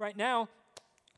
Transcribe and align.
Right 0.00 0.16
now, 0.16 0.48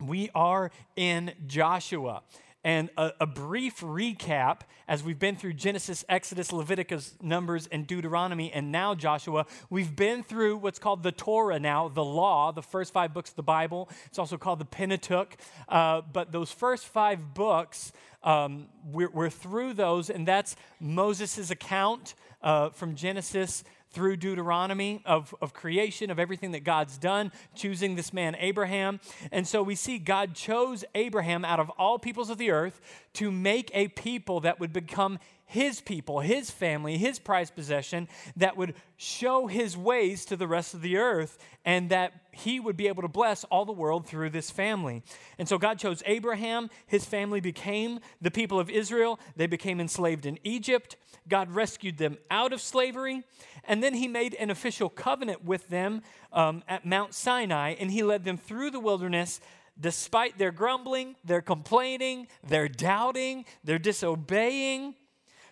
we 0.01 0.31
are 0.35 0.70
in 0.97 1.34
Joshua. 1.47 2.23
And 2.65 2.88
a, 2.96 3.12
a, 3.21 3.26
brief 3.26 3.80
recap 3.80 4.60
as 4.88 5.03
we've 5.03 5.18
been 5.18 5.37
through 5.37 5.53
Genesis, 5.53 6.03
Exodus, 6.08 6.50
Leviticus, 6.50 7.14
Numbers, 7.21 7.69
and 7.71 7.87
Deuteronomy, 7.87 8.51
and 8.51 8.72
now 8.72 8.95
Joshua. 8.95 9.45
We've 9.69 9.95
been 9.95 10.22
through 10.22 10.56
what's 10.56 10.79
called 10.79 11.03
the 11.03 11.12
Torah 11.12 11.61
now, 11.61 11.88
the 11.88 12.04
law, 12.04 12.53
the 12.53 12.62
first 12.62 12.95
five 12.95 13.12
books 13.12 13.29
of 13.29 13.37
the 13.37 13.43
Bible. 13.43 13.90
It's 14.06 14.19
also 14.19 14.38
called 14.38 14.61
the 14.61 14.64
Pentateuch. 14.64 15.37
Uh, 15.69 16.01
but 16.11 16.33
those 16.33 16.51
first 16.51 16.87
five 16.87 17.35
books, 17.35 17.93
um, 18.23 18.69
we're, 18.91 19.11
we're, 19.11 19.29
through 19.29 19.75
those, 19.75 20.09
and 20.09 20.27
that's 20.27 20.57
Moses' 20.81 21.51
account 21.51 22.15
uh, 22.43 22.71
from 22.71 22.95
Genesis 22.95 23.62
through 23.93 24.16
Deuteronomy 24.16 25.02
of, 25.04 25.34
of 25.41 25.52
creation, 25.52 26.11
of 26.11 26.18
everything 26.18 26.52
that 26.52 26.64
God's 26.64 26.96
done, 26.96 27.32
choosing 27.54 27.96
this 27.96 28.12
man, 28.12 28.36
Abraham. 28.38 29.00
And 29.32 29.46
so 29.46 29.62
we 29.62 29.74
see 29.74 29.98
God 29.98 30.34
chose 30.34 30.84
Abraham 30.95 31.45
out 31.45 31.60
of 31.60 31.70
all 31.70 31.98
peoples 31.98 32.30
of 32.30 32.38
the 32.38 32.51
earth 32.51 32.80
to 33.15 33.30
make 33.30 33.70
a 33.74 33.88
people 33.88 34.41
that 34.41 34.60
would 34.60 34.73
become 34.73 35.18
his 35.45 35.80
people, 35.80 36.20
his 36.20 36.48
family, 36.51 36.96
his 36.96 37.18
prized 37.18 37.56
possession, 37.56 38.09
that 38.37 38.56
would 38.56 38.74
show 38.96 39.48
his 39.48 39.77
ways 39.77 40.24
to 40.27 40.37
the 40.37 40.46
rest 40.46 40.74
of 40.74 40.82
the 40.82 40.96
earth, 40.96 41.38
and 41.65 41.91
that 41.91 42.12
he 42.33 42.61
would 42.61 42.77
be 42.77 42.89
able 42.89 43.02
to 43.02 43.09
bless 43.09 43.45
all 43.45 43.65
the 43.65 43.73
world 43.73 44.07
through 44.07 44.30
this 44.30 44.51
family. 44.51 45.02
And 45.38 45.48
so 45.48 45.59
God 45.59 45.79
chose 45.79 46.02
Abraham. 46.07 46.71
His 46.87 47.05
family 47.05 47.41
became 47.41 48.01
the 48.21 48.30
people 48.30 48.59
of 48.59 48.71
Israel. 48.71 49.19
They 49.37 49.47
became 49.47 49.80
enslaved 49.80 50.27
in 50.27 50.38
Egypt. 50.45 50.97
God 51.29 51.51
rescued 51.51 51.98
them 51.98 52.19
out 52.30 52.52
of 52.52 52.61
slavery. 52.61 53.23
And 53.65 53.83
then 53.83 53.95
he 53.95 54.09
made 54.09 54.35
an 54.35 54.51
official 54.51 54.88
covenant 54.88 55.45
with 55.45 55.69
them 55.69 56.02
um, 56.33 56.62
at 56.69 56.87
Mount 56.87 57.15
Sinai, 57.15 57.74
and 57.79 57.91
he 57.91 58.02
led 58.02 58.24
them 58.24 58.37
through 58.37 58.71
the 58.71 58.80
wilderness 58.80 59.41
despite 59.79 60.37
their 60.38 60.52
grumbling, 60.52 61.16
their 61.24 61.41
complaining, 61.41 62.27
their 62.47 62.69
doubting, 62.69 63.45
their 63.65 63.79
disobeying. 63.79 64.94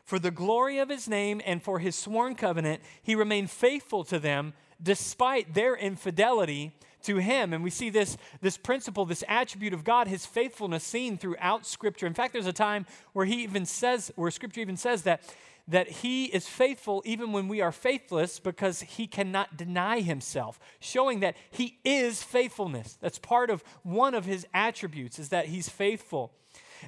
For 0.05 0.19
the 0.19 0.31
glory 0.31 0.79
of 0.79 0.89
his 0.89 1.09
name 1.09 1.41
and 1.45 1.63
for 1.63 1.79
his 1.79 1.95
sworn 1.95 2.35
covenant, 2.35 2.83
he 3.03 3.15
remained 3.15 3.51
faithful 3.51 4.05
to 4.05 4.19
them 4.19 4.55
despite 4.83 5.55
their 5.55 5.77
infidelity 5.77 6.73
to 7.03 7.17
him. 7.17 7.53
And 7.53 7.63
we 7.63 7.71
see 7.71 7.91
this, 7.91 8.17
this 8.41 8.57
principle, 8.57 9.05
this 9.05 9.25
attribute 9.29 9.73
of 9.73 9.85
God, 9.85 10.09
his 10.09 10.27
faithfulness 10.27 10.85
seen 10.85 11.17
throughout 11.17 11.67
Scripture. 11.67 12.07
In 12.07 12.15
fact, 12.15 12.33
there's 12.33 12.47
a 12.47 12.53
time 12.53 12.87
where 13.13 13.27
he 13.27 13.43
even 13.43 13.67
says, 13.67 14.13
where 14.17 14.31
Scripture 14.31 14.61
even 14.61 14.77
says 14.77 15.03
that 15.03 15.23
that 15.69 15.89
he 15.89 16.25
is 16.25 16.49
faithful 16.49 17.03
even 17.05 17.31
when 17.31 17.47
we 17.47 17.61
are 17.61 17.71
faithless 17.71 18.41
because 18.41 18.81
he 18.81 19.07
cannot 19.07 19.57
deny 19.57 20.01
himself, 20.01 20.59
showing 20.81 21.21
that 21.21 21.37
he 21.51 21.79
is 21.85 22.23
faithfulness. 22.23 22.97
That's 23.03 23.19
part 23.19 23.51
of 23.51 23.63
one 23.83 24.15
of 24.15 24.25
his 24.25 24.47
attributes, 24.55 25.19
is 25.19 25.29
that 25.29 25.47
he's 25.47 25.69
faithful. 25.69 26.33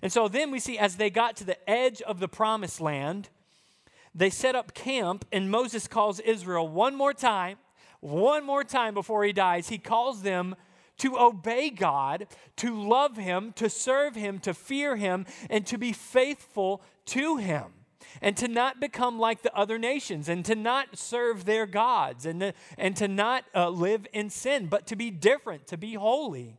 And 0.02 0.10
so 0.10 0.28
then 0.28 0.50
we 0.50 0.58
see 0.58 0.78
as 0.78 0.96
they 0.96 1.10
got 1.10 1.36
to 1.36 1.44
the 1.44 1.70
edge 1.70 2.00
of 2.02 2.20
the 2.20 2.28
promised 2.28 2.80
land, 2.80 3.28
they 4.14 4.30
set 4.30 4.56
up 4.56 4.72
camp, 4.72 5.26
and 5.30 5.50
Moses 5.50 5.86
calls 5.86 6.18
Israel 6.18 6.66
one 6.66 6.94
more 6.96 7.12
time, 7.12 7.58
one 8.00 8.44
more 8.44 8.64
time 8.64 8.94
before 8.94 9.24
he 9.24 9.32
dies. 9.32 9.68
He 9.68 9.78
calls 9.78 10.22
them 10.22 10.56
to 10.98 11.18
obey 11.18 11.70
God, 11.70 12.26
to 12.56 12.78
love 12.78 13.16
him, 13.16 13.52
to 13.56 13.70
serve 13.70 14.14
him, 14.14 14.38
to 14.40 14.52
fear 14.52 14.96
him, 14.96 15.26
and 15.48 15.66
to 15.66 15.78
be 15.78 15.92
faithful 15.92 16.82
to 17.06 17.36
him 17.36 17.64
and 18.20 18.36
to 18.36 18.48
not 18.48 18.80
become 18.80 19.18
like 19.18 19.42
the 19.42 19.54
other 19.54 19.78
nations 19.78 20.28
and 20.28 20.44
to 20.44 20.54
not 20.54 20.98
serve 20.98 21.44
their 21.44 21.66
gods 21.66 22.26
and 22.26 22.40
to, 22.40 22.54
and 22.76 22.96
to 22.96 23.08
not 23.08 23.44
uh, 23.54 23.68
live 23.68 24.06
in 24.12 24.30
sin, 24.30 24.66
but 24.66 24.86
to 24.86 24.96
be 24.96 25.10
different, 25.10 25.66
to 25.68 25.76
be 25.76 25.94
holy. 25.94 26.56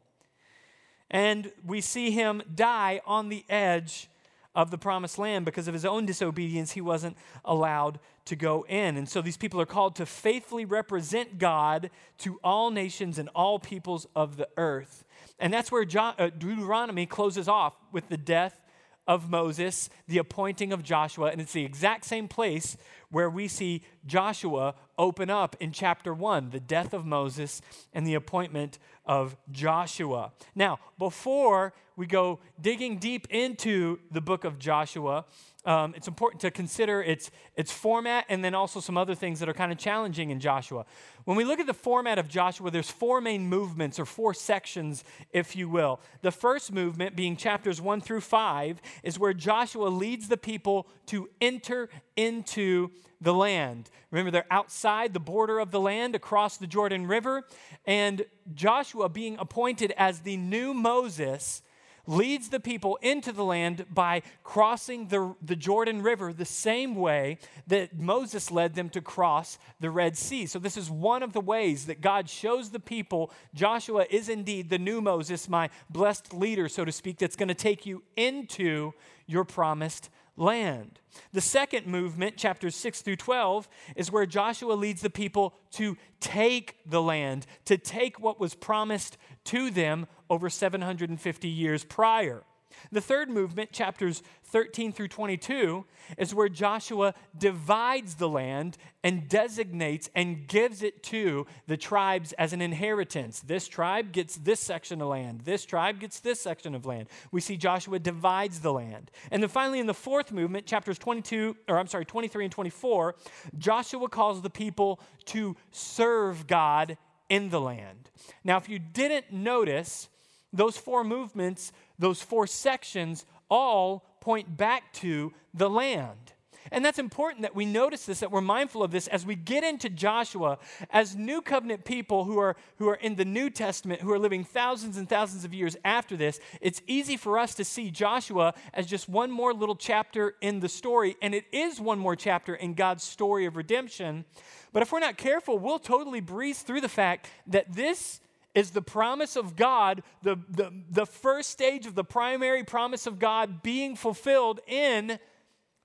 And 1.09 1.51
we 1.65 1.81
see 1.81 2.11
him 2.11 2.41
die 2.53 3.01
on 3.05 3.29
the 3.29 3.43
edge 3.49 4.09
of 4.55 4.71
the 4.71 4.77
promised 4.77 5.17
land 5.17 5.45
because 5.45 5.67
of 5.67 5.73
his 5.73 5.85
own 5.85 6.05
disobedience, 6.05 6.71
he 6.71 6.81
wasn't 6.81 7.17
allowed 7.45 7.99
to 8.25 8.35
go 8.35 8.65
in. 8.67 8.97
And 8.97 9.07
so 9.07 9.21
these 9.21 9.37
people 9.37 9.59
are 9.61 9.65
called 9.65 9.95
to 9.97 10.05
faithfully 10.05 10.65
represent 10.65 11.37
God 11.37 11.89
to 12.19 12.39
all 12.43 12.71
nations 12.71 13.17
and 13.17 13.29
all 13.29 13.59
peoples 13.59 14.07
of 14.15 14.37
the 14.37 14.47
earth. 14.57 15.03
And 15.39 15.53
that's 15.53 15.71
where 15.71 15.85
uh, 15.97 16.29
Deuteronomy 16.37 17.05
closes 17.05 17.47
off 17.47 17.73
with 17.91 18.09
the 18.09 18.17
death 18.17 18.61
of 19.07 19.29
Moses, 19.29 19.89
the 20.07 20.19
appointing 20.19 20.71
of 20.71 20.83
Joshua, 20.83 21.31
and 21.31 21.41
it's 21.41 21.53
the 21.53 21.65
exact 21.65 22.05
same 22.05 22.27
place 22.27 22.77
where 23.09 23.29
we 23.29 23.47
see 23.47 23.83
Joshua 24.05 24.75
open 24.97 25.29
up 25.29 25.55
in 25.59 25.71
chapter 25.71 26.13
1, 26.13 26.51
the 26.51 26.59
death 26.59 26.93
of 26.93 27.05
Moses 27.05 27.61
and 27.93 28.05
the 28.05 28.13
appointment 28.13 28.77
of 29.05 29.35
Joshua. 29.51 30.31
Now, 30.55 30.79
before 30.97 31.73
we 31.95 32.05
go 32.05 32.39
digging 32.61 32.99
deep 32.99 33.27
into 33.29 33.99
the 34.11 34.21
book 34.21 34.45
of 34.45 34.59
Joshua, 34.59 35.25
um, 35.63 35.93
it's 35.95 36.07
important 36.07 36.41
to 36.41 36.51
consider 36.51 37.03
its, 37.03 37.29
its 37.55 37.71
format 37.71 38.25
and 38.29 38.43
then 38.43 38.55
also 38.55 38.79
some 38.79 38.97
other 38.97 39.13
things 39.13 39.39
that 39.39 39.47
are 39.47 39.53
kind 39.53 39.71
of 39.71 39.77
challenging 39.77 40.31
in 40.31 40.39
Joshua. 40.39 40.85
When 41.25 41.37
we 41.37 41.43
look 41.43 41.59
at 41.59 41.67
the 41.67 41.73
format 41.73 42.17
of 42.17 42.27
Joshua, 42.27 42.71
there's 42.71 42.89
four 42.89 43.21
main 43.21 43.47
movements 43.47 43.99
or 43.99 44.05
four 44.05 44.33
sections, 44.33 45.03
if 45.31 45.55
you 45.55 45.69
will. 45.69 45.99
The 46.21 46.31
first 46.31 46.71
movement, 46.71 47.15
being 47.15 47.37
chapters 47.37 47.79
one 47.79 48.01
through 48.01 48.21
five, 48.21 48.81
is 49.03 49.19
where 49.19 49.33
Joshua 49.33 49.87
leads 49.87 50.27
the 50.29 50.37
people 50.37 50.87
to 51.07 51.29
enter 51.39 51.89
into 52.15 52.89
the 53.21 53.33
land. 53.33 53.91
Remember, 54.09 54.31
they're 54.31 54.45
outside 54.49 55.13
the 55.13 55.19
border 55.19 55.59
of 55.59 55.69
the 55.69 55.79
land 55.79 56.15
across 56.15 56.57
the 56.57 56.65
Jordan 56.65 57.05
River, 57.05 57.43
and 57.85 58.25
Joshua, 58.55 59.09
being 59.09 59.37
appointed 59.37 59.93
as 59.95 60.21
the 60.21 60.37
new 60.37 60.73
Moses, 60.73 61.61
leads 62.07 62.49
the 62.49 62.59
people 62.59 62.97
into 63.01 63.31
the 63.31 63.43
land 63.43 63.85
by 63.93 64.21
crossing 64.43 65.07
the, 65.07 65.35
the 65.41 65.55
Jordan 65.55 66.01
River 66.01 66.33
the 66.33 66.45
same 66.45 66.95
way 66.95 67.37
that 67.67 67.99
Moses 67.99 68.51
led 68.51 68.75
them 68.75 68.89
to 68.89 69.01
cross 69.01 69.57
the 69.79 69.91
Red 69.91 70.17
Sea. 70.17 70.45
So, 70.45 70.59
this 70.59 70.77
is 70.77 70.89
one 70.89 71.23
of 71.23 71.33
the 71.33 71.41
ways 71.41 71.85
that 71.85 72.01
God 72.01 72.29
shows 72.29 72.69
the 72.69 72.79
people 72.79 73.31
Joshua 73.53 74.05
is 74.09 74.29
indeed 74.29 74.69
the 74.69 74.79
new 74.79 75.01
Moses, 75.01 75.49
my 75.49 75.69
blessed 75.89 76.33
leader, 76.33 76.67
so 76.69 76.85
to 76.85 76.91
speak, 76.91 77.17
that's 77.17 77.35
going 77.35 77.49
to 77.49 77.53
take 77.53 77.85
you 77.85 78.03
into 78.15 78.93
your 79.27 79.43
promised 79.43 80.09
land. 80.37 80.99
The 81.33 81.41
second 81.41 81.87
movement, 81.87 82.37
chapters 82.37 82.75
6 82.75 83.01
through 83.01 83.17
12, 83.17 83.67
is 83.95 84.11
where 84.11 84.25
Joshua 84.25 84.73
leads 84.73 85.01
the 85.01 85.09
people 85.09 85.53
to 85.73 85.97
take 86.19 86.77
the 86.85 87.01
land, 87.01 87.45
to 87.65 87.77
take 87.77 88.19
what 88.19 88.39
was 88.39 88.55
promised 88.55 89.17
to 89.45 89.71
them 89.71 90.07
over 90.29 90.49
750 90.49 91.47
years 91.47 91.83
prior. 91.83 92.43
The 92.91 93.01
third 93.01 93.29
movement, 93.29 93.71
chapters 93.71 94.23
13 94.45 94.91
through 94.91 95.09
22, 95.09 95.85
is 96.17 96.33
where 96.33 96.49
Joshua 96.49 97.13
divides 97.37 98.15
the 98.15 98.29
land 98.29 98.77
and 99.03 99.27
designates 99.27 100.09
and 100.15 100.47
gives 100.47 100.83
it 100.83 101.03
to 101.03 101.45
the 101.67 101.77
tribes 101.77 102.33
as 102.33 102.53
an 102.53 102.61
inheritance. 102.61 103.39
This 103.39 103.67
tribe 103.67 104.11
gets 104.11 104.35
this 104.37 104.59
section 104.59 105.01
of 105.01 105.07
land, 105.07 105.41
this 105.41 105.65
tribe 105.65 105.99
gets 105.99 106.19
this 106.19 106.39
section 106.39 106.75
of 106.75 106.85
land. 106.85 107.07
We 107.31 107.41
see 107.41 107.57
Joshua 107.57 107.99
divides 107.99 108.59
the 108.59 108.73
land. 108.73 109.11
And 109.31 109.41
then 109.41 109.49
finally, 109.49 109.79
in 109.79 109.87
the 109.87 109.93
fourth 109.93 110.31
movement, 110.31 110.65
chapters 110.65 110.97
22, 110.97 111.55
or 111.67 111.77
I'm 111.77 111.87
sorry, 111.87 112.05
23 112.05 112.45
and 112.45 112.51
24, 112.51 113.15
Joshua 113.57 114.09
calls 114.09 114.41
the 114.41 114.49
people 114.49 114.99
to 115.25 115.55
serve 115.71 116.47
God 116.47 116.97
in 117.31 117.49
the 117.49 117.61
land. 117.61 118.11
Now, 118.43 118.57
if 118.57 118.67
you 118.67 118.77
didn't 118.77 119.31
notice, 119.31 120.09
those 120.51 120.75
four 120.75 121.05
movements, 121.05 121.71
those 121.97 122.21
four 122.21 122.45
sections, 122.45 123.25
all 123.49 124.05
point 124.19 124.57
back 124.57 124.91
to 124.95 125.31
the 125.53 125.69
land. 125.69 126.33
And 126.71 126.85
that's 126.85 126.99
important 126.99 127.41
that 127.41 127.53
we 127.53 127.65
notice 127.65 128.05
this, 128.05 128.21
that 128.21 128.31
we're 128.31 128.41
mindful 128.41 128.81
of 128.81 128.91
this 128.91 129.07
as 129.07 129.25
we 129.25 129.35
get 129.35 129.63
into 129.63 129.89
Joshua 129.89 130.57
as 130.89 131.15
new 131.15 131.41
covenant 131.41 131.83
people 131.83 132.23
who 132.23 132.39
are, 132.39 132.55
who 132.77 132.87
are 132.87 132.95
in 132.95 133.15
the 133.15 133.25
New 133.25 133.49
Testament, 133.49 134.01
who 134.01 134.11
are 134.11 134.19
living 134.19 134.45
thousands 134.45 134.97
and 134.97 135.09
thousands 135.09 135.43
of 135.43 135.53
years 135.53 135.75
after 135.83 136.15
this. 136.15 136.39
It's 136.61 136.81
easy 136.87 137.17
for 137.17 137.37
us 137.37 137.53
to 137.55 137.65
see 137.65 137.91
Joshua 137.91 138.53
as 138.73 138.87
just 138.87 139.09
one 139.09 139.31
more 139.31 139.53
little 139.53 139.75
chapter 139.75 140.35
in 140.39 140.61
the 140.61 140.69
story, 140.69 141.17
and 141.21 141.35
it 141.35 141.45
is 141.51 141.81
one 141.81 141.99
more 141.99 142.15
chapter 142.15 142.55
in 142.55 142.73
God's 142.73 143.03
story 143.03 143.45
of 143.45 143.57
redemption. 143.57 144.23
But 144.71 144.81
if 144.81 144.93
we're 144.93 144.99
not 144.99 145.17
careful, 145.17 145.59
we'll 145.59 145.79
totally 145.79 146.21
breeze 146.21 146.61
through 146.61 146.81
the 146.81 146.89
fact 146.89 147.27
that 147.47 147.73
this 147.73 148.21
is 148.53 148.71
the 148.71 148.81
promise 148.81 149.35
of 149.35 149.55
God, 149.55 150.03
the, 150.23 150.37
the, 150.49 150.71
the 150.89 151.05
first 151.05 151.49
stage 151.49 151.85
of 151.85 151.95
the 151.95 152.03
primary 152.03 152.63
promise 152.63 153.07
of 153.07 153.19
God 153.19 153.61
being 153.61 153.95
fulfilled 153.95 154.59
in 154.67 155.19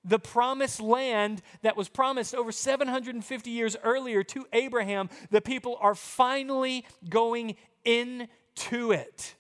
the 0.07 0.19
promised 0.19 0.81
land 0.81 1.43
that 1.63 1.77
was 1.77 1.89
promised 1.89 2.35
over 2.35 2.53
750 2.53 3.51
years 3.51 3.77
earlier 3.83 4.23
to 4.25 4.47
Abraham. 4.53 5.11
The 5.31 5.41
people 5.41 5.77
are 5.81 5.95
finally 5.95 6.87
going 7.09 7.57
into 7.85 8.93
it. 8.93 9.35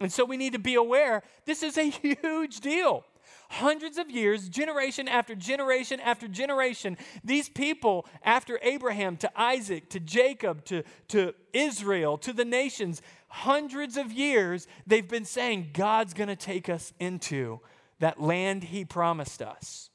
And 0.00 0.12
so 0.12 0.24
we 0.24 0.36
need 0.36 0.52
to 0.52 0.58
be 0.58 0.74
aware 0.74 1.22
this 1.46 1.62
is 1.62 1.78
a 1.78 1.90
huge 2.22 2.60
deal 2.60 3.04
hundreds 3.52 3.98
of 3.98 4.10
years, 4.10 4.48
generation 4.48 5.06
after 5.06 5.34
generation 5.34 6.00
after 6.00 6.26
generation, 6.26 6.96
these 7.22 7.50
people, 7.50 8.06
after 8.22 8.58
Abraham 8.62 9.16
to 9.18 9.30
Isaac 9.38 9.90
to 9.90 10.00
Jacob 10.00 10.64
to, 10.64 10.82
to 11.08 11.34
Israel 11.52 12.16
to 12.18 12.32
the 12.32 12.46
nations, 12.46 13.02
hundreds 13.28 13.98
of 13.98 14.10
years, 14.10 14.66
they've 14.86 15.08
been 15.08 15.26
saying 15.26 15.70
God's 15.74 16.14
going 16.14 16.28
to 16.28 16.36
take 16.36 16.70
us 16.70 16.94
into 16.98 17.60
that 17.98 18.20
land 18.20 18.64
He 18.64 18.86
promised 18.86 19.42
us. 19.42 19.90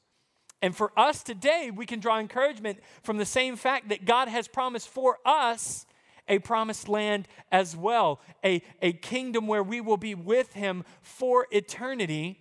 And 0.60 0.76
for 0.76 0.92
us 0.96 1.22
today, 1.22 1.70
we 1.74 1.86
can 1.86 2.00
draw 2.00 2.18
encouragement 2.18 2.78
from 3.02 3.16
the 3.16 3.24
same 3.24 3.56
fact 3.56 3.88
that 3.90 4.04
God 4.04 4.28
has 4.28 4.48
promised 4.48 4.88
for 4.88 5.18
us 5.24 5.86
a 6.28 6.38
promised 6.40 6.88
land 6.88 7.26
as 7.50 7.76
well, 7.76 8.20
a, 8.44 8.62
a 8.82 8.92
kingdom 8.92 9.46
where 9.46 9.62
we 9.62 9.80
will 9.80 9.96
be 9.96 10.14
with 10.14 10.52
Him 10.52 10.84
for 11.00 11.46
eternity. 11.50 12.40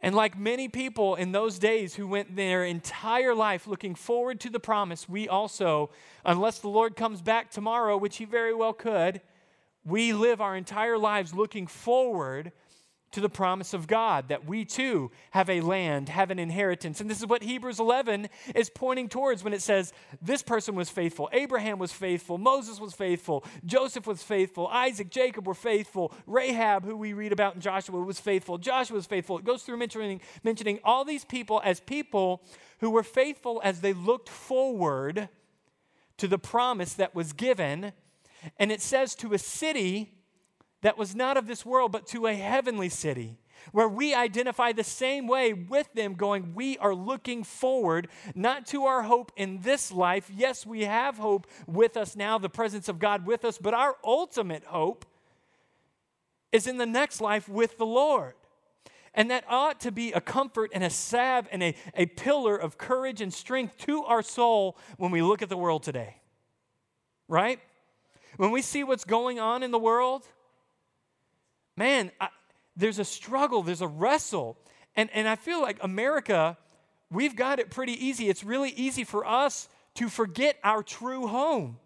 And 0.00 0.14
like 0.14 0.36
many 0.36 0.68
people 0.68 1.14
in 1.14 1.32
those 1.32 1.58
days 1.58 1.94
who 1.94 2.06
went 2.06 2.34
their 2.34 2.64
entire 2.64 3.34
life 3.34 3.66
looking 3.66 3.94
forward 3.94 4.40
to 4.40 4.50
the 4.50 4.58
promise, 4.58 5.08
we 5.08 5.28
also, 5.28 5.90
unless 6.24 6.58
the 6.58 6.68
Lord 6.68 6.96
comes 6.96 7.20
back 7.20 7.50
tomorrow, 7.50 7.96
which 7.96 8.16
He 8.16 8.24
very 8.24 8.54
well 8.54 8.72
could, 8.72 9.20
we 9.84 10.12
live 10.12 10.40
our 10.40 10.56
entire 10.56 10.98
lives 10.98 11.34
looking 11.34 11.66
forward 11.66 12.52
to 13.12 13.20
the 13.20 13.28
promise 13.28 13.74
of 13.74 13.88
God 13.88 14.28
that 14.28 14.46
we 14.46 14.64
too 14.64 15.10
have 15.32 15.50
a 15.50 15.60
land, 15.60 16.08
have 16.08 16.30
an 16.30 16.38
inheritance. 16.38 17.00
And 17.00 17.10
this 17.10 17.18
is 17.18 17.26
what 17.26 17.42
Hebrews 17.42 17.80
11 17.80 18.28
is 18.54 18.70
pointing 18.70 19.08
towards 19.08 19.42
when 19.42 19.52
it 19.52 19.62
says, 19.62 19.92
This 20.22 20.42
person 20.42 20.76
was 20.76 20.90
faithful. 20.90 21.28
Abraham 21.32 21.78
was 21.78 21.92
faithful. 21.92 22.38
Moses 22.38 22.78
was 22.78 22.94
faithful. 22.94 23.44
Joseph 23.64 24.06
was 24.06 24.22
faithful. 24.22 24.68
Isaac, 24.68 25.10
Jacob 25.10 25.46
were 25.46 25.54
faithful. 25.54 26.12
Rahab, 26.26 26.84
who 26.84 26.96
we 26.96 27.12
read 27.12 27.32
about 27.32 27.56
in 27.56 27.60
Joshua, 27.60 28.00
was 28.00 28.20
faithful. 28.20 28.58
Joshua 28.58 28.96
was 28.96 29.06
faithful. 29.06 29.38
It 29.38 29.44
goes 29.44 29.64
through 29.64 29.78
mentioning, 29.78 30.20
mentioning 30.44 30.78
all 30.84 31.04
these 31.04 31.24
people 31.24 31.60
as 31.64 31.80
people 31.80 32.42
who 32.78 32.90
were 32.90 33.02
faithful 33.02 33.60
as 33.64 33.80
they 33.80 33.92
looked 33.92 34.28
forward 34.28 35.28
to 36.16 36.28
the 36.28 36.38
promise 36.38 36.94
that 36.94 37.14
was 37.14 37.32
given. 37.32 37.92
And 38.56 38.70
it 38.70 38.80
says 38.80 39.16
to 39.16 39.32
a 39.32 39.38
city 39.38 40.12
that 40.82 40.98
was 40.98 41.14
not 41.14 41.36
of 41.36 41.46
this 41.46 41.64
world, 41.64 41.92
but 41.92 42.06
to 42.08 42.26
a 42.26 42.34
heavenly 42.34 42.88
city 42.88 43.38
where 43.72 43.88
we 43.88 44.14
identify 44.14 44.72
the 44.72 44.84
same 44.84 45.26
way 45.26 45.52
with 45.52 45.92
them, 45.94 46.14
going, 46.14 46.54
We 46.54 46.78
are 46.78 46.94
looking 46.94 47.44
forward 47.44 48.08
not 48.34 48.66
to 48.66 48.84
our 48.84 49.02
hope 49.02 49.32
in 49.36 49.60
this 49.60 49.92
life. 49.92 50.30
Yes, 50.34 50.66
we 50.66 50.84
have 50.84 51.18
hope 51.18 51.46
with 51.66 51.96
us 51.96 52.16
now, 52.16 52.38
the 52.38 52.48
presence 52.48 52.88
of 52.88 52.98
God 52.98 53.26
with 53.26 53.44
us, 53.44 53.58
but 53.58 53.74
our 53.74 53.96
ultimate 54.04 54.64
hope 54.64 55.04
is 56.52 56.66
in 56.66 56.78
the 56.78 56.86
next 56.86 57.20
life 57.20 57.48
with 57.48 57.78
the 57.78 57.86
Lord. 57.86 58.34
And 59.12 59.30
that 59.30 59.44
ought 59.48 59.80
to 59.80 59.90
be 59.90 60.12
a 60.12 60.20
comfort 60.20 60.70
and 60.72 60.84
a 60.84 60.90
salve 60.90 61.48
and 61.50 61.62
a, 61.62 61.74
a 61.94 62.06
pillar 62.06 62.56
of 62.56 62.78
courage 62.78 63.20
and 63.20 63.32
strength 63.32 63.76
to 63.78 64.04
our 64.04 64.22
soul 64.22 64.78
when 64.98 65.10
we 65.10 65.20
look 65.20 65.42
at 65.42 65.48
the 65.48 65.56
world 65.56 65.82
today. 65.82 66.16
Right? 67.26 67.60
When 68.36 68.52
we 68.52 68.62
see 68.62 68.84
what's 68.84 69.04
going 69.04 69.40
on 69.40 69.62
in 69.62 69.72
the 69.72 69.78
world, 69.78 70.26
man, 71.80 72.10
I, 72.20 72.28
there's 72.76 72.98
a 72.98 73.06
struggle, 73.06 73.62
there's 73.62 73.80
a 73.80 73.88
wrestle. 73.88 74.58
And, 74.96 75.08
and 75.14 75.26
I 75.26 75.34
feel 75.34 75.62
like 75.62 75.78
America, 75.80 76.58
we've 77.10 77.34
got 77.34 77.58
it 77.58 77.70
pretty 77.70 77.92
easy. 77.92 78.28
It's 78.28 78.44
really 78.44 78.68
easy 78.70 79.02
for 79.02 79.26
us 79.26 79.66
to 79.94 80.10
forget 80.10 80.58
our 80.62 80.82
true 80.82 81.26
home 81.26 81.78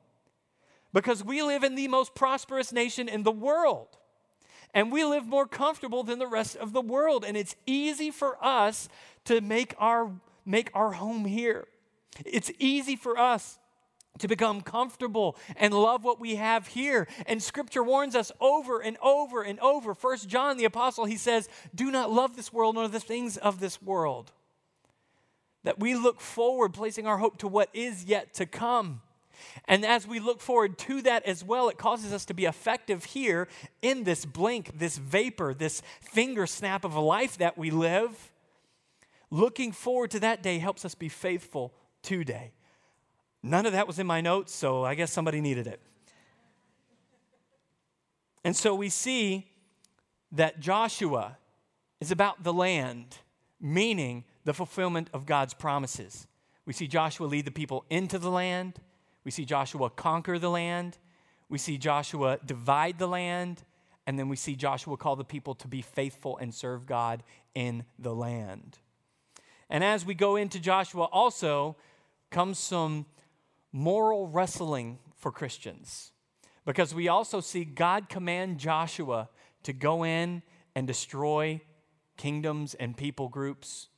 because 0.92 1.22
we 1.22 1.42
live 1.42 1.62
in 1.62 1.76
the 1.76 1.86
most 1.86 2.12
prosperous 2.16 2.72
nation 2.72 3.08
in 3.08 3.22
the 3.22 3.30
world. 3.30 3.86
And 4.74 4.90
we 4.90 5.04
live 5.04 5.26
more 5.26 5.46
comfortable 5.46 6.02
than 6.02 6.18
the 6.18 6.26
rest 6.26 6.56
of 6.56 6.72
the 6.72 6.80
world. 6.80 7.24
And 7.24 7.36
it's 7.36 7.54
easy 7.64 8.10
for 8.10 8.36
us 8.44 8.88
to 9.26 9.40
make 9.40 9.76
our, 9.78 10.10
make 10.44 10.70
our 10.74 10.90
home 10.90 11.24
here. 11.24 11.68
It's 12.26 12.50
easy 12.58 12.96
for 12.96 13.16
us 13.16 13.60
to 14.18 14.28
become 14.28 14.60
comfortable 14.60 15.36
and 15.56 15.74
love 15.74 16.04
what 16.04 16.20
we 16.20 16.36
have 16.36 16.68
here. 16.68 17.08
And 17.26 17.42
scripture 17.42 17.82
warns 17.82 18.14
us 18.14 18.30
over 18.40 18.80
and 18.80 18.96
over 19.02 19.42
and 19.42 19.58
over. 19.60 19.94
First 19.94 20.28
John 20.28 20.56
the 20.56 20.64
apostle, 20.64 21.04
he 21.04 21.16
says, 21.16 21.48
"Do 21.74 21.90
not 21.90 22.10
love 22.10 22.36
this 22.36 22.52
world 22.52 22.76
nor 22.76 22.88
the 22.88 23.00
things 23.00 23.36
of 23.36 23.60
this 23.60 23.82
world." 23.82 24.32
That 25.64 25.80
we 25.80 25.94
look 25.94 26.20
forward 26.20 26.74
placing 26.74 27.06
our 27.06 27.18
hope 27.18 27.38
to 27.38 27.48
what 27.48 27.70
is 27.72 28.04
yet 28.04 28.34
to 28.34 28.46
come. 28.46 29.02
And 29.64 29.84
as 29.84 30.06
we 30.06 30.20
look 30.20 30.40
forward 30.40 30.78
to 30.78 31.02
that 31.02 31.24
as 31.24 31.42
well, 31.42 31.68
it 31.68 31.76
causes 31.76 32.12
us 32.12 32.24
to 32.26 32.34
be 32.34 32.44
effective 32.44 33.04
here 33.04 33.48
in 33.82 34.04
this 34.04 34.24
blink, 34.24 34.78
this 34.78 34.96
vapor, 34.96 35.54
this 35.54 35.82
finger 36.00 36.46
snap 36.46 36.84
of 36.84 36.94
a 36.94 37.00
life 37.00 37.36
that 37.38 37.58
we 37.58 37.70
live. 37.70 38.32
Looking 39.30 39.72
forward 39.72 40.12
to 40.12 40.20
that 40.20 40.42
day 40.42 40.58
helps 40.58 40.84
us 40.84 40.94
be 40.94 41.08
faithful 41.08 41.74
today. 42.02 42.52
None 43.46 43.66
of 43.66 43.72
that 43.74 43.86
was 43.86 43.98
in 43.98 44.06
my 44.06 44.22
notes, 44.22 44.54
so 44.54 44.84
I 44.84 44.94
guess 44.94 45.12
somebody 45.12 45.42
needed 45.42 45.66
it. 45.66 45.78
And 48.42 48.56
so 48.56 48.74
we 48.74 48.88
see 48.88 49.46
that 50.32 50.60
Joshua 50.60 51.36
is 52.00 52.10
about 52.10 52.42
the 52.42 52.54
land, 52.54 53.18
meaning 53.60 54.24
the 54.44 54.54
fulfillment 54.54 55.10
of 55.12 55.26
God's 55.26 55.52
promises. 55.52 56.26
We 56.64 56.72
see 56.72 56.86
Joshua 56.86 57.26
lead 57.26 57.44
the 57.44 57.50
people 57.50 57.84
into 57.90 58.18
the 58.18 58.30
land. 58.30 58.80
We 59.24 59.30
see 59.30 59.44
Joshua 59.44 59.90
conquer 59.90 60.38
the 60.38 60.48
land. 60.48 60.96
We 61.50 61.58
see 61.58 61.76
Joshua 61.76 62.38
divide 62.46 62.98
the 62.98 63.08
land. 63.08 63.62
And 64.06 64.18
then 64.18 64.30
we 64.30 64.36
see 64.36 64.56
Joshua 64.56 64.96
call 64.96 65.16
the 65.16 65.24
people 65.24 65.54
to 65.56 65.68
be 65.68 65.82
faithful 65.82 66.38
and 66.38 66.54
serve 66.54 66.86
God 66.86 67.22
in 67.54 67.84
the 67.98 68.14
land. 68.14 68.78
And 69.68 69.84
as 69.84 70.06
we 70.06 70.14
go 70.14 70.36
into 70.36 70.58
Joshua, 70.58 71.04
also 71.04 71.76
comes 72.30 72.58
some 72.58 73.04
moral 73.74 74.28
wrestling 74.28 75.00
for 75.16 75.32
Christians 75.32 76.12
because 76.64 76.94
we 76.94 77.08
also 77.08 77.40
see 77.40 77.64
God 77.64 78.08
command 78.08 78.58
Joshua 78.58 79.28
to 79.64 79.72
go 79.72 80.04
in 80.04 80.42
and 80.76 80.86
destroy 80.86 81.60
kingdoms 82.16 82.74
and 82.74 82.96
people 82.96 83.28
groups. 83.28 83.88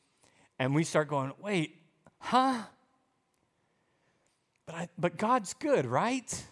And 0.59 0.75
we 0.75 0.83
start 0.83 1.09
going, 1.09 1.33
wait, 1.43 1.77
huh? 2.19 2.63
But, 4.65 4.75
I, 4.75 4.89
but 4.97 5.19
God's 5.19 5.53
good, 5.53 5.85
right? 5.85 6.47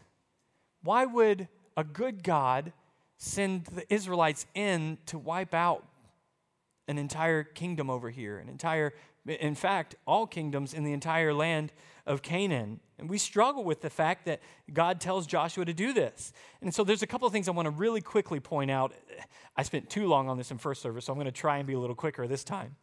Why 0.82 1.06
would 1.06 1.48
a 1.78 1.82
good 1.82 2.22
God 2.22 2.74
send 3.16 3.64
the 3.64 3.92
Israelites 3.92 4.44
in 4.54 4.98
to 5.06 5.18
wipe 5.18 5.54
out 5.54 5.82
an 6.86 6.98
entire 6.98 7.42
kingdom 7.42 7.88
over 7.88 8.10
here, 8.10 8.36
an 8.36 8.50
entire, 8.50 8.92
in 9.26 9.54
fact, 9.54 9.94
all 10.06 10.26
kingdoms 10.26 10.74
in 10.74 10.84
the 10.84 10.92
entire 10.92 11.32
land 11.32 11.72
of 12.06 12.22
Canaan? 12.22 12.80
And 12.98 13.08
we 13.10 13.18
struggle 13.18 13.64
with 13.64 13.80
the 13.80 13.90
fact 13.90 14.24
that 14.26 14.40
God 14.72 15.00
tells 15.00 15.26
Joshua 15.26 15.64
to 15.64 15.74
do 15.74 15.92
this. 15.92 16.32
And 16.60 16.74
so 16.74 16.84
there's 16.84 17.02
a 17.02 17.06
couple 17.06 17.26
of 17.26 17.32
things 17.32 17.48
I 17.48 17.52
want 17.52 17.66
to 17.66 17.70
really 17.70 18.00
quickly 18.00 18.40
point 18.40 18.70
out. 18.70 18.92
I 19.56 19.62
spent 19.62 19.90
too 19.90 20.06
long 20.06 20.28
on 20.28 20.38
this 20.38 20.50
in 20.50 20.58
first 20.58 20.82
service, 20.82 21.06
so 21.06 21.12
I'm 21.12 21.18
going 21.18 21.26
to 21.26 21.32
try 21.32 21.58
and 21.58 21.66
be 21.66 21.74
a 21.74 21.78
little 21.78 21.96
quicker 21.96 22.26
this 22.26 22.44
time. 22.44 22.76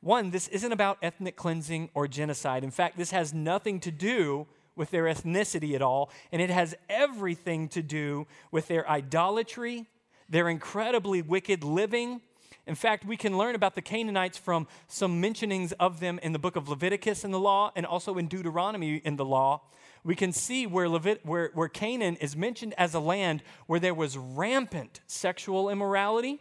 One, 0.00 0.30
this 0.30 0.48
isn't 0.48 0.72
about 0.72 0.98
ethnic 1.02 1.36
cleansing 1.36 1.90
or 1.94 2.06
genocide. 2.06 2.64
In 2.64 2.70
fact, 2.70 2.96
this 2.96 3.10
has 3.12 3.32
nothing 3.32 3.80
to 3.80 3.90
do 3.90 4.46
with 4.76 4.90
their 4.90 5.04
ethnicity 5.04 5.74
at 5.74 5.80
all, 5.80 6.10
and 6.30 6.42
it 6.42 6.50
has 6.50 6.74
everything 6.88 7.68
to 7.70 7.82
do 7.82 8.26
with 8.50 8.68
their 8.68 8.88
idolatry, 8.90 9.86
their 10.28 10.50
incredibly 10.50 11.22
wicked 11.22 11.64
living, 11.64 12.20
in 12.66 12.74
fact, 12.74 13.04
we 13.04 13.16
can 13.16 13.38
learn 13.38 13.54
about 13.54 13.76
the 13.76 13.82
Canaanites 13.82 14.36
from 14.36 14.66
some 14.88 15.22
mentionings 15.22 15.72
of 15.78 16.00
them 16.00 16.18
in 16.22 16.32
the 16.32 16.38
book 16.38 16.56
of 16.56 16.68
Leviticus 16.68 17.24
in 17.24 17.30
the 17.30 17.38
law 17.38 17.70
and 17.76 17.86
also 17.86 18.18
in 18.18 18.26
Deuteronomy 18.26 18.96
in 18.96 19.16
the 19.16 19.24
law. 19.24 19.62
We 20.02 20.16
can 20.16 20.32
see 20.32 20.66
where, 20.66 20.88
Levit- 20.88 21.24
where, 21.24 21.50
where 21.54 21.68
Canaan 21.68 22.16
is 22.16 22.36
mentioned 22.36 22.74
as 22.76 22.94
a 22.94 23.00
land 23.00 23.42
where 23.66 23.78
there 23.78 23.94
was 23.94 24.16
rampant 24.16 25.00
sexual 25.06 25.68
immorality, 25.68 26.40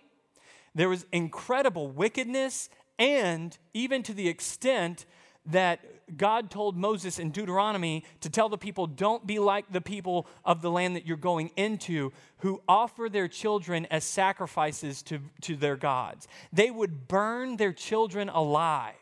there 0.74 0.90
was 0.90 1.06
incredible 1.12 1.90
wickedness, 1.90 2.70
and 2.98 3.58
even 3.74 4.04
to 4.04 4.14
the 4.14 4.28
extent 4.28 5.06
that 5.48 5.80
God 6.18 6.52
told 6.52 6.78
Moses 6.78 7.18
in 7.18 7.32
Deuteronomy 7.32 8.04
to 8.22 8.30
tell 8.30 8.50
the 8.50 8.58
people, 8.58 8.86
don't 8.86 9.26
be 9.26 9.40
like 9.40 9.72
the 9.72 9.82
people 9.82 10.28
of 10.44 10.62
the 10.62 10.70
land 10.70 10.96
that 10.96 11.06
you're 11.06 11.18
going 11.18 11.52
into 11.56 12.12
who 12.40 12.62
offer 12.68 13.10
their 13.10 13.28
children 13.28 13.88
as 13.90 14.04
sacrifices 14.04 15.02
to, 15.04 15.20
to 15.42 15.56
their 15.56 15.76
gods. 15.76 16.28
They 16.54 16.70
would 16.70 17.08
burn 17.08 17.58
their 17.58 17.74
children 17.74 18.30
alive 18.30 18.94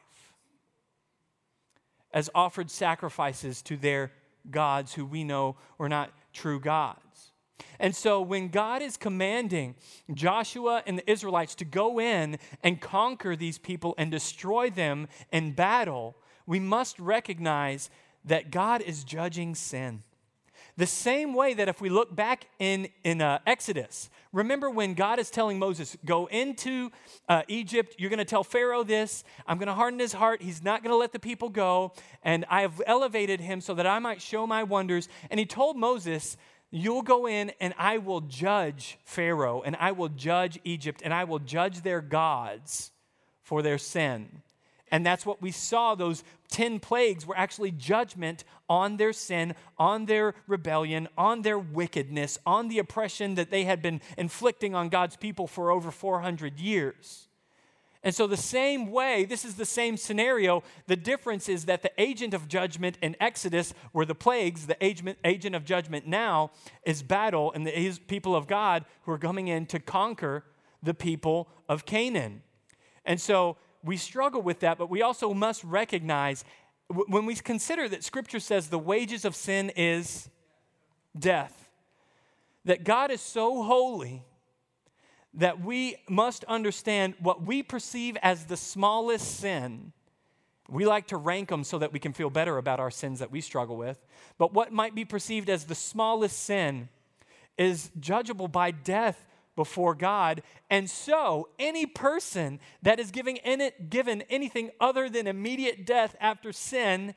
as 2.13 2.29
offered 2.33 2.69
sacrifices 2.69 3.61
to 3.63 3.75
their 3.75 4.11
gods 4.49 4.93
who 4.93 5.05
we 5.05 5.23
know 5.23 5.57
were 5.77 5.89
not 5.89 6.11
true 6.31 6.59
gods. 6.59 7.31
And 7.79 7.95
so, 7.95 8.21
when 8.21 8.49
God 8.49 8.81
is 8.81 8.97
commanding 8.97 9.75
Joshua 10.13 10.83
and 10.85 10.97
the 10.97 11.09
Israelites 11.09 11.55
to 11.55 11.65
go 11.65 11.99
in 11.99 12.37
and 12.63 12.79
conquer 12.79 13.35
these 13.35 13.57
people 13.57 13.95
and 13.97 14.11
destroy 14.11 14.69
them 14.69 15.07
in 15.31 15.53
battle, 15.53 16.15
we 16.45 16.59
must 16.59 16.99
recognize 16.99 17.89
that 18.25 18.51
God 18.51 18.81
is 18.81 19.03
judging 19.03 19.55
sin. 19.55 20.03
The 20.75 20.87
same 20.87 21.35
way 21.35 21.53
that 21.53 21.69
if 21.69 21.81
we 21.81 21.89
look 21.89 22.15
back 22.15 22.47
in, 22.57 22.87
in 23.03 23.21
uh, 23.21 23.39
Exodus, 23.45 24.09
remember 24.31 24.71
when 24.71 24.95
God 24.95 25.19
is 25.19 25.29
telling 25.29 25.59
Moses, 25.59 25.95
Go 26.03 26.25
into 26.25 26.91
uh, 27.29 27.43
Egypt, 27.47 27.95
you're 27.99 28.09
going 28.09 28.17
to 28.17 28.25
tell 28.25 28.43
Pharaoh 28.43 28.83
this, 28.83 29.23
I'm 29.45 29.59
going 29.59 29.67
to 29.67 29.73
harden 29.73 29.99
his 29.99 30.13
heart, 30.13 30.41
he's 30.41 30.63
not 30.63 30.81
going 30.81 30.91
to 30.91 30.97
let 30.97 31.11
the 31.11 31.19
people 31.19 31.49
go, 31.49 31.93
and 32.23 32.43
I 32.49 32.61
have 32.61 32.81
elevated 32.87 33.39
him 33.39 33.61
so 33.61 33.75
that 33.75 33.85
I 33.85 33.99
might 33.99 34.21
show 34.21 34.47
my 34.47 34.63
wonders. 34.63 35.09
And 35.29 35.39
he 35.39 35.45
told 35.45 35.77
Moses 35.77 36.37
You'll 36.75 37.03
go 37.03 37.27
in 37.27 37.51
and 37.59 37.75
I 37.77 37.99
will 37.99 38.21
judge 38.21 38.97
Pharaoh 39.03 39.61
and 39.63 39.75
I 39.75 39.91
will 39.91 40.09
judge 40.09 40.59
Egypt 40.63 41.03
and 41.05 41.13
I 41.13 41.23
will 41.23 41.37
judge 41.37 41.81
their 41.81 42.01
gods 42.01 42.91
for 43.43 43.61
their 43.61 43.77
sin. 43.77 44.41
And 44.93 45.03
that's 45.03 45.25
what 45.25 45.41
we 45.41 45.49
saw. 45.49 45.95
Those 45.95 46.23
10 46.51 46.79
plagues 46.79 47.25
were 47.25 47.35
actually 47.35 47.71
judgment 47.71 48.43
on 48.69 48.97
their 48.97 49.11
sin, 49.11 49.55
on 49.79 50.05
their 50.05 50.35
rebellion, 50.45 51.07
on 51.17 51.41
their 51.41 51.57
wickedness, 51.57 52.37
on 52.45 52.67
the 52.67 52.77
oppression 52.77 53.33
that 53.33 53.49
they 53.49 53.63
had 53.63 53.81
been 53.81 54.01
inflicting 54.19 54.75
on 54.75 54.89
God's 54.89 55.15
people 55.15 55.47
for 55.47 55.71
over 55.71 55.89
400 55.89 56.59
years. 56.59 57.27
And 58.03 58.13
so, 58.13 58.27
the 58.27 58.37
same 58.37 58.91
way, 58.91 59.25
this 59.25 59.45
is 59.45 59.55
the 59.55 59.65
same 59.65 59.97
scenario. 59.97 60.61
The 60.85 60.95
difference 60.95 61.49
is 61.49 61.65
that 61.65 61.81
the 61.81 61.91
agent 61.97 62.35
of 62.35 62.47
judgment 62.47 62.99
in 63.01 63.15
Exodus 63.19 63.73
were 63.93 64.05
the 64.05 64.13
plagues. 64.13 64.67
The 64.67 64.77
agent, 64.85 65.55
of 65.55 65.65
judgment 65.65 66.05
now 66.05 66.51
is 66.85 67.01
battle 67.01 67.51
and 67.53 67.65
the 67.65 67.97
people 68.05 68.35
of 68.35 68.45
God 68.45 68.85
who 69.05 69.11
are 69.11 69.17
coming 69.17 69.47
in 69.47 69.65
to 69.67 69.79
conquer 69.79 70.43
the 70.83 70.93
people 70.93 71.47
of 71.67 71.87
Canaan. 71.87 72.43
And 73.05 73.19
so, 73.19 73.57
we 73.83 73.97
struggle 73.97 74.41
with 74.41 74.61
that, 74.61 74.77
but 74.77 74.89
we 74.89 75.01
also 75.01 75.33
must 75.33 75.63
recognize 75.63 76.43
when 76.89 77.25
we 77.25 77.35
consider 77.35 77.89
that 77.89 78.03
Scripture 78.03 78.39
says 78.39 78.67
the 78.67 78.79
wages 78.79 79.25
of 79.25 79.35
sin 79.35 79.71
is 79.75 80.29
death, 81.17 81.69
that 82.65 82.83
God 82.83 83.11
is 83.11 83.21
so 83.21 83.63
holy 83.63 84.23
that 85.33 85.63
we 85.63 85.95
must 86.07 86.43
understand 86.45 87.15
what 87.19 87.43
we 87.43 87.63
perceive 87.63 88.17
as 88.21 88.45
the 88.45 88.57
smallest 88.57 89.39
sin. 89.39 89.91
We 90.69 90.85
like 90.85 91.07
to 91.07 91.17
rank 91.17 91.49
them 91.49 91.63
so 91.63 91.79
that 91.79 91.91
we 91.91 91.99
can 91.99 92.13
feel 92.13 92.29
better 92.29 92.57
about 92.57 92.79
our 92.79 92.91
sins 92.91 93.19
that 93.19 93.31
we 93.31 93.41
struggle 93.41 93.75
with. 93.75 93.99
But 94.37 94.53
what 94.53 94.71
might 94.71 94.93
be 94.95 95.05
perceived 95.05 95.49
as 95.49 95.65
the 95.65 95.75
smallest 95.75 96.43
sin 96.43 96.89
is 97.57 97.91
judgeable 97.99 98.51
by 98.51 98.71
death 98.71 99.25
before 99.55 99.95
God. 99.95 100.41
And 100.69 100.89
so, 100.89 101.49
any 101.59 101.85
person 101.85 102.59
that 102.81 102.99
is 102.99 103.11
giving 103.11 103.39
given 103.89 104.23
anything 104.23 104.71
other 104.79 105.09
than 105.09 105.27
immediate 105.27 105.85
death 105.85 106.15
after 106.19 106.51
sin 106.51 107.15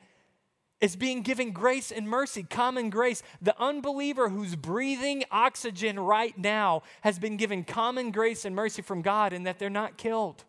is 0.79 0.95
being 0.95 1.23
given 1.23 1.51
grace 1.51 1.91
and 1.91 2.07
mercy, 2.07 2.43
common 2.43 2.89
grace. 2.89 3.23
The 3.41 3.59
unbeliever 3.59 4.29
who's 4.29 4.55
breathing 4.55 5.23
oxygen 5.31 5.99
right 5.99 6.37
now 6.37 6.83
has 7.01 7.17
been 7.17 7.37
given 7.37 7.63
common 7.63 8.11
grace 8.11 8.45
and 8.45 8.55
mercy 8.55 8.81
from 8.81 9.01
God 9.01 9.33
in 9.33 9.43
that 9.43 9.57
they're 9.57 9.69
not 9.69 9.97
killed. 9.97 10.43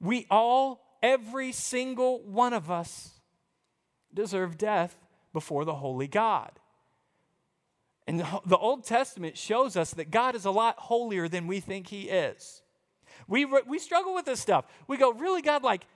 We 0.00 0.26
all, 0.30 0.98
every 1.02 1.52
single 1.52 2.20
one 2.20 2.52
of 2.52 2.70
us, 2.70 3.20
deserve 4.12 4.58
death 4.58 4.96
before 5.32 5.64
the 5.64 5.76
holy 5.76 6.08
God. 6.08 6.59
And 8.06 8.20
the 8.46 8.56
Old 8.56 8.84
Testament 8.84 9.36
shows 9.36 9.76
us 9.76 9.92
that 9.94 10.10
God 10.10 10.34
is 10.34 10.44
a 10.44 10.50
lot 10.50 10.78
holier 10.78 11.28
than 11.28 11.46
we 11.46 11.60
think 11.60 11.88
He 11.88 12.08
is. 12.08 12.62
We, 13.28 13.44
we 13.44 13.78
struggle 13.78 14.14
with 14.14 14.24
this 14.24 14.40
stuff. 14.40 14.64
We 14.88 14.96
go, 14.96 15.12
really, 15.12 15.42
God, 15.42 15.62
like, 15.62 15.86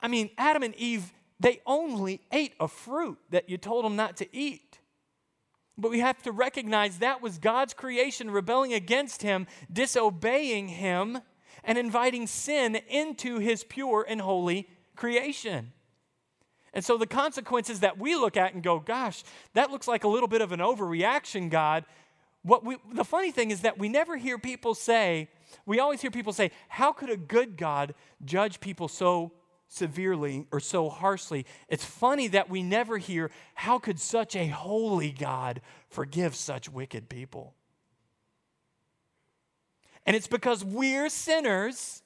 I 0.00 0.08
mean, 0.08 0.30
Adam 0.36 0.62
and 0.62 0.74
Eve 0.74 1.12
they 1.40 1.60
only 1.66 2.20
ate 2.32 2.54
a 2.60 2.68
fruit 2.68 3.18
that 3.30 3.48
you 3.48 3.58
told 3.58 3.84
them 3.84 3.96
not 3.96 4.16
to 4.18 4.36
eat. 4.36 4.78
But 5.76 5.90
we 5.90 6.00
have 6.00 6.22
to 6.22 6.32
recognize 6.32 6.98
that 6.98 7.20
was 7.20 7.38
God's 7.38 7.74
creation 7.74 8.30
rebelling 8.30 8.72
against 8.72 9.22
Him, 9.22 9.46
disobeying 9.72 10.68
Him, 10.68 11.20
and 11.64 11.76
inviting 11.76 12.26
sin 12.26 12.76
into 12.88 13.38
His 13.38 13.64
pure 13.64 14.06
and 14.08 14.20
holy 14.20 14.68
creation. 14.94 15.72
And 16.74 16.84
so 16.84 16.98
the 16.98 17.06
consequences 17.06 17.80
that 17.80 17.98
we 17.98 18.14
look 18.14 18.36
at 18.36 18.52
and 18.52 18.62
go, 18.62 18.78
gosh, 18.80 19.22
that 19.54 19.70
looks 19.70 19.88
like 19.88 20.04
a 20.04 20.08
little 20.08 20.28
bit 20.28 20.42
of 20.42 20.52
an 20.52 20.60
overreaction, 20.60 21.48
God. 21.48 21.84
What 22.42 22.64
we, 22.64 22.76
the 22.92 23.04
funny 23.04 23.30
thing 23.30 23.50
is 23.50 23.62
that 23.62 23.78
we 23.78 23.88
never 23.88 24.18
hear 24.18 24.38
people 24.38 24.74
say, 24.74 25.28
we 25.64 25.80
always 25.80 26.02
hear 26.02 26.10
people 26.10 26.32
say, 26.32 26.50
how 26.68 26.92
could 26.92 27.08
a 27.08 27.16
good 27.16 27.56
God 27.56 27.94
judge 28.22 28.60
people 28.60 28.88
so 28.88 29.32
severely 29.74 30.46
or 30.52 30.60
so 30.60 30.88
harshly. 30.88 31.44
It's 31.68 31.84
funny 31.84 32.28
that 32.28 32.48
we 32.48 32.62
never 32.62 32.98
hear, 32.98 33.30
how 33.54 33.78
could 33.78 33.98
such 33.98 34.36
a 34.36 34.46
holy 34.46 35.10
God 35.10 35.60
forgive 35.88 36.34
such 36.34 36.68
wicked 36.68 37.08
people? 37.08 37.54
And 40.06 40.14
it's 40.14 40.28
because 40.28 40.64
we're 40.64 41.08
sinners 41.08 42.02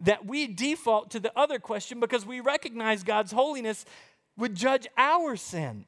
that 0.00 0.26
we 0.26 0.46
default 0.46 1.10
to 1.10 1.20
the 1.20 1.36
other 1.38 1.58
question 1.58 2.00
because 2.00 2.24
we 2.24 2.40
recognize 2.40 3.02
God's 3.02 3.32
holiness 3.32 3.84
would 4.36 4.54
judge 4.54 4.86
our 4.96 5.36
sin. 5.36 5.84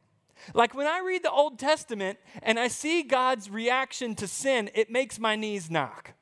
Like 0.55 0.75
when 0.75 0.87
I 0.87 1.00
read 1.00 1.23
the 1.23 1.31
Old 1.31 1.59
Testament 1.59 2.19
and 2.43 2.59
I 2.59 2.69
see 2.69 3.02
God's 3.02 3.50
reaction 3.50 4.14
to 4.17 4.26
sin, 4.26 4.71
it 4.75 4.90
makes 4.90 5.19
my 5.19 5.37
knees 5.37 5.71
knock 5.71 6.14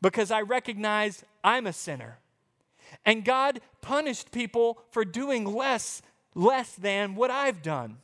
because 0.00 0.30
I 0.30 0.40
recognize 0.40 1.24
I'm 1.44 1.66
a 1.66 1.72
sinner. 1.72 2.18
And 3.04 3.24
God 3.24 3.60
punished 3.80 4.32
people 4.32 4.78
for 4.90 5.04
doing 5.04 5.44
less, 5.44 6.02
less 6.34 6.74
than 6.74 7.14
what 7.14 7.30
I've 7.30 7.62
done. 7.62 7.98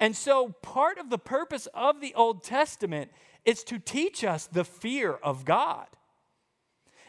And 0.00 0.16
so, 0.16 0.50
part 0.62 0.98
of 0.98 1.10
the 1.10 1.18
purpose 1.18 1.66
of 1.74 2.00
the 2.00 2.14
Old 2.14 2.44
Testament 2.44 3.10
is 3.44 3.64
to 3.64 3.78
teach 3.78 4.22
us 4.22 4.46
the 4.46 4.64
fear 4.64 5.12
of 5.14 5.44
God. 5.44 5.86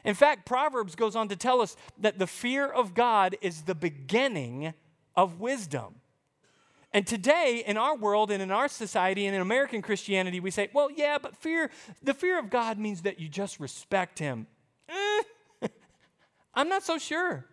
In 0.04 0.16
fact, 0.16 0.46
Proverbs 0.46 0.96
goes 0.96 1.16
on 1.16 1.28
to 1.30 1.36
tell 1.36 1.62
us 1.62 1.76
that 1.98 2.20
the 2.20 2.28
fear 2.28 2.68
of 2.68 2.94
God 2.94 3.36
is 3.42 3.64
the 3.64 3.76
beginning 3.76 4.74
of 5.16 5.40
wisdom. 5.40 5.96
And 6.92 7.06
today, 7.06 7.64
in 7.68 7.78
our 7.78 7.96
world 7.96 8.32
and 8.32 8.42
in 8.42 8.50
our 8.50 8.68
society 8.68 9.28
and 9.28 9.36
in 9.36 9.42
American 9.42 9.82
Christianity, 9.82 10.40
we 10.40 10.50
say, 10.50 10.70
well, 10.74 10.90
yeah, 10.90 11.18
but 11.22 11.36
fear, 11.36 11.70
the 12.02 12.14
fear 12.14 12.40
of 12.40 12.50
God 12.50 12.80
means 12.80 13.04
that 13.04 13.20
you 13.20 13.30
just 13.30 13.60
respect 13.60 14.18
Him. 14.18 14.48
Eh, 14.88 15.22
I'm 16.56 16.68
not 16.68 16.84
so 16.84 16.98
sure. 16.98 17.46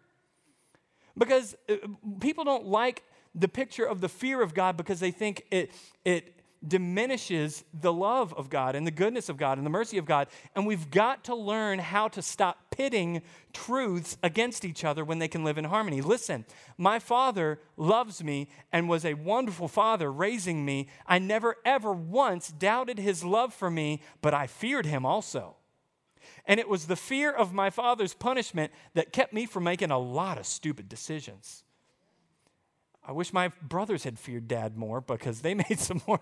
Because 1.19 1.55
uh, 1.69 1.75
people 2.21 2.45
don't 2.45 2.67
like 2.67 3.03
the 3.35 3.49
picture 3.49 3.85
of 3.85 4.01
the 4.01 4.09
fear 4.09 4.41
of 4.41 4.55
God 4.55 4.79
because 4.79 5.01
they 5.01 5.11
think 5.11 5.45
it, 5.51 5.71
it 6.05 6.36
diminishes 6.69 7.65
the 7.73 7.93
love 7.93 8.33
of 8.35 8.51
God 8.51 8.75
and 8.75 8.87
the 8.87 8.91
goodness 8.91 9.29
of 9.29 9.37
God 9.37 9.59
and 9.59 9.67
the 9.67 9.71
mercy 9.71 9.99
of 9.99 10.05
God. 10.05 10.29
And 10.55 10.67
we've 10.67 10.91
got 10.91 11.25
to 11.25 11.35
learn 11.35 11.79
how 11.79 12.09
to 12.09 12.23
stop 12.23 12.71
pitting 12.71 13.23
truths 13.53 14.17
against 14.23 14.65
each 14.65 14.85
other 14.85 15.05
when 15.05 15.19
they 15.19 15.29
can 15.29 15.45
live 15.45 15.59
in 15.59 15.65
harmony. 15.65 16.01
Listen, 16.01 16.45
my 16.77 16.99
father 16.99 17.59
loves 17.77 18.23
me 18.23 18.49
and 18.73 18.89
was 18.89 19.05
a 19.05 19.15
wonderful 19.15 19.69
father 19.69 20.11
raising 20.13 20.65
me. 20.65 20.89
I 21.07 21.19
never 21.19 21.57
ever 21.65 21.93
once 21.93 22.49
doubted 22.49 22.99
his 22.99 23.25
love 23.25 23.55
for 23.55 23.71
me, 23.71 24.03
but 24.21 24.35
I 24.35 24.47
feared 24.47 24.87
him 24.87 25.07
also. 25.07 25.57
And 26.45 26.61
it 26.61 26.69
was 26.69 26.87
the 26.87 26.97
fear 26.97 27.33
of 27.33 27.53
my 27.53 27.71
father's 27.71 28.15
punishment 28.15 28.73
that 28.95 29.13
kept 29.13 29.33
me 29.33 29.47
from 29.47 29.65
making 29.65 29.91
a 29.91 29.99
lot 29.99 30.39
of 30.39 30.47
stupid 30.47 30.89
decisions. 30.89 31.65
I 33.07 33.13
wish 33.13 33.33
my 33.33 33.49
brothers 33.63 34.03
had 34.05 34.19
feared 34.19 34.49
dad 34.49 34.77
more 34.77 35.01
because 35.01 35.41
they 35.41 35.55
made 35.69 35.79
some 35.79 36.03
more. 36.07 36.21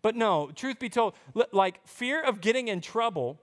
But 0.00 0.16
no, 0.16 0.50
truth 0.54 0.78
be 0.78 0.88
told, 0.88 1.14
like 1.52 1.86
fear 1.86 2.22
of 2.22 2.40
getting 2.40 2.68
in 2.68 2.80
trouble, 2.80 3.40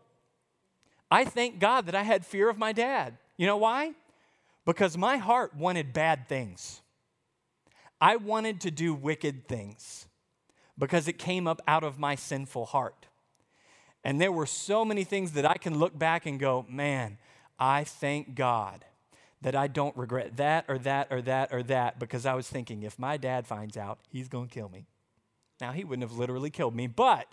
I 1.12 1.26
thank 1.26 1.60
God 1.60 1.86
that 1.86 1.96
I 1.96 2.04
had 2.04 2.26
fear 2.26 2.50
of 2.50 2.58
my 2.58 2.72
dad. 2.72 3.18
You 3.38 3.46
know 3.46 3.58
why? 3.58 3.94
Because 4.66 4.98
my 4.98 5.18
heart 5.18 5.56
wanted 5.56 5.94
bad 5.94 6.28
things. 6.28 6.82
I 8.02 8.16
wanted 8.16 8.62
to 8.62 8.72
do 8.72 8.94
wicked 8.94 9.48
things 9.48 10.08
because 10.78 11.08
it 11.08 11.18
came 11.18 11.48
up 11.48 11.62
out 11.68 11.84
of 11.84 12.00
my 12.00 12.16
sinful 12.16 12.66
heart. 12.66 13.08
And 14.04 14.22
there 14.22 14.32
were 14.32 14.46
so 14.46 14.86
many 14.86 15.04
things 15.04 15.34
that 15.34 15.46
I 15.46 15.56
can 15.56 15.78
look 15.78 15.98
back 15.98 16.26
and 16.26 16.40
go, 16.40 16.66
man, 16.70 17.18
I 17.60 17.84
thank 17.84 18.36
God 18.36 18.86
that 19.42 19.56
I 19.56 19.68
don't 19.68 19.96
regret 19.96 20.38
that 20.38 20.66
or 20.68 20.78
that 20.80 21.08
or 21.12 21.22
that 21.22 21.54
or 21.54 21.64
that 21.64 22.00
because 22.00 22.26
I 22.26 22.34
was 22.34 22.48
thinking 22.48 22.84
if 22.84 23.00
my 23.00 23.18
dad 23.18 23.48
finds 23.48 23.78
out, 23.78 24.00
he's 24.10 24.28
going 24.28 24.48
to 24.48 24.54
kill 24.54 24.70
me. 24.70 24.86
Now, 25.62 25.72
he 25.72 25.84
wouldn't 25.84 26.10
have 26.10 26.18
literally 26.18 26.50
killed 26.50 26.76
me, 26.76 26.88
but 26.88 27.28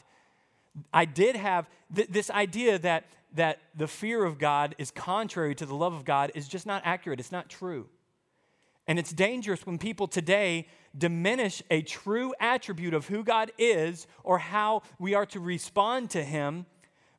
I 0.93 1.05
did 1.05 1.37
have 1.37 1.69
th- 1.95 2.09
this 2.09 2.31
idea 2.31 2.79
that, 2.81 3.05
that 3.35 3.61
the 3.75 3.87
fear 3.87 4.25
of 4.25 4.39
God 4.39 4.75
is 4.79 4.91
contrary 4.91 5.55
to 5.55 5.67
the 5.67 5.75
love 5.75 5.95
of 5.95 6.05
God 6.05 6.33
is 6.35 6.49
just 6.49 6.67
not 6.67 6.83
accurate. 6.85 7.21
It's 7.21 7.33
not 7.33 7.49
true. 7.49 7.89
And 8.89 8.99
it's 8.99 9.13
dangerous 9.13 9.67
when 9.67 9.79
people 9.79 10.07
today 10.07 10.69
diminish 10.97 11.63
a 11.71 11.83
true 11.83 12.35
attribute 12.41 12.95
of 12.95 13.09
who 13.09 13.25
God 13.25 13.51
is 13.59 14.07
or 14.23 14.39
how 14.39 14.83
we 14.99 15.15
are 15.15 15.27
to 15.27 15.41
respond 15.41 16.11
to 16.11 16.23
Him 16.23 16.67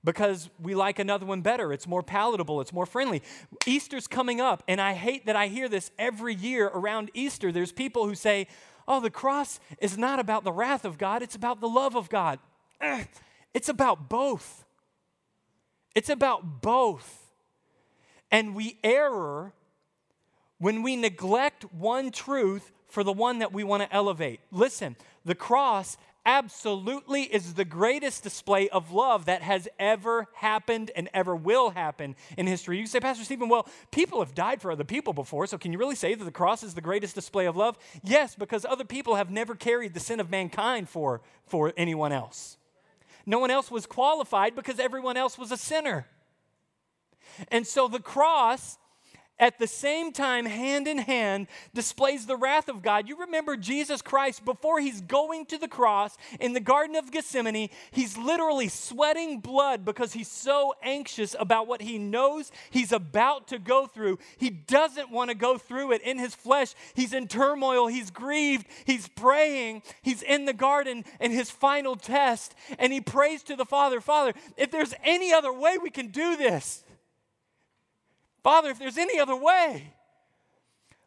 because 0.04 0.50
we 0.60 0.76
like 0.76 1.00
another 1.00 1.26
one 1.26 1.42
better. 1.42 1.74
It's 1.74 1.88
more 1.88 2.04
palatable, 2.04 2.62
it's 2.62 2.74
more 2.74 2.86
friendly. 2.86 3.22
Easter's 3.66 4.08
coming 4.08 4.40
up, 4.42 4.64
and 4.68 4.80
I 4.80 4.94
hate 4.94 5.26
that 5.26 5.36
I 5.36 5.48
hear 5.48 5.68
this 5.68 5.92
every 5.98 6.36
year 6.36 6.68
around 6.68 7.12
Easter. 7.14 7.52
There's 7.52 7.72
people 7.72 8.08
who 8.08 8.16
say, 8.16 8.48
Oh, 8.88 9.02
the 9.02 9.10
cross 9.10 9.60
is 9.82 9.98
not 9.98 10.18
about 10.18 10.46
the 10.46 10.52
wrath 10.52 10.86
of 10.86 10.98
God, 10.98 11.22
it's 11.22 11.36
about 11.36 11.60
the 11.60 11.68
love 11.68 11.96
of 11.96 12.10
God. 12.10 12.40
It's 13.54 13.70
about 13.70 14.08
both. 14.08 14.66
It's 15.96 16.10
about 16.10 16.62
both. 16.62 17.34
And 18.30 18.54
we 18.54 18.78
err 18.84 19.54
when 20.60 20.84
we 20.84 20.96
neglect 20.96 21.64
one 21.74 22.12
truth 22.12 22.72
for 22.88 23.04
the 23.04 23.14
one 23.14 23.40
that 23.40 23.52
we 23.52 23.64
want 23.64 23.82
to 23.84 23.92
elevate. 23.92 24.42
Listen, 24.52 24.96
the 25.26 25.34
cross 25.34 25.98
absolutely 26.28 27.24
is 27.24 27.54
the 27.54 27.66
greatest 27.66 28.22
display 28.22 28.68
of 28.70 28.92
love 28.92 29.26
that 29.26 29.42
has 29.42 29.68
ever 29.80 30.28
happened 30.34 30.92
and 30.94 31.10
ever 31.14 31.34
will 31.36 31.70
happen 31.70 32.16
in 32.38 32.46
history. 32.46 32.78
You 32.78 32.86
say, 32.86 33.00
Pastor 33.00 33.24
Stephen, 33.24 33.48
well, 33.48 33.66
people 33.92 34.20
have 34.20 34.36
died 34.36 34.62
for 34.62 34.70
other 34.70 34.84
people 34.84 35.14
before, 35.14 35.48
so 35.48 35.58
can 35.58 35.72
you 35.72 35.80
really 35.80 35.96
say 35.96 36.14
that 36.14 36.24
the 36.24 36.32
cross 36.32 36.62
is 36.64 36.74
the 36.74 36.82
greatest 36.82 37.16
display 37.16 37.46
of 37.46 37.56
love? 37.56 37.78
Yes, 38.04 38.36
because 38.36 38.66
other 38.66 38.84
people 38.84 39.16
have 39.16 39.32
never 39.32 39.56
carried 39.56 39.94
the 39.94 40.02
sin 40.02 40.20
of 40.20 40.30
mankind 40.30 40.90
for, 40.90 41.22
for 41.46 41.74
anyone 41.78 42.12
else. 42.12 42.58
No 43.26 43.40
one 43.40 43.50
else 43.50 43.72
was 43.72 43.86
qualified 43.86 44.54
because 44.54 44.80
everyone 44.80 45.16
else 45.16 45.38
was 45.38 45.52
a 45.52 45.58
sinner. 45.58 46.08
And 47.50 47.66
so 47.66 47.88
the 47.88 48.00
cross 48.00 48.78
at 49.40 49.60
the 49.60 49.68
same 49.68 50.12
time, 50.12 50.46
hand 50.46 50.88
in 50.88 50.98
hand, 50.98 51.48
displays 51.74 52.26
the 52.26 52.36
wrath 52.36 52.70
of 52.70 52.82
God. 52.82 53.08
You 53.08 53.18
remember 53.18 53.56
Jesus 53.56 54.02
Christ 54.02 54.44
before 54.44 54.80
he's 54.80 55.02
going 55.02 55.46
to 55.48 55.58
the 55.58 55.68
cross 55.68 56.18
in 56.40 56.54
the 56.54 56.60
Garden 56.60 56.96
of 56.96 57.12
Gethsemane, 57.12 57.70
he's 57.92 58.18
literally 58.18 58.68
sweating 58.68 59.40
blood 59.40 59.86
because 59.86 60.14
he's 60.14 60.28
so 60.28 60.74
anxious 60.82 61.36
about 61.40 61.68
what 61.68 61.82
he 61.82 61.98
knows 61.98 62.52
he's 62.72 62.92
about 62.92 63.48
to 63.50 63.60
go 63.60 63.86
through. 63.86 64.18
He 64.38 64.50
doesn't 64.50 65.12
want 65.12 65.30
to 65.30 65.36
go 65.36 65.58
through 65.58 65.92
it 65.92 66.02
in 66.02 66.18
his 66.18 66.34
flesh. 66.34 66.74
He's 66.96 67.14
in 67.14 67.28
turmoil, 67.28 67.88
he's 67.88 68.10
grieved, 68.10 68.66
he's 68.86 69.08
praying, 69.08 69.84
he's 70.02 70.24
in 70.24 70.46
the 70.46 70.54
garden 70.54 71.06
in 71.20 71.32
his 71.32 71.52
final 71.52 71.96
test, 71.96 72.56
and 72.80 72.92
he 72.92 73.02
prays 73.02 73.44
to 73.44 73.56
the 73.56 73.66
Father 73.66 74.02
Father, 74.08 74.34
if 74.56 74.72
there's 74.72 74.94
any 75.04 75.34
other 75.34 75.52
way 75.52 75.78
we 75.78 75.90
can 75.90 76.08
do 76.08 76.38
this, 76.38 76.84
Father, 78.48 78.70
if 78.70 78.80
there's 78.80 78.98
any 78.98 79.20
other 79.20 79.36
way, 79.36 79.94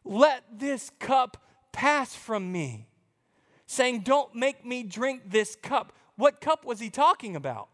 let 0.05 0.43
this 0.59 0.91
cup 0.99 1.37
pass 1.71 2.13
from 2.13 2.51
me. 2.51 2.87
Saying, 3.65 4.01
Don't 4.01 4.35
make 4.35 4.63
me 4.63 4.83
drink 4.83 5.23
this 5.25 5.55
cup. 5.55 5.91
What 6.17 6.39
cup 6.39 6.63
was 6.63 6.79
he 6.79 6.91
talking 6.91 7.35
about? 7.35 7.69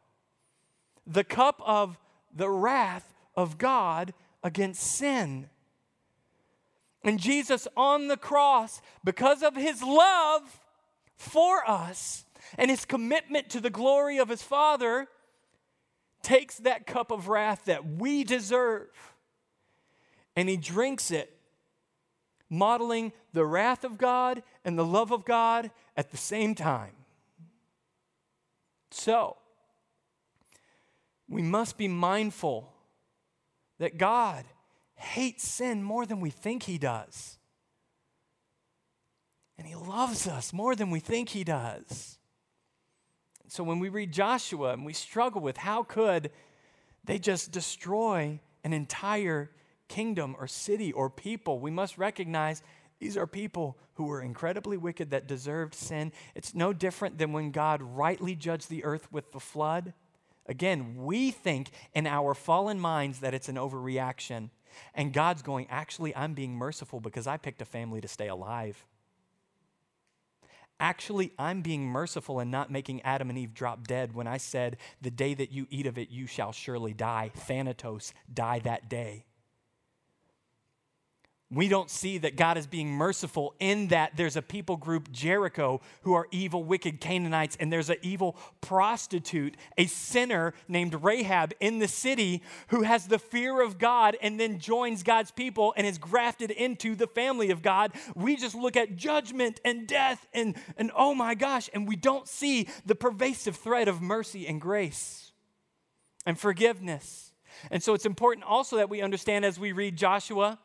The 1.05 1.25
cup 1.25 1.61
of 1.65 1.97
the 2.33 2.49
wrath 2.49 3.13
of 3.35 3.57
God 3.57 4.13
against 4.41 4.83
sin. 4.83 5.49
And 7.03 7.19
Jesus 7.19 7.67
on 7.75 8.07
the 8.07 8.15
cross, 8.15 8.81
because 9.03 9.43
of 9.43 9.57
his 9.57 9.83
love 9.83 10.61
for 11.17 11.69
us 11.69 12.23
and 12.57 12.71
his 12.71 12.85
commitment 12.85 13.49
to 13.49 13.59
the 13.59 13.69
glory 13.69 14.17
of 14.17 14.29
his 14.29 14.41
Father, 14.41 15.09
takes 16.21 16.55
that 16.59 16.87
cup 16.87 17.11
of 17.11 17.27
wrath 17.27 17.65
that 17.65 17.85
we 17.85 18.23
deserve 18.23 18.87
and 20.37 20.47
he 20.47 20.55
drinks 20.55 21.09
it, 21.09 21.35
modeling 22.47 23.11
the 23.33 23.43
wrath 23.43 23.83
of 23.83 23.97
God 23.97 24.43
and 24.63 24.77
the 24.77 24.85
love 24.85 25.11
of 25.11 25.25
God 25.25 25.71
at 25.97 26.11
the 26.11 26.17
same 26.17 26.53
time. 26.53 26.93
So, 28.91 29.35
we 31.27 31.41
must 31.41 31.75
be 31.75 31.87
mindful 31.87 32.71
that 33.79 33.97
God 33.97 34.45
hates 34.93 35.43
sin 35.43 35.83
more 35.83 36.05
than 36.05 36.19
we 36.19 36.29
think 36.29 36.63
he 36.63 36.77
does. 36.77 37.39
And 39.57 39.65
he 39.65 39.73
loves 39.73 40.27
us 40.27 40.53
more 40.53 40.75
than 40.75 40.91
we 40.91 40.99
think 40.99 41.29
he 41.29 41.43
does. 41.43 42.19
So 43.47 43.63
when 43.63 43.79
we 43.79 43.89
read 43.89 44.13
Joshua 44.13 44.73
and 44.73 44.85
we 44.85 44.93
struggle 44.93 45.41
with 45.41 45.57
how 45.57 45.81
could 45.81 46.29
they 47.03 47.17
just 47.17 47.51
destroy 47.51 48.39
an 48.63 48.71
entire 48.71 49.49
kingdom 49.87 50.35
or 50.39 50.47
city 50.47 50.91
or 50.91 51.09
people, 51.09 51.59
we 51.59 51.71
must 51.71 51.97
recognize 51.97 52.61
these 52.99 53.17
are 53.17 53.27
people 53.27 53.77
who 53.95 54.05
were 54.05 54.21
incredibly 54.21 54.77
wicked 54.77 55.11
that 55.11 55.27
deserved 55.27 55.75
sin. 55.75 56.11
It's 56.35 56.55
no 56.55 56.73
different 56.73 57.17
than 57.17 57.31
when 57.31 57.51
God 57.51 57.81
rightly 57.81 58.35
judged 58.35 58.69
the 58.69 58.83
earth 58.83 59.11
with 59.11 59.31
the 59.31 59.39
flood. 59.39 59.93
Again, 60.47 60.95
we 60.97 61.31
think 61.31 61.69
in 61.93 62.07
our 62.07 62.33
fallen 62.33 62.79
minds 62.79 63.19
that 63.19 63.33
it's 63.33 63.49
an 63.49 63.55
overreaction. 63.55 64.49
And 64.93 65.13
God's 65.13 65.41
going, 65.41 65.67
actually, 65.69 66.15
I'm 66.15 66.33
being 66.33 66.55
merciful 66.55 66.99
because 66.99 67.27
I 67.27 67.37
picked 67.37 67.61
a 67.61 67.65
family 67.65 68.01
to 68.01 68.07
stay 68.07 68.27
alive. 68.27 68.85
Actually, 70.79 71.33
I'm 71.39 71.61
being 71.61 71.85
merciful 71.85 72.39
and 72.39 72.51
not 72.51 72.71
making 72.71 73.01
Adam 73.01 73.29
and 73.29 73.37
Eve 73.37 73.53
drop 73.53 73.87
dead 73.87 74.13
when 74.13 74.27
I 74.27 74.37
said, 74.37 74.77
The 75.01 75.09
day 75.09 75.33
that 75.33 75.51
you 75.51 75.65
eat 75.71 75.87
of 75.87 75.97
it, 75.97 76.11
you 76.11 76.27
shall 76.27 76.51
surely 76.51 76.93
die. 76.93 77.31
Thanatos, 77.35 78.13
die 78.31 78.59
that 78.59 78.87
day 78.87 79.25
we 81.49 81.69
don't 81.69 81.89
see 81.89 82.17
that 82.17 82.35
God 82.35 82.57
is 82.57 82.67
being 82.67 82.89
merciful 82.89 83.55
in 83.59 83.87
that 83.87 84.17
there's 84.17 84.35
a 84.35 84.41
people 84.41 84.75
group, 84.75 85.09
Jericho, 85.13 85.79
who 86.01 86.13
are 86.13 86.27
evil, 86.29 86.61
wicked 86.61 86.99
Canaanites, 86.99 87.55
and 87.57 87.71
there's 87.71 87.89
an 87.89 87.97
evil 88.01 88.35
prostitute, 88.59 89.55
a 89.77 89.85
sinner 89.85 90.53
named 90.67 90.93
Rahab 91.01 91.53
in 91.61 91.79
the 91.79 91.87
city 91.87 92.43
who 92.67 92.81
has 92.81 93.07
the 93.07 93.17
fear 93.17 93.61
of 93.61 93.77
God 93.77 94.17
and 94.21 94.37
then 94.37 94.59
joins 94.59 95.03
God's 95.03 95.31
people 95.31 95.73
and 95.77 95.87
is 95.87 95.97
grafted 95.97 96.51
into 96.51 96.95
the 96.95 97.07
family 97.07 97.49
of 97.49 97.61
God. 97.61 97.93
We 98.13 98.35
just 98.35 98.55
look 98.55 98.75
at 98.75 98.97
judgment 98.97 99.61
and 99.63 99.87
death 99.87 100.27
and, 100.33 100.57
and 100.75 100.91
oh 100.97 101.15
my 101.15 101.33
gosh, 101.33 101.69
and 101.73 101.87
we 101.87 101.95
don't 101.95 102.27
see 102.27 102.67
the 102.85 102.95
pervasive 102.95 103.55
thread 103.55 103.87
of 103.87 104.01
mercy 104.01 104.45
and 104.47 104.59
grace 104.59 105.31
and 106.25 106.37
forgiveness. 106.37 107.31
And 107.71 107.81
so 107.81 107.93
it's 107.93 108.05
important 108.05 108.45
also 108.45 108.75
that 108.75 108.89
we 108.89 109.01
understand 109.01 109.45
as 109.45 109.57
we 109.57 109.71
read 109.71 109.95
Joshua 109.95 110.59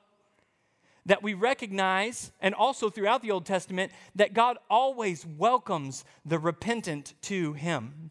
that 1.07 1.23
we 1.23 1.35
recognize, 1.35 2.33
and 2.41 2.55
also 2.55 2.91
throughout 2.91 3.23
the 3.23 3.31
Old 3.31 3.47
Testament, 3.47 3.93
that 4.15 4.35
God 4.35 4.59
always 4.71 5.27
welcomes 5.27 6.05
the 6.25 6.39
repentant 6.39 7.15
to 7.23 7.55
Him. 7.55 8.11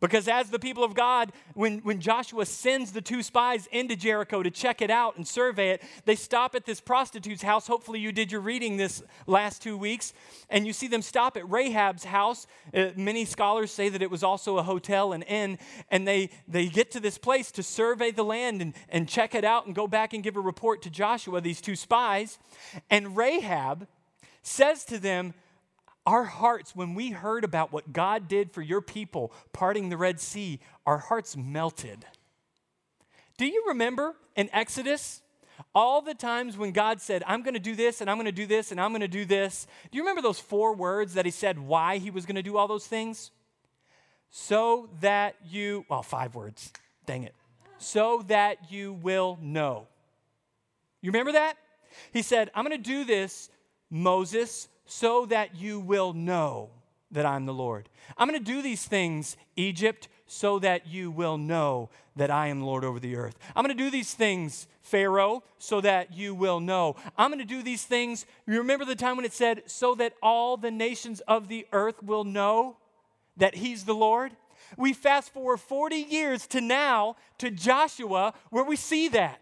Because 0.00 0.28
as 0.28 0.48
the 0.48 0.58
people 0.58 0.82
of 0.82 0.94
God, 0.94 1.30
when, 1.54 1.80
when 1.80 2.00
Joshua 2.00 2.46
sends 2.46 2.92
the 2.92 3.02
two 3.02 3.22
spies 3.22 3.68
into 3.70 3.94
Jericho 3.94 4.42
to 4.42 4.50
check 4.50 4.80
it 4.80 4.90
out 4.90 5.16
and 5.16 5.28
survey 5.28 5.70
it, 5.70 5.82
they 6.06 6.16
stop 6.16 6.54
at 6.54 6.64
this 6.64 6.80
prostitute's 6.80 7.42
house. 7.42 7.66
Hopefully, 7.66 8.00
you 8.00 8.10
did 8.10 8.32
your 8.32 8.40
reading 8.40 8.78
this 8.78 9.02
last 9.26 9.62
two 9.62 9.76
weeks. 9.76 10.14
And 10.48 10.66
you 10.66 10.72
see 10.72 10.88
them 10.88 11.02
stop 11.02 11.36
at 11.36 11.48
Rahab's 11.48 12.04
house. 12.04 12.46
Uh, 12.72 12.88
many 12.96 13.26
scholars 13.26 13.70
say 13.70 13.90
that 13.90 14.00
it 14.00 14.10
was 14.10 14.22
also 14.22 14.56
a 14.56 14.62
hotel, 14.62 15.12
an 15.12 15.22
inn. 15.22 15.58
And 15.90 16.08
they, 16.08 16.30
they 16.48 16.66
get 16.66 16.90
to 16.92 17.00
this 17.00 17.18
place 17.18 17.52
to 17.52 17.62
survey 17.62 18.10
the 18.10 18.24
land 18.24 18.62
and, 18.62 18.72
and 18.88 19.06
check 19.06 19.34
it 19.34 19.44
out 19.44 19.66
and 19.66 19.74
go 19.74 19.86
back 19.86 20.14
and 20.14 20.22
give 20.22 20.36
a 20.36 20.40
report 20.40 20.80
to 20.82 20.90
Joshua, 20.90 21.42
these 21.42 21.60
two 21.60 21.76
spies. 21.76 22.38
And 22.88 23.16
Rahab 23.16 23.86
says 24.42 24.84
to 24.86 24.98
them, 24.98 25.34
our 26.10 26.24
hearts, 26.24 26.74
when 26.74 26.94
we 26.94 27.10
heard 27.10 27.44
about 27.44 27.72
what 27.72 27.92
God 27.92 28.26
did 28.26 28.50
for 28.50 28.62
your 28.62 28.80
people 28.80 29.32
parting 29.52 29.90
the 29.90 29.96
Red 29.96 30.18
Sea, 30.18 30.58
our 30.84 30.98
hearts 30.98 31.36
melted. 31.36 32.04
Do 33.38 33.46
you 33.46 33.66
remember 33.68 34.16
in 34.34 34.50
Exodus 34.52 35.22
all 35.72 36.02
the 36.02 36.14
times 36.14 36.58
when 36.58 36.72
God 36.72 37.00
said, 37.00 37.22
I'm 37.28 37.42
going 37.42 37.54
to 37.54 37.60
do 37.60 37.76
this 37.76 38.00
and 38.00 38.10
I'm 38.10 38.16
going 38.16 38.26
to 38.26 38.32
do 38.32 38.44
this 38.44 38.72
and 38.72 38.80
I'm 38.80 38.90
going 38.90 39.02
to 39.02 39.08
do 39.08 39.24
this? 39.24 39.68
Do 39.92 39.98
you 39.98 40.02
remember 40.02 40.20
those 40.20 40.40
four 40.40 40.74
words 40.74 41.14
that 41.14 41.26
He 41.26 41.30
said 41.30 41.60
why 41.60 41.98
He 41.98 42.10
was 42.10 42.26
going 42.26 42.34
to 42.34 42.42
do 42.42 42.56
all 42.56 42.66
those 42.66 42.88
things? 42.88 43.30
So 44.30 44.90
that 45.02 45.36
you, 45.48 45.84
well, 45.88 46.02
five 46.02 46.34
words, 46.34 46.72
dang 47.06 47.22
it. 47.22 47.36
So 47.78 48.24
that 48.26 48.72
you 48.72 48.94
will 48.94 49.38
know. 49.40 49.86
You 51.02 51.12
remember 51.12 51.32
that? 51.32 51.56
He 52.12 52.22
said, 52.22 52.50
I'm 52.52 52.64
going 52.64 52.76
to 52.76 52.82
do 52.82 53.04
this, 53.04 53.48
Moses, 53.90 54.66
so 54.90 55.24
that 55.24 55.54
you 55.54 55.78
will 55.78 56.12
know 56.12 56.68
that 57.12 57.24
I'm 57.24 57.46
the 57.46 57.54
Lord. 57.54 57.88
I'm 58.18 58.28
going 58.28 58.40
to 58.40 58.44
do 58.44 58.60
these 58.60 58.84
things, 58.84 59.36
Egypt, 59.54 60.08
so 60.26 60.58
that 60.58 60.88
you 60.88 61.12
will 61.12 61.38
know 61.38 61.90
that 62.16 62.28
I 62.28 62.48
am 62.48 62.60
Lord 62.60 62.84
over 62.84 62.98
the 62.98 63.14
earth. 63.14 63.38
I'm 63.54 63.64
going 63.64 63.76
to 63.76 63.84
do 63.84 63.90
these 63.90 64.14
things, 64.14 64.66
Pharaoh, 64.82 65.44
so 65.58 65.80
that 65.80 66.12
you 66.12 66.34
will 66.34 66.58
know. 66.58 66.96
I'm 67.16 67.30
going 67.30 67.38
to 67.38 67.44
do 67.44 67.62
these 67.62 67.84
things. 67.84 68.26
You 68.48 68.58
remember 68.58 68.84
the 68.84 68.96
time 68.96 69.14
when 69.14 69.24
it 69.24 69.32
said, 69.32 69.62
so 69.66 69.94
that 69.94 70.14
all 70.20 70.56
the 70.56 70.72
nations 70.72 71.20
of 71.20 71.46
the 71.46 71.68
earth 71.72 72.02
will 72.02 72.24
know 72.24 72.76
that 73.36 73.54
He's 73.54 73.84
the 73.84 73.94
Lord? 73.94 74.32
We 74.76 74.92
fast 74.92 75.32
forward 75.32 75.58
40 75.58 75.96
years 75.96 76.48
to 76.48 76.60
now, 76.60 77.14
to 77.38 77.52
Joshua, 77.52 78.34
where 78.50 78.64
we 78.64 78.74
see 78.74 79.06
that. 79.08 79.40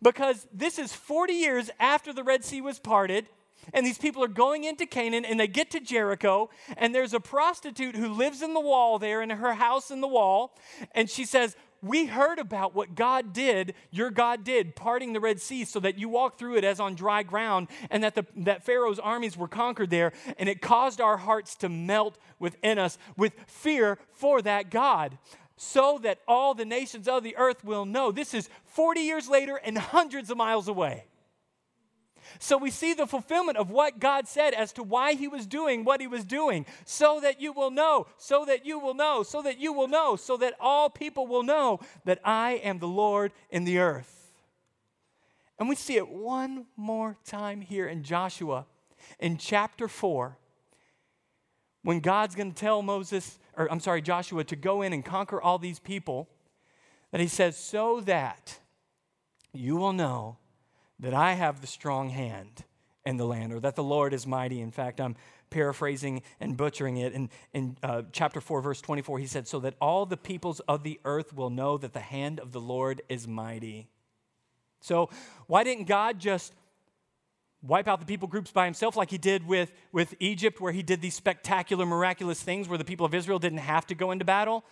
Because 0.00 0.46
this 0.52 0.78
is 0.78 0.92
40 0.92 1.32
years 1.32 1.70
after 1.80 2.12
the 2.12 2.22
Red 2.22 2.44
Sea 2.44 2.60
was 2.60 2.78
parted 2.78 3.26
and 3.72 3.84
these 3.84 3.98
people 3.98 4.22
are 4.22 4.28
going 4.28 4.64
into 4.64 4.86
Canaan 4.86 5.24
and 5.24 5.38
they 5.38 5.48
get 5.48 5.70
to 5.72 5.80
Jericho 5.80 6.50
and 6.76 6.94
there's 6.94 7.14
a 7.14 7.20
prostitute 7.20 7.96
who 7.96 8.08
lives 8.08 8.42
in 8.42 8.54
the 8.54 8.60
wall 8.60 8.98
there 8.98 9.22
in 9.22 9.30
her 9.30 9.54
house 9.54 9.90
in 9.90 10.00
the 10.00 10.08
wall 10.08 10.56
and 10.92 11.10
she 11.10 11.24
says, 11.24 11.56
"We 11.82 12.06
heard 12.06 12.38
about 12.38 12.74
what 12.74 12.94
God 12.94 13.32
did, 13.32 13.74
your 13.90 14.10
God 14.10 14.44
did, 14.44 14.76
parting 14.76 15.12
the 15.12 15.20
Red 15.20 15.40
Sea 15.40 15.64
so 15.64 15.80
that 15.80 15.98
you 15.98 16.08
walk 16.08 16.38
through 16.38 16.56
it 16.56 16.64
as 16.64 16.80
on 16.80 16.94
dry 16.94 17.22
ground 17.22 17.68
and 17.90 18.02
that 18.02 18.14
the 18.14 18.26
that 18.36 18.64
Pharaoh's 18.64 18.98
armies 18.98 19.36
were 19.36 19.48
conquered 19.48 19.90
there 19.90 20.12
and 20.38 20.48
it 20.48 20.60
caused 20.60 21.00
our 21.00 21.18
hearts 21.18 21.54
to 21.56 21.68
melt 21.68 22.18
within 22.38 22.78
us 22.78 22.98
with 23.16 23.34
fear 23.46 23.98
for 24.12 24.42
that 24.42 24.70
God." 24.70 25.18
So 25.58 25.96
that 26.02 26.20
all 26.28 26.52
the 26.52 26.66
nations 26.66 27.08
of 27.08 27.22
the 27.22 27.34
earth 27.38 27.64
will 27.64 27.86
know. 27.86 28.12
This 28.12 28.34
is 28.34 28.50
40 28.66 29.00
years 29.00 29.26
later 29.26 29.56
and 29.56 29.78
hundreds 29.78 30.28
of 30.28 30.36
miles 30.36 30.68
away. 30.68 31.06
So 32.38 32.56
we 32.58 32.70
see 32.70 32.94
the 32.94 33.06
fulfillment 33.06 33.58
of 33.58 33.70
what 33.70 33.98
God 33.98 34.28
said 34.28 34.54
as 34.54 34.72
to 34.72 34.82
why 34.82 35.14
he 35.14 35.28
was 35.28 35.46
doing 35.46 35.84
what 35.84 36.00
he 36.00 36.06
was 36.06 36.24
doing, 36.24 36.66
so 36.84 37.20
that 37.20 37.40
you 37.40 37.52
will 37.52 37.70
know, 37.70 38.06
so 38.18 38.44
that 38.44 38.66
you 38.66 38.78
will 38.78 38.94
know, 38.94 39.22
so 39.22 39.42
that 39.42 39.58
you 39.58 39.72
will 39.72 39.88
know, 39.88 40.16
so 40.16 40.36
that 40.36 40.54
all 40.60 40.90
people 40.90 41.26
will 41.26 41.42
know 41.42 41.80
that 42.04 42.20
I 42.24 42.52
am 42.52 42.78
the 42.78 42.88
Lord 42.88 43.32
in 43.50 43.64
the 43.64 43.78
earth. 43.78 44.32
And 45.58 45.68
we 45.68 45.76
see 45.76 45.96
it 45.96 46.08
one 46.08 46.66
more 46.76 47.16
time 47.24 47.60
here 47.60 47.86
in 47.86 48.02
Joshua 48.02 48.66
in 49.18 49.38
chapter 49.38 49.88
4 49.88 50.36
when 51.82 52.00
God's 52.00 52.34
going 52.34 52.52
to 52.52 52.60
tell 52.60 52.82
Moses, 52.82 53.38
or 53.56 53.70
I'm 53.70 53.80
sorry, 53.80 54.02
Joshua, 54.02 54.42
to 54.44 54.56
go 54.56 54.82
in 54.82 54.92
and 54.92 55.04
conquer 55.04 55.40
all 55.40 55.56
these 55.56 55.78
people, 55.78 56.28
that 57.12 57.20
he 57.20 57.28
says, 57.28 57.56
so 57.56 58.00
that 58.00 58.58
you 59.52 59.76
will 59.76 59.92
know 59.92 60.36
that 61.00 61.14
I 61.14 61.32
have 61.32 61.60
the 61.60 61.66
strong 61.66 62.10
hand 62.10 62.64
in 63.04 63.16
the 63.16 63.26
land, 63.26 63.52
or 63.52 63.60
that 63.60 63.76
the 63.76 63.84
Lord 63.84 64.12
is 64.12 64.26
mighty. 64.26 64.60
In 64.60 64.70
fact, 64.70 65.00
I'm 65.00 65.16
paraphrasing 65.50 66.22
and 66.40 66.56
butchering 66.56 66.96
it. 66.96 67.12
In, 67.12 67.30
in 67.52 67.76
uh, 67.82 68.02
chapter 68.12 68.40
4, 68.40 68.60
verse 68.60 68.80
24, 68.80 69.18
he 69.18 69.26
said, 69.26 69.46
So 69.46 69.60
that 69.60 69.74
all 69.80 70.06
the 70.06 70.16
peoples 70.16 70.60
of 70.60 70.82
the 70.82 70.98
earth 71.04 71.32
will 71.32 71.50
know 71.50 71.78
that 71.78 71.92
the 71.92 72.00
hand 72.00 72.40
of 72.40 72.52
the 72.52 72.60
Lord 72.60 73.02
is 73.08 73.28
mighty. 73.28 73.88
So, 74.80 75.10
why 75.46 75.64
didn't 75.64 75.84
God 75.84 76.18
just 76.18 76.52
wipe 77.62 77.88
out 77.88 78.00
the 78.00 78.06
people 78.06 78.28
groups 78.28 78.50
by 78.50 78.64
himself 78.64 78.96
like 78.96 79.10
he 79.10 79.18
did 79.18 79.46
with, 79.46 79.72
with 79.92 80.14
Egypt, 80.20 80.60
where 80.60 80.72
he 80.72 80.82
did 80.82 81.00
these 81.00 81.14
spectacular, 81.14 81.86
miraculous 81.86 82.42
things 82.42 82.68
where 82.68 82.78
the 82.78 82.84
people 82.84 83.06
of 83.06 83.14
Israel 83.14 83.38
didn't 83.38 83.58
have 83.58 83.86
to 83.86 83.94
go 83.94 84.10
into 84.10 84.24
battle? 84.24 84.64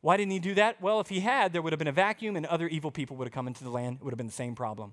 Why 0.00 0.16
didn't 0.16 0.32
he 0.32 0.38
do 0.38 0.54
that? 0.54 0.80
Well, 0.80 1.00
if 1.00 1.08
he 1.08 1.20
had, 1.20 1.52
there 1.52 1.62
would 1.62 1.72
have 1.72 1.78
been 1.78 1.88
a 1.88 1.92
vacuum 1.92 2.36
and 2.36 2.46
other 2.46 2.68
evil 2.68 2.90
people 2.90 3.16
would 3.16 3.26
have 3.26 3.32
come 3.32 3.46
into 3.46 3.64
the 3.64 3.70
land. 3.70 3.98
It 4.00 4.04
would 4.04 4.12
have 4.12 4.18
been 4.18 4.26
the 4.26 4.32
same 4.32 4.54
problem. 4.54 4.92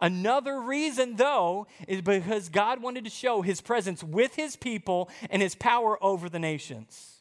Another 0.00 0.60
reason, 0.60 1.16
though, 1.16 1.66
is 1.88 2.02
because 2.02 2.48
God 2.48 2.82
wanted 2.82 3.04
to 3.04 3.10
show 3.10 3.42
his 3.42 3.60
presence 3.60 4.02
with 4.02 4.34
his 4.34 4.56
people 4.56 5.08
and 5.30 5.42
his 5.42 5.54
power 5.54 6.02
over 6.02 6.28
the 6.28 6.38
nations 6.38 7.20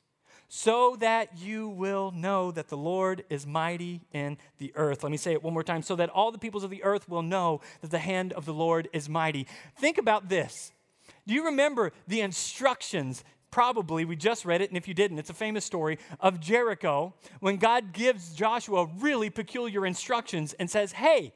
so 0.49 0.95
that 0.99 1.37
you 1.37 1.69
will 1.69 2.11
know 2.11 2.51
that 2.51 2.67
the 2.67 2.77
Lord 2.77 3.23
is 3.29 3.45
mighty 3.45 4.01
in 4.11 4.37
the 4.57 4.73
earth. 4.75 5.03
Let 5.03 5.11
me 5.11 5.17
say 5.17 5.31
it 5.33 5.43
one 5.43 5.53
more 5.53 5.63
time 5.63 5.83
so 5.83 5.95
that 5.95 6.09
all 6.09 6.31
the 6.31 6.39
peoples 6.39 6.63
of 6.63 6.71
the 6.71 6.83
earth 6.83 7.07
will 7.07 7.21
know 7.21 7.61
that 7.81 7.91
the 7.91 7.99
hand 7.99 8.33
of 8.33 8.45
the 8.45 8.53
Lord 8.53 8.89
is 8.91 9.07
mighty. 9.07 9.47
Think 9.77 9.99
about 9.99 10.27
this. 10.27 10.73
Do 11.27 11.35
you 11.35 11.45
remember 11.45 11.93
the 12.07 12.21
instructions? 12.21 13.23
Probably, 13.51 14.05
we 14.05 14.15
just 14.15 14.45
read 14.45 14.61
it, 14.61 14.69
and 14.69 14.77
if 14.77 14.87
you 14.87 14.93
didn't, 14.93 15.17
it's 15.17 15.29
a 15.29 15.35
famous 15.35 15.65
story 15.65 15.97
of 16.19 16.39
Jericho 16.39 17.13
when 17.39 17.57
God 17.57 17.93
gives 17.93 18.33
Joshua 18.33 18.87
really 18.99 19.29
peculiar 19.29 19.85
instructions 19.85 20.53
and 20.53 20.69
says, 20.69 20.91
Hey, 20.91 21.33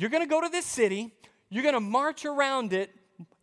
you're 0.00 0.10
gonna 0.10 0.26
go 0.26 0.40
to 0.40 0.48
this 0.48 0.66
city, 0.66 1.14
you're 1.48 1.64
gonna 1.64 1.80
march 1.80 2.24
around 2.24 2.72
it 2.72 2.90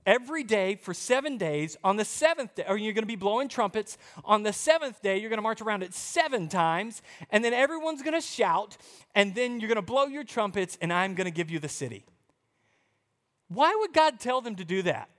every 0.07 0.41
day 0.41 0.75
for 0.75 0.93
seven 0.93 1.37
days. 1.37 1.77
On 1.83 1.97
the 1.97 2.05
seventh 2.05 2.55
day, 2.55 2.65
or 2.67 2.77
you're 2.77 2.93
going 2.93 3.03
to 3.03 3.07
be 3.07 3.17
blowing 3.17 3.49
trumpets. 3.49 3.97
On 4.23 4.41
the 4.41 4.53
seventh 4.53 5.01
day, 5.01 5.19
you're 5.19 5.29
going 5.29 5.37
to 5.37 5.43
march 5.43 5.61
around 5.61 5.83
it 5.83 5.93
seven 5.93 6.47
times, 6.47 7.01
and 7.29 7.43
then 7.43 7.53
everyone's 7.53 8.01
going 8.01 8.13
to 8.13 8.25
shout, 8.25 8.77
and 9.13 9.35
then 9.35 9.59
you're 9.59 9.67
going 9.67 9.75
to 9.75 9.81
blow 9.81 10.05
your 10.05 10.23
trumpets, 10.23 10.77
and 10.81 10.93
I'm 10.93 11.13
going 11.13 11.25
to 11.25 11.31
give 11.31 11.51
you 11.51 11.59
the 11.59 11.69
city. 11.69 12.05
Why 13.49 13.75
would 13.79 13.93
God 13.93 14.19
tell 14.19 14.39
them 14.39 14.55
to 14.55 14.65
do 14.65 14.81
that? 14.83 15.09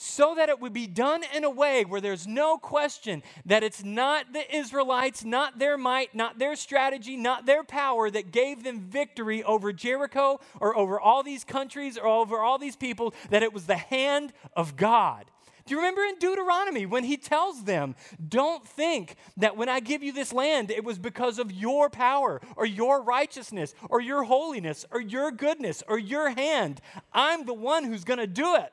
So 0.00 0.34
that 0.34 0.48
it 0.48 0.58
would 0.58 0.72
be 0.72 0.86
done 0.86 1.22
in 1.34 1.44
a 1.44 1.50
way 1.50 1.84
where 1.84 2.00
there's 2.00 2.26
no 2.26 2.56
question 2.56 3.22
that 3.44 3.62
it's 3.62 3.84
not 3.84 4.32
the 4.32 4.56
Israelites, 4.56 5.26
not 5.26 5.58
their 5.58 5.76
might, 5.76 6.14
not 6.14 6.38
their 6.38 6.56
strategy, 6.56 7.18
not 7.18 7.44
their 7.44 7.62
power 7.62 8.10
that 8.10 8.32
gave 8.32 8.64
them 8.64 8.80
victory 8.80 9.44
over 9.44 9.74
Jericho 9.74 10.40
or 10.58 10.74
over 10.74 10.98
all 10.98 11.22
these 11.22 11.44
countries 11.44 11.98
or 11.98 12.06
over 12.06 12.38
all 12.38 12.56
these 12.56 12.76
people, 12.76 13.12
that 13.28 13.42
it 13.42 13.52
was 13.52 13.66
the 13.66 13.76
hand 13.76 14.32
of 14.56 14.74
God. 14.74 15.26
Do 15.66 15.74
you 15.74 15.80
remember 15.82 16.02
in 16.02 16.18
Deuteronomy 16.18 16.86
when 16.86 17.04
he 17.04 17.18
tells 17.18 17.64
them, 17.64 17.94
Don't 18.26 18.66
think 18.66 19.16
that 19.36 19.58
when 19.58 19.68
I 19.68 19.80
give 19.80 20.02
you 20.02 20.12
this 20.12 20.32
land, 20.32 20.70
it 20.70 20.82
was 20.82 20.98
because 20.98 21.38
of 21.38 21.52
your 21.52 21.90
power 21.90 22.40
or 22.56 22.64
your 22.64 23.02
righteousness 23.02 23.74
or 23.90 24.00
your 24.00 24.24
holiness 24.24 24.86
or 24.90 25.00
your 25.02 25.30
goodness 25.30 25.82
or 25.86 25.98
your 25.98 26.30
hand. 26.30 26.80
I'm 27.12 27.44
the 27.44 27.52
one 27.52 27.84
who's 27.84 28.04
going 28.04 28.18
to 28.18 28.26
do 28.26 28.56
it. 28.56 28.72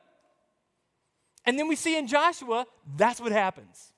And 1.46 1.58
then 1.58 1.68
we 1.68 1.76
see 1.76 1.96
in 1.96 2.06
Joshua, 2.06 2.66
that's 2.96 3.20
what 3.20 3.32
happens. 3.32 3.92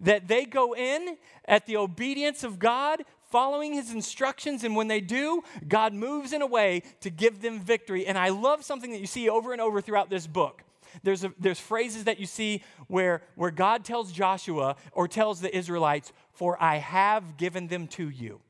That 0.00 0.28
they 0.28 0.44
go 0.44 0.74
in 0.74 1.16
at 1.44 1.66
the 1.66 1.76
obedience 1.76 2.44
of 2.44 2.58
God, 2.58 3.02
following 3.30 3.74
his 3.74 3.92
instructions, 3.92 4.64
and 4.64 4.74
when 4.74 4.88
they 4.88 5.00
do, 5.00 5.42
God 5.68 5.92
moves 5.92 6.32
in 6.32 6.42
a 6.42 6.46
way 6.46 6.82
to 7.00 7.10
give 7.10 7.42
them 7.42 7.60
victory. 7.60 8.06
And 8.06 8.16
I 8.16 8.30
love 8.30 8.64
something 8.64 8.90
that 8.92 9.00
you 9.00 9.06
see 9.06 9.28
over 9.28 9.52
and 9.52 9.60
over 9.60 9.80
throughout 9.80 10.10
this 10.10 10.26
book. 10.26 10.62
There's, 11.02 11.22
a, 11.22 11.32
there's 11.38 11.60
phrases 11.60 12.04
that 12.04 12.18
you 12.18 12.26
see 12.26 12.62
where, 12.88 13.22
where 13.36 13.50
God 13.50 13.84
tells 13.84 14.10
Joshua 14.10 14.76
or 14.92 15.06
tells 15.06 15.40
the 15.40 15.54
Israelites, 15.56 16.12
For 16.32 16.60
I 16.62 16.76
have 16.76 17.36
given 17.36 17.68
them 17.68 17.86
to 17.88 18.08
you. 18.08 18.40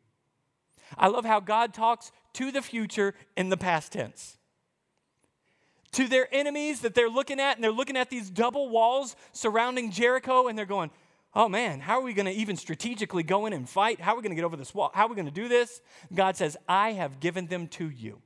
I 0.97 1.09
love 1.09 1.25
how 1.25 1.41
God 1.41 1.75
talks 1.75 2.13
to 2.35 2.51
the 2.51 2.63
future 2.63 3.15
in 3.37 3.49
the 3.49 3.57
past 3.57 3.93
tense 3.93 4.39
to 5.93 6.07
their 6.07 6.29
enemies 6.33 6.81
that 6.81 6.95
they're 6.95 7.11
looking 7.11 7.41
at, 7.41 7.57
and 7.57 7.65
they're 7.65 7.73
looking 7.73 7.97
at 7.97 8.11
these 8.11 8.31
double 8.31 8.69
walls 8.69 9.17
surrounding 9.33 9.91
Jericho, 9.91 10.49
and 10.49 10.57
they're 10.59 10.67
going, 10.67 10.91
Oh 11.33 11.49
man, 11.49 11.79
how 11.79 12.01
are 12.01 12.03
we 12.03 12.13
going 12.13 12.27
to 12.27 12.33
even 12.33 12.57
strategically 12.57 13.23
go 13.23 13.47
in 13.47 13.53
and 13.53 13.69
fight? 13.69 14.01
How 14.01 14.15
are 14.15 14.17
we 14.17 14.23
going 14.23 14.33
to 14.33 14.37
get 14.37 14.45
over 14.45 14.57
this 14.57 14.75
wall? 14.75 14.91
How 14.93 15.07
are 15.07 15.09
we 15.09 15.15
going 15.15 15.27
to 15.27 15.33
do 15.33 15.49
this? 15.49 15.81
God 16.13 16.37
says, 16.37 16.57
I 16.69 16.93
have 16.93 17.21
given 17.21 17.47
them 17.47 17.69
to 17.69 17.89
you. 17.89 18.21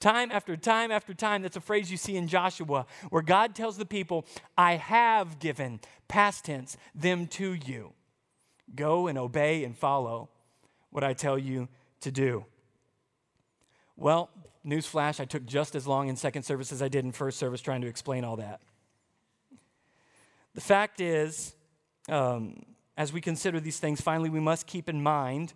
Time 0.00 0.30
after 0.30 0.56
time 0.56 0.90
after 0.90 1.14
time, 1.14 1.42
that's 1.42 1.56
a 1.56 1.60
phrase 1.60 1.90
you 1.90 1.96
see 1.96 2.16
in 2.16 2.28
Joshua, 2.28 2.86
where 3.10 3.22
God 3.22 3.54
tells 3.54 3.78
the 3.78 3.86
people, 3.86 4.26
I 4.56 4.76
have 4.76 5.38
given, 5.38 5.80
past 6.06 6.44
tense, 6.44 6.76
them 6.94 7.26
to 7.28 7.54
you. 7.54 7.92
Go 8.74 9.06
and 9.06 9.16
obey 9.16 9.64
and 9.64 9.76
follow 9.76 10.28
what 10.90 11.04
I 11.04 11.14
tell 11.14 11.38
you 11.38 11.68
to 12.00 12.10
do. 12.10 12.44
Well, 13.96 14.28
newsflash, 14.66 15.20
I 15.20 15.24
took 15.24 15.46
just 15.46 15.74
as 15.74 15.86
long 15.86 16.08
in 16.08 16.16
second 16.16 16.42
service 16.42 16.72
as 16.72 16.82
I 16.82 16.88
did 16.88 17.04
in 17.04 17.12
first 17.12 17.38
service 17.38 17.60
trying 17.60 17.82
to 17.82 17.86
explain 17.86 18.24
all 18.24 18.36
that. 18.36 18.60
The 20.54 20.60
fact 20.60 21.00
is, 21.00 21.54
um, 22.08 22.62
as 22.96 23.12
we 23.12 23.20
consider 23.20 23.60
these 23.60 23.78
things, 23.78 24.00
finally, 24.00 24.30
we 24.30 24.40
must 24.40 24.66
keep 24.66 24.88
in 24.88 25.02
mind 25.02 25.52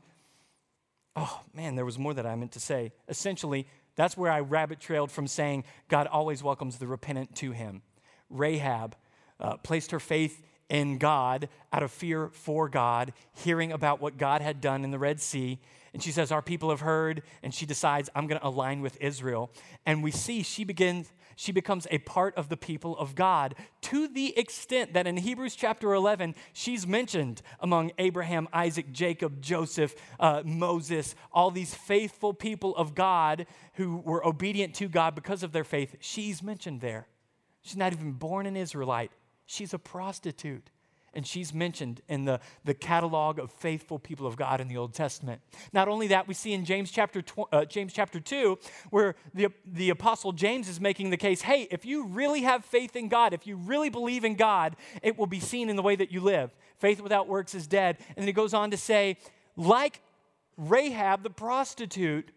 oh, 1.17 1.41
man, 1.55 1.75
there 1.75 1.85
was 1.85 1.99
more 1.99 2.15
that 2.15 2.27
I 2.27 2.35
meant 2.35 2.53
to 2.53 2.61
say. 2.61 2.93
Essentially, 3.09 3.67
that's 3.97 4.17
where 4.17 4.31
I 4.31 4.41
rabbit 4.41 4.81
trailed 4.81 5.11
from 5.11 5.27
saying 5.27 5.65
God 5.89 6.07
always 6.07 6.43
welcomes 6.43 6.79
the 6.79 6.87
repentant 6.87 7.35
to 7.37 7.53
him. 7.53 7.83
Rahab 8.29 8.97
uh, 9.39 9.57
placed 9.59 9.91
her 9.91 10.01
faith 10.01 10.43
in 10.69 10.99
God 10.99 11.49
out 11.73 11.83
of 11.83 11.91
fear 11.91 12.29
for 12.33 12.69
God, 12.69 13.13
hearing 13.35 13.73
about 13.73 14.01
what 14.01 14.17
God 14.17 14.41
had 14.41 14.61
done 14.61 14.85
in 14.85 14.93
the 14.93 14.99
Red 14.99 15.21
Sea. 15.21 15.59
And 15.93 16.03
she 16.03 16.13
says, 16.13 16.31
Our 16.31 16.43
people 16.43 16.71
have 16.71 16.81
heard. 16.81 17.23
And 17.43 17.53
she 17.53 17.67
decides, 17.67 18.09
I'm 18.15 18.27
going 18.27 18.41
to 18.41 18.47
align 18.47 18.81
with 18.81 18.97
Israel. 19.01 19.51
And 19.85 20.03
we 20.03 20.11
see 20.11 20.43
she 20.43 20.65
begins, 20.65 21.13
she 21.37 21.53
becomes 21.53 21.87
a 21.91 21.99
part 21.99 22.35
of 22.37 22.49
the 22.49 22.57
people 22.57 22.97
of 22.99 23.15
God 23.15 23.55
to 23.83 24.09
the 24.09 24.37
extent 24.39 24.93
that 24.95 25.07
in 25.07 25.17
Hebrews 25.17 25.57
chapter 25.57 25.95
11, 25.95 26.35
she's 26.53 26.87
mentioned 26.87 27.43
among 27.61 27.93
Abraham, 27.99 28.49
Isaac, 28.53 28.93
Jacob, 28.93 29.41
Joseph, 29.41 29.95
uh, 30.19 30.43
Moses, 30.45 31.15
all 31.33 31.51
these 31.51 31.75
faithful 31.75 32.35
people 32.35 32.77
of 32.77 32.95
God 32.95 33.47
who 33.75 33.97
were 33.99 34.25
obedient 34.25 34.75
to 34.77 34.89
God 34.89 35.15
because 35.15 35.43
of 35.43 35.53
their 35.53 35.65
faith. 35.65 35.97
She's 36.01 36.43
mentioned 36.43 36.81
there. 36.81 37.09
She's 37.63 37.77
not 37.77 37.93
even 37.93 38.13
born 38.13 38.47
an 38.47 38.57
Israelite, 38.57 39.11
she's 39.47 39.75
a 39.75 39.79
prostitute 39.79 40.71
and 41.15 41.27
she's 41.27 41.53
mentioned 41.53 42.01
in 42.09 42.25
the, 42.25 42.41
the 42.65 42.75
catalog 42.75 43.39
of 43.39 43.51
faithful 43.51 43.99
people 43.99 44.27
of 44.27 44.37
God 44.37 44.61
in 44.61 44.69
the 44.69 44.77
Old 44.77 44.95
Testament. 44.95 45.41
Not 45.73 45.89
only 45.89 46.09
that, 46.09 46.29
we 46.29 46.35
see 46.35 46.53
in 46.53 46.65
James 46.65 46.91
chapter, 46.91 47.23
tw- 47.23 47.53
uh, 47.53 47.65
James 47.65 47.93
chapter 47.93 48.21
2, 48.21 48.59
where 48.91 49.15
the, 49.35 49.49
the 49.67 49.91
Apostle 49.91 50.33
James 50.33 50.69
is 50.69 50.81
making 50.81 51.11
the 51.11 51.17
case 51.17 51.43
hey, 51.43 51.67
if 51.71 51.85
you 51.85 52.07
really 52.07 52.43
have 52.43 52.65
faith 52.65 52.97
in 52.97 53.09
God, 53.09 53.33
if 53.33 53.47
you 53.47 53.57
really 53.57 53.91
believe 53.91 54.25
in 54.25 54.35
God, 54.35 54.77
it 55.03 55.19
will 55.19 55.27
be 55.27 55.41
seen 55.41 55.69
in 55.69 55.77
the 55.77 55.83
way 55.83 55.97
that 55.97 56.13
you 56.13 56.21
live. 56.21 56.55
Faith 56.79 57.01
without 57.01 57.29
works 57.29 57.55
is 57.55 57.67
dead. 57.67 57.97
And 58.09 58.19
then 58.19 58.27
he 58.27 58.33
goes 58.33 58.55
on 58.55 58.71
to 58.71 58.77
say, 58.77 59.17
like 59.57 60.01
Rahab 60.57 61.23
the 61.23 61.31
prostitute, 61.31 62.31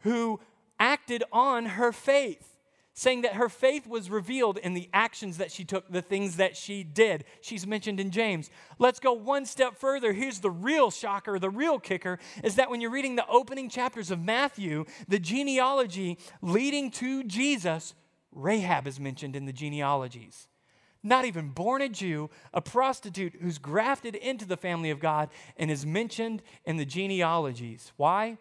who 0.00 0.40
acted 0.78 1.22
on 1.32 1.66
her 1.66 1.92
faith 1.92 2.51
saying 2.94 3.22
that 3.22 3.34
her 3.34 3.48
faith 3.48 3.86
was 3.86 4.10
revealed 4.10 4.58
in 4.58 4.74
the 4.74 4.88
actions 4.92 5.38
that 5.38 5.50
she 5.50 5.64
took, 5.64 5.90
the 5.90 6.02
things 6.02 6.36
that 6.36 6.56
she 6.56 6.84
did. 6.84 7.24
She's 7.40 7.66
mentioned 7.66 8.00
in 8.00 8.10
James. 8.10 8.50
Let's 8.78 9.00
go 9.00 9.12
one 9.12 9.46
step 9.46 9.76
further. 9.78 10.12
Here's 10.12 10.40
the 10.40 10.50
real 10.50 10.90
shocker, 10.90 11.38
the 11.38 11.50
real 11.50 11.78
kicker 11.78 12.18
is 12.44 12.56
that 12.56 12.70
when 12.70 12.80
you're 12.80 12.90
reading 12.90 13.16
the 13.16 13.26
opening 13.28 13.68
chapters 13.68 14.10
of 14.10 14.20
Matthew, 14.20 14.84
the 15.08 15.18
genealogy 15.18 16.18
leading 16.42 16.90
to 16.92 17.24
Jesus, 17.24 17.94
Rahab 18.30 18.86
is 18.86 19.00
mentioned 19.00 19.36
in 19.36 19.46
the 19.46 19.52
genealogies. 19.52 20.48
Not 21.02 21.24
even 21.24 21.48
born 21.48 21.82
a 21.82 21.88
Jew, 21.88 22.30
a 22.54 22.60
prostitute 22.60 23.34
who's 23.40 23.58
grafted 23.58 24.14
into 24.14 24.44
the 24.44 24.56
family 24.56 24.90
of 24.90 25.00
God 25.00 25.30
and 25.56 25.70
is 25.70 25.84
mentioned 25.84 26.42
in 26.64 26.76
the 26.76 26.84
genealogies. 26.84 27.92
Why? 27.96 28.38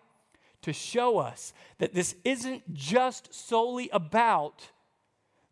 To 0.62 0.74
show 0.74 1.18
us 1.18 1.54
that 1.80 1.94
this 1.94 2.16
isn't 2.24 2.74
just 2.74 3.34
solely 3.34 3.90
about 3.92 4.70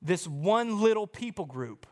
this 0.02 0.28
one 0.28 0.82
little 0.82 1.08
people 1.08 1.45
group. 1.45 1.86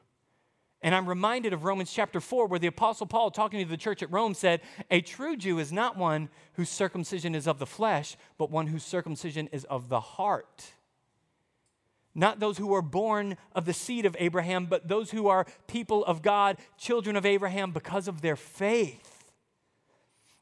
And 0.81 0.93
I'm 0.93 1.09
reminded 1.09 1.53
of 1.53 1.63
Romans 1.63 1.91
chapter 1.91 2.21
4, 2.21 2.47
where 2.47 2.59
the 2.59 2.67
Apostle 2.67 3.07
Paul, 3.07 3.31
talking 3.31 3.59
to 3.63 3.69
the 3.69 3.77
church 3.77 4.03
at 4.03 4.11
Rome, 4.11 4.35
said, 4.35 4.61
A 4.91 5.01
true 5.01 5.35
Jew 5.35 5.57
is 5.57 5.71
not 5.71 5.97
one 5.97 6.29
whose 6.53 6.69
circumcision 6.69 7.33
is 7.33 7.47
of 7.47 7.57
the 7.57 7.65
flesh, 7.65 8.15
but 8.37 8.51
one 8.51 8.67
whose 8.67 8.83
circumcision 8.83 9.49
is 9.51 9.63
of 9.65 9.89
the 9.89 9.99
heart. 9.99 10.73
Not 12.13 12.39
those 12.39 12.57
who 12.57 12.73
are 12.73 12.81
born 12.81 13.37
of 13.53 13.65
the 13.65 13.73
seed 13.73 14.05
of 14.05 14.15
Abraham, 14.19 14.67
but 14.67 14.87
those 14.87 15.11
who 15.11 15.27
are 15.27 15.47
people 15.67 16.05
of 16.05 16.21
God, 16.21 16.57
children 16.77 17.15
of 17.15 17.25
Abraham, 17.25 17.71
because 17.71 18.07
of 18.07 18.21
their 18.21 18.35
faith 18.35 19.16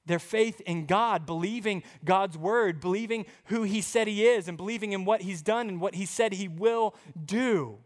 their 0.06 0.20
faith 0.20 0.62
in 0.62 0.86
God, 0.86 1.26
believing 1.26 1.84
God's 2.04 2.38
word, 2.38 2.80
believing 2.80 3.26
who 3.46 3.64
He 3.64 3.82
said 3.82 4.08
He 4.08 4.26
is, 4.26 4.48
and 4.48 4.58
believing 4.58 4.92
in 4.92 5.06
what 5.06 5.22
He's 5.22 5.42
done 5.42 5.70
and 5.70 5.82
what 5.82 5.96
He 5.96 6.06
said 6.06 6.34
He 6.34 6.48
will 6.48 6.96
do. 7.26 7.78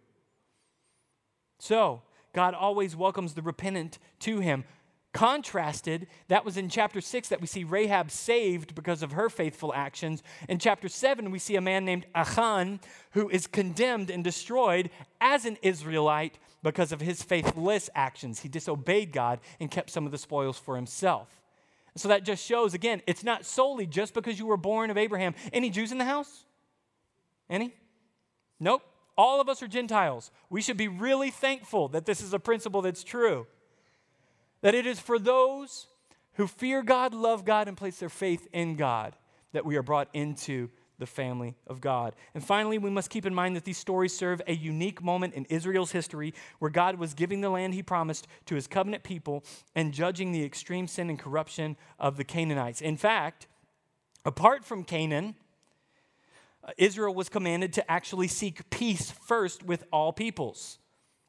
So, 1.60 2.02
God 2.34 2.54
always 2.54 2.96
welcomes 2.96 3.34
the 3.34 3.42
repentant 3.42 4.00
to 4.20 4.40
Him. 4.40 4.64
Contrasted, 5.12 6.06
that 6.28 6.46
was 6.46 6.56
in 6.56 6.70
chapter 6.70 7.02
6 7.02 7.30
that 7.30 7.42
we 7.42 7.48
see 7.48 7.64
Rahab 7.64 8.12
saved 8.12 8.76
because 8.76 9.02
of 9.02 9.14
her 9.14 9.28
faithful 9.28 9.74
actions. 9.74 10.22
In 10.48 10.60
chapter 10.60 10.88
7, 10.88 11.32
we 11.32 11.40
see 11.40 11.56
a 11.56 11.62
man 11.62 11.84
named 11.84 12.06
Achan 12.14 12.80
who 13.12 13.28
is 13.30 13.48
condemned 13.48 14.12
and 14.12 14.24
destroyed 14.24 14.92
as 15.20 15.46
an 15.46 15.58
Israelite 15.64 16.38
because 16.62 16.92
of 16.92 17.02
his 17.02 17.24
faithless 17.24 17.90
actions. 17.96 18.42
He 18.42 18.50
disobeyed 18.50 19.12
God 19.12 19.40
and 19.60 19.72
kept 19.72 19.90
some 19.90 20.06
of 20.06 20.12
the 20.12 20.18
spoils 20.18 20.60
for 20.60 20.76
himself. 20.76 21.39
So 21.96 22.08
that 22.08 22.24
just 22.24 22.46
shows, 22.46 22.74
again, 22.74 23.02
it's 23.08 23.24
not 23.24 23.46
solely 23.46 23.86
just 23.86 24.14
because 24.14 24.40
you 24.40 24.46
were 24.46 24.58
born 24.58 24.90
of 24.90 24.98
Abraham. 24.98 25.36
Any 25.52 25.70
Jews 25.70 25.92
in 25.92 25.98
the 25.98 26.06
house? 26.06 26.46
Any? 27.50 27.74
Nope. 28.60 28.84
All 29.18 29.42
of 29.42 29.50
us 29.50 29.62
are 29.62 29.68
Gentiles. 29.68 30.32
We 30.50 30.62
should 30.62 30.78
be 30.78 30.88
really 30.88 31.30
thankful 31.30 31.90
that 31.90 32.06
this 32.06 32.22
is 32.22 32.34
a 32.34 32.40
principle 32.40 32.82
that's 32.82 33.04
true. 33.04 33.48
That 34.62 34.76
it 34.76 34.86
is 34.86 35.00
for 35.00 35.20
those 35.20 35.88
who 36.34 36.48
fear 36.48 36.82
God, 36.84 37.14
love 37.14 37.44
God, 37.44 37.68
and 37.68 37.76
place 37.76 37.98
their 37.98 38.10
faith 38.10 38.48
in 38.54 38.76
God 38.76 39.16
that 39.52 39.66
we 39.66 39.76
are 39.76 39.84
brought 39.84 40.10
into 40.14 40.70
the 41.00 41.08
family 41.08 41.56
of 41.66 41.82
God. 41.82 42.16
And 42.34 42.44
finally, 42.44 42.78
we 42.78 42.90
must 42.90 43.10
keep 43.10 43.26
in 43.26 43.34
mind 43.34 43.56
that 43.56 43.64
these 43.64 43.78
stories 43.78 44.16
serve 44.16 44.42
a 44.46 44.54
unique 44.54 45.02
moment 45.02 45.34
in 45.34 45.46
Israel's 45.46 45.92
history 45.92 46.34
where 46.60 46.70
God 46.70 47.00
was 47.00 47.14
giving 47.14 47.42
the 47.42 47.50
land 47.50 47.74
he 47.74 47.82
promised 47.82 48.28
to 48.46 48.56
his 48.56 48.68
covenant 48.68 49.04
people 49.04 49.44
and 49.76 49.94
judging 49.94 50.32
the 50.32 50.44
extreme 50.44 50.88
sin 50.88 51.10
and 51.10 51.18
corruption 51.18 51.78
of 51.98 52.18
the 52.18 52.24
Canaanites. 52.24 52.82
In 52.82 52.98
fact, 52.98 53.48
apart 54.26 54.64
from 54.64 54.84
Canaan, 54.84 55.36
uh, 56.64 56.72
Israel 56.78 57.16
was 57.16 57.30
commanded 57.30 57.74
to 57.74 57.92
actually 57.92 58.28
seek 58.28 58.70
peace 58.70 59.10
first 59.10 59.64
with 59.64 59.86
all 59.92 60.14
peoples, 60.14 60.80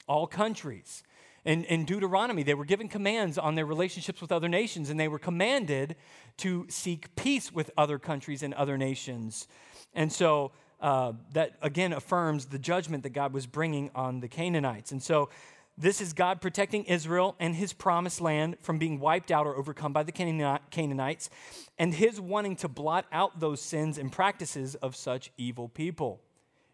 all 0.09 0.27
countries. 0.27 1.03
In, 1.45 1.65
in, 1.65 1.85
Deuteronomy, 1.85 2.43
they 2.43 2.55
were 2.55 2.65
given 2.65 2.89
commands 2.89 3.39
on 3.39 3.55
their 3.55 3.65
relationships 3.65 4.21
with 4.21 4.31
other 4.31 4.49
nations, 4.49 4.91
and 4.91 5.01
they 5.01 5.09
were 5.09 5.19
commanded 5.19 5.97
to 6.39 6.67
seek 6.69 7.15
peace 7.17 7.51
with 7.51 7.71
other 7.79 7.99
countries 7.99 8.43
and 8.43 8.53
other 8.55 8.77
nations. 8.77 9.49
And 9.95 10.13
so 10.13 10.53
uh, 10.81 11.13
that 11.33 11.57
again 11.63 11.93
affirms 11.93 12.47
the 12.47 12.59
judgment 12.59 13.03
that 13.03 13.11
God 13.11 13.33
was 13.33 13.47
bringing 13.47 13.91
on 13.95 14.21
the 14.21 14.29
Canaanites. 14.29 14.93
And 14.93 15.03
so 15.03 15.31
this 15.77 16.03
is 16.03 16.13
God 16.13 16.43
protecting 16.43 16.85
Israel 16.85 17.37
and 17.39 17.55
his 17.55 17.73
promised 17.73 18.21
land 18.21 18.57
from 18.61 18.79
being 18.79 19.01
wiped 19.01 19.31
out 19.31 19.47
or 19.47 19.57
overcome 19.57 19.95
by 19.95 20.03
the 20.03 20.13
Canaanites, 20.13 21.31
and 21.79 21.95
his 21.95 22.21
wanting 22.21 22.57
to 22.57 22.69
blot 22.69 23.07
out 23.13 23.41
those 23.41 23.63
sins 23.63 23.97
and 23.97 24.13
practices 24.13 24.75
of 24.75 24.95
such 24.95 25.33
evil 25.39 25.69
people. 25.69 26.21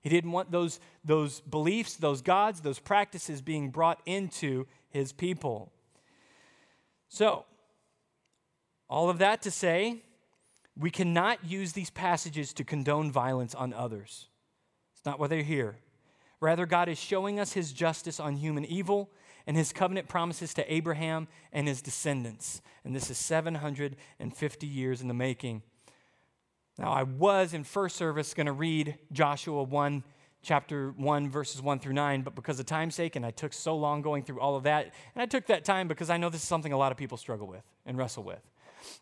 He 0.06 0.10
didn't 0.10 0.30
want 0.30 0.52
those, 0.52 0.78
those 1.04 1.40
beliefs, 1.40 1.96
those 1.96 2.22
gods, 2.22 2.60
those 2.60 2.78
practices 2.78 3.40
being 3.40 3.70
brought 3.70 4.00
into 4.06 4.68
his 4.88 5.10
people. 5.10 5.72
So, 7.08 7.44
all 8.88 9.10
of 9.10 9.18
that 9.18 9.42
to 9.42 9.50
say, 9.50 10.04
we 10.78 10.92
cannot 10.92 11.44
use 11.44 11.72
these 11.72 11.90
passages 11.90 12.52
to 12.52 12.62
condone 12.62 13.10
violence 13.10 13.52
on 13.52 13.72
others. 13.72 14.28
It's 14.94 15.04
not 15.04 15.18
why 15.18 15.26
they're 15.26 15.42
here. 15.42 15.74
Rather, 16.38 16.66
God 16.66 16.88
is 16.88 17.00
showing 17.00 17.40
us 17.40 17.54
his 17.54 17.72
justice 17.72 18.20
on 18.20 18.36
human 18.36 18.64
evil 18.64 19.10
and 19.44 19.56
his 19.56 19.72
covenant 19.72 20.06
promises 20.06 20.54
to 20.54 20.72
Abraham 20.72 21.26
and 21.52 21.66
his 21.66 21.82
descendants. 21.82 22.62
And 22.84 22.94
this 22.94 23.10
is 23.10 23.18
750 23.18 24.66
years 24.68 25.00
in 25.00 25.08
the 25.08 25.14
making. 25.14 25.62
Now, 26.78 26.92
I 26.92 27.04
was 27.04 27.54
in 27.54 27.64
first 27.64 27.96
service 27.96 28.34
going 28.34 28.46
to 28.46 28.52
read 28.52 28.98
Joshua 29.10 29.62
1, 29.62 30.04
chapter 30.42 30.90
1, 30.90 31.30
verses 31.30 31.62
1 31.62 31.78
through 31.78 31.94
9, 31.94 32.20
but 32.20 32.34
because 32.34 32.60
of 32.60 32.66
time's 32.66 32.94
sake, 32.94 33.16
and 33.16 33.24
I 33.24 33.30
took 33.30 33.54
so 33.54 33.74
long 33.76 34.02
going 34.02 34.24
through 34.24 34.40
all 34.40 34.56
of 34.56 34.64
that, 34.64 34.92
and 35.14 35.22
I 35.22 35.26
took 35.26 35.46
that 35.46 35.64
time 35.64 35.88
because 35.88 36.10
I 36.10 36.18
know 36.18 36.28
this 36.28 36.42
is 36.42 36.48
something 36.48 36.72
a 36.72 36.76
lot 36.76 36.92
of 36.92 36.98
people 36.98 37.16
struggle 37.16 37.46
with 37.46 37.62
and 37.86 37.96
wrestle 37.96 38.24
with. 38.24 38.42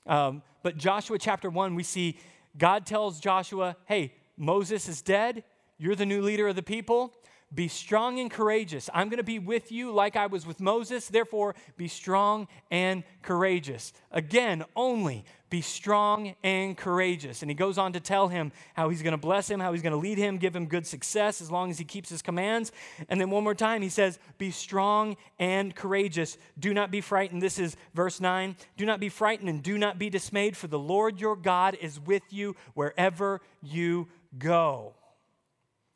Um, 0.06 0.42
but 0.62 0.76
Joshua 0.76 1.18
chapter 1.18 1.50
1, 1.50 1.74
we 1.74 1.82
see 1.82 2.18
God 2.56 2.87
tells 2.87 3.18
Joshua, 3.18 3.76
hey, 3.87 4.14
Moses 4.37 4.88
is 4.88 5.02
dead. 5.02 5.42
You're 5.76 5.96
the 5.96 6.06
new 6.06 6.22
leader 6.22 6.46
of 6.46 6.54
the 6.54 6.62
people. 6.62 7.12
Be 7.52 7.68
strong 7.68 8.18
and 8.18 8.30
courageous. 8.30 8.90
I'm 8.92 9.09
going 9.09 9.18
to 9.18 9.22
be 9.22 9.38
with 9.38 9.70
you 9.70 9.92
like 9.92 10.16
I 10.16 10.26
was 10.26 10.46
with 10.46 10.61
Moses. 10.61 11.07
Therefore, 11.07 11.54
be 11.76 11.87
strong 11.87 12.48
and 12.70 13.04
courageous. 13.22 13.92
Again, 14.11 14.64
only 14.74 15.24
be 15.50 15.61
strong 15.61 16.35
and 16.42 16.76
courageous. 16.76 17.42
And 17.42 17.50
he 17.50 17.54
goes 17.54 17.78
on 17.78 17.92
to 17.92 18.00
tell 18.00 18.26
him 18.26 18.50
how 18.74 18.88
he's 18.88 19.02
going 19.02 19.12
to 19.12 19.18
bless 19.18 19.48
him, 19.48 19.61
how 19.61 19.72
he's 19.72 19.83
going 19.83 19.92
to 19.92 19.98
lead 19.98 20.18
him, 20.18 20.37
give 20.37 20.57
him 20.57 20.66
good 20.66 20.85
success 20.85 21.40
as 21.40 21.48
long 21.48 21.70
as 21.70 21.78
he 21.78 21.85
keeps 21.85 22.09
his 22.09 22.22
commands. 22.22 22.72
And 23.09 23.20
then 23.20 23.30
one 23.30 23.44
more 23.44 23.54
time, 23.54 23.83
he 23.83 23.88
says, 23.88 24.18
Be 24.37 24.50
strong 24.50 25.16
and 25.38 25.72
courageous. 25.76 26.38
Do 26.59 26.74
not 26.74 26.90
be 26.90 27.00
frightened. 27.00 27.40
This 27.40 27.61
is 27.61 27.76
verse 27.94 28.20
9. 28.20 28.57
Do 28.76 28.85
not 28.85 28.98
be 28.98 29.09
frightened 29.09 29.48
and 29.48 29.62
do 29.62 29.78
not 29.78 29.96
be 29.96 30.11
dismayed, 30.11 30.57
for 30.57 30.66
the 30.66 30.78
Lord 30.78 31.20
your 31.20 31.37
God 31.37 31.76
is 31.80 32.00
with 32.00 32.24
you 32.30 32.57
wherever 32.74 33.40
you 33.62 34.09
go 34.38 34.94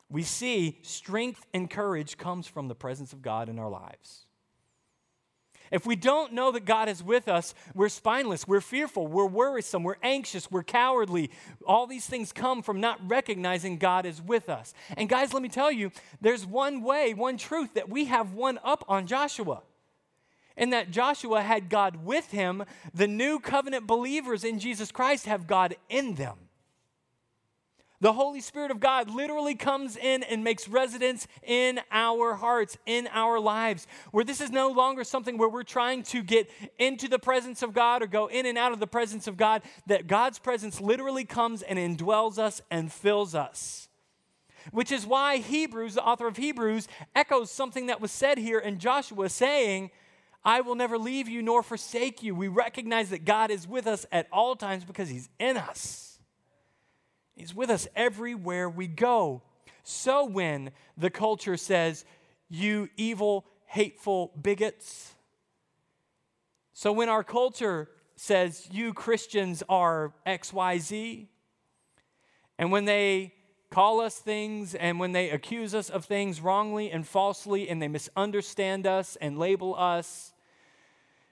we 0.09 0.23
see 0.23 0.79
strength 0.81 1.45
and 1.53 1.69
courage 1.69 2.17
comes 2.17 2.47
from 2.47 2.67
the 2.67 2.75
presence 2.75 3.13
of 3.13 3.21
God 3.21 3.47
in 3.49 3.59
our 3.59 3.69
lives. 3.69 4.25
If 5.71 5.85
we 5.85 5.95
don't 5.95 6.33
know 6.33 6.51
that 6.51 6.65
God 6.65 6.89
is 6.89 7.03
with 7.03 7.27
us, 7.27 7.53
we're 7.75 7.89
spineless, 7.89 8.47
we're 8.47 8.61
fearful, 8.61 9.05
we're 9.05 9.27
worrisome, 9.27 9.83
we're 9.83 9.97
anxious, 10.01 10.49
we're 10.49 10.63
cowardly. 10.63 11.29
All 11.65 11.85
these 11.85 12.07
things 12.07 12.31
come 12.31 12.63
from 12.63 12.79
not 12.79 12.99
recognizing 13.07 13.77
God 13.77 14.07
is 14.07 14.21
with 14.21 14.49
us. 14.49 14.73
And 14.97 15.07
guys, 15.07 15.31
let 15.31 15.43
me 15.43 15.49
tell 15.49 15.71
you, 15.71 15.91
there's 16.21 16.45
one 16.45 16.81
way, 16.81 17.13
one 17.13 17.37
truth 17.37 17.75
that 17.75 17.89
we 17.89 18.05
have 18.05 18.33
one 18.33 18.59
up 18.63 18.83
on 18.87 19.05
Joshua. 19.05 19.61
And 20.57 20.73
that 20.73 20.91
Joshua 20.91 21.41
had 21.41 21.69
God 21.69 22.03
with 22.03 22.31
him, 22.31 22.65
the 22.93 23.07
new 23.07 23.39
covenant 23.39 23.87
believers 23.87 24.43
in 24.43 24.59
Jesus 24.59 24.91
Christ 24.91 25.25
have 25.25 25.47
God 25.47 25.75
in 25.87 26.15
them. 26.15 26.48
The 28.01 28.13
Holy 28.13 28.39
Spirit 28.39 28.71
of 28.71 28.79
God 28.79 29.09
literally 29.09 29.55
comes 29.55 29.97
in 29.97 30.23
and 30.23 30.41
makes 30.41 30.69
residence 30.69 31.27
in 31.43 31.81
our 31.91 32.33
hearts, 32.33 32.77
in 32.85 33.09
our 33.11 33.41
lives, 33.41 33.87
where 34.11 34.23
this 34.23 34.39
is 34.39 34.51
no 34.51 34.69
longer 34.69 35.03
something 35.03 35.37
where 35.37 35.49
we're 35.49 35.63
trying 35.63 36.03
to 36.03 36.23
get 36.23 36.49
into 36.77 37.09
the 37.09 37.19
presence 37.19 37.61
of 37.61 37.73
God 37.73 38.01
or 38.01 38.07
go 38.07 38.27
in 38.27 38.45
and 38.45 38.57
out 38.57 38.71
of 38.71 38.79
the 38.79 38.87
presence 38.87 39.27
of 39.27 39.35
God, 39.35 39.63
that 39.87 40.07
God's 40.07 40.39
presence 40.39 40.79
literally 40.79 41.25
comes 41.25 41.61
and 41.61 41.77
indwells 41.77 42.37
us 42.37 42.61
and 42.71 42.91
fills 42.91 43.35
us. 43.35 43.89
Which 44.71 44.91
is 44.91 45.05
why 45.05 45.37
Hebrews, 45.37 45.95
the 45.95 46.03
author 46.03 46.27
of 46.27 46.37
Hebrews, 46.37 46.87
echoes 47.15 47.51
something 47.51 47.87
that 47.87 47.99
was 47.99 48.11
said 48.11 48.37
here 48.37 48.59
in 48.59 48.79
Joshua, 48.79 49.27
saying, 49.27 49.91
I 50.45 50.61
will 50.61 50.75
never 50.75 50.97
leave 50.97 51.27
you 51.27 51.41
nor 51.41 51.63
forsake 51.63 52.23
you. 52.23 52.33
We 52.33 52.47
recognize 52.47 53.09
that 53.09 53.25
God 53.25 53.51
is 53.51 53.67
with 53.67 53.87
us 53.87 54.05
at 54.09 54.27
all 54.31 54.55
times 54.55 54.85
because 54.85 55.09
He's 55.09 55.27
in 55.37 55.57
us. 55.57 56.08
He's 57.39 57.55
with 57.55 57.69
us 57.69 57.87
everywhere 57.95 58.69
we 58.69 58.85
go. 58.87 59.41
So 59.83 60.25
when 60.25 60.71
the 60.97 61.09
culture 61.09 61.55
says, 61.55 62.03
you 62.49 62.89
evil, 62.97 63.45
hateful 63.65 64.33
bigots, 64.41 65.15
so 66.73 66.91
when 66.91 67.07
our 67.07 67.23
culture 67.23 67.89
says, 68.17 68.67
you 68.71 68.93
Christians 68.93 69.63
are 69.69 70.13
XYZ, 70.27 71.27
and 72.57 72.73
when 72.73 72.83
they 72.83 73.33
call 73.69 74.01
us 74.01 74.19
things 74.19 74.75
and 74.75 74.99
when 74.99 75.13
they 75.13 75.29
accuse 75.29 75.73
us 75.73 75.89
of 75.89 76.03
things 76.03 76.41
wrongly 76.41 76.91
and 76.91 77.07
falsely 77.07 77.69
and 77.69 77.81
they 77.81 77.87
misunderstand 77.87 78.85
us 78.85 79.15
and 79.21 79.39
label 79.39 79.75
us, 79.75 80.33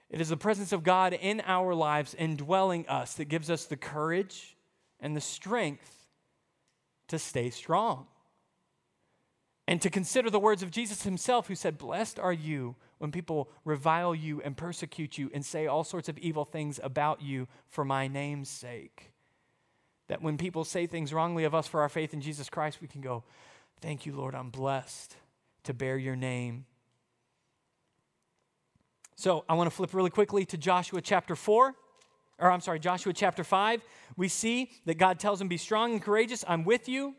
it 0.09 0.21
is 0.21 0.29
the 0.29 0.37
presence 0.37 0.71
of 0.71 0.83
God 0.83 1.11
in 1.11 1.41
our 1.45 1.75
lives 1.75 2.13
indwelling 2.13 2.87
us 2.87 3.15
that 3.15 3.25
gives 3.25 3.49
us 3.49 3.65
the 3.65 3.75
courage 3.75 4.55
and 5.01 5.13
the 5.13 5.21
strength 5.21 5.96
to 7.07 7.19
stay 7.19 7.49
strong. 7.49 8.07
And 9.67 9.81
to 9.81 9.89
consider 9.89 10.29
the 10.29 10.39
words 10.39 10.63
of 10.63 10.71
Jesus 10.71 11.03
himself, 11.03 11.47
who 11.47 11.55
said, 11.55 11.77
Blessed 11.77 12.19
are 12.19 12.33
you 12.33 12.75
when 12.99 13.11
people 13.11 13.49
revile 13.65 14.15
you 14.15 14.41
and 14.41 14.55
persecute 14.55 15.17
you 15.17 15.29
and 15.33 15.45
say 15.45 15.67
all 15.67 15.83
sorts 15.83 16.07
of 16.07 16.17
evil 16.17 16.45
things 16.45 16.79
about 16.81 17.21
you 17.21 17.47
for 17.67 17.83
my 17.83 18.07
name's 18.07 18.49
sake. 18.49 19.11
That 20.07 20.21
when 20.21 20.37
people 20.37 20.63
say 20.63 20.87
things 20.87 21.13
wrongly 21.13 21.43
of 21.43 21.53
us 21.53 21.67
for 21.67 21.81
our 21.81 21.89
faith 21.89 22.13
in 22.13 22.21
Jesus 22.21 22.49
Christ, 22.49 22.79
we 22.81 22.87
can 22.87 23.01
go, 23.01 23.23
Thank 23.81 24.05
you, 24.05 24.15
Lord, 24.15 24.33
I'm 24.33 24.49
blessed 24.49 25.15
to 25.65 25.73
bear 25.73 25.97
your 25.97 26.15
name. 26.15 26.65
So 29.15 29.43
I 29.49 29.53
want 29.53 29.69
to 29.69 29.75
flip 29.75 29.93
really 29.93 30.09
quickly 30.09 30.45
to 30.45 30.57
Joshua 30.57 31.01
chapter 31.01 31.35
4 31.35 31.75
or 32.39 32.51
I'm 32.51 32.61
sorry, 32.61 32.79
Joshua 32.79 33.13
chapter 33.13 33.43
5, 33.43 33.81
we 34.15 34.27
see 34.27 34.71
that 34.85 34.97
God 34.97 35.19
tells 35.19 35.41
him, 35.41 35.47
Be 35.47 35.57
strong 35.57 35.93
and 35.93 36.01
courageous, 36.01 36.43
I'm 36.47 36.63
with 36.63 36.87
you. 36.87 37.15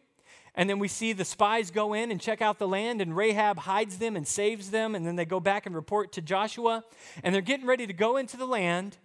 And 0.55 0.69
then 0.69 0.79
we 0.79 0.89
see 0.89 1.13
the 1.13 1.25
spies 1.25 1.71
go 1.71 1.95
in 1.95 2.11
and 2.11 2.21
check 2.21 2.43
out 2.43 2.59
the 2.59 2.67
land, 2.67 3.01
and 3.01 3.17
Rahab 3.17 3.61
hides 3.61 3.99
them 3.99 4.17
and 4.17 4.27
saves 4.27 4.71
them. 4.71 4.95
And 4.95 5.07
then 5.07 5.15
they 5.15 5.25
go 5.25 5.39
back 5.39 5.67
and 5.67 5.75
report 5.75 6.13
to 6.13 6.21
Joshua. 6.21 6.85
And 7.23 7.33
they're 7.33 7.43
getting 7.43 7.67
ready 7.67 7.87
to 7.87 7.93
go 7.93 8.17
into 8.17 8.37
the 8.37 8.47
land 8.47 8.99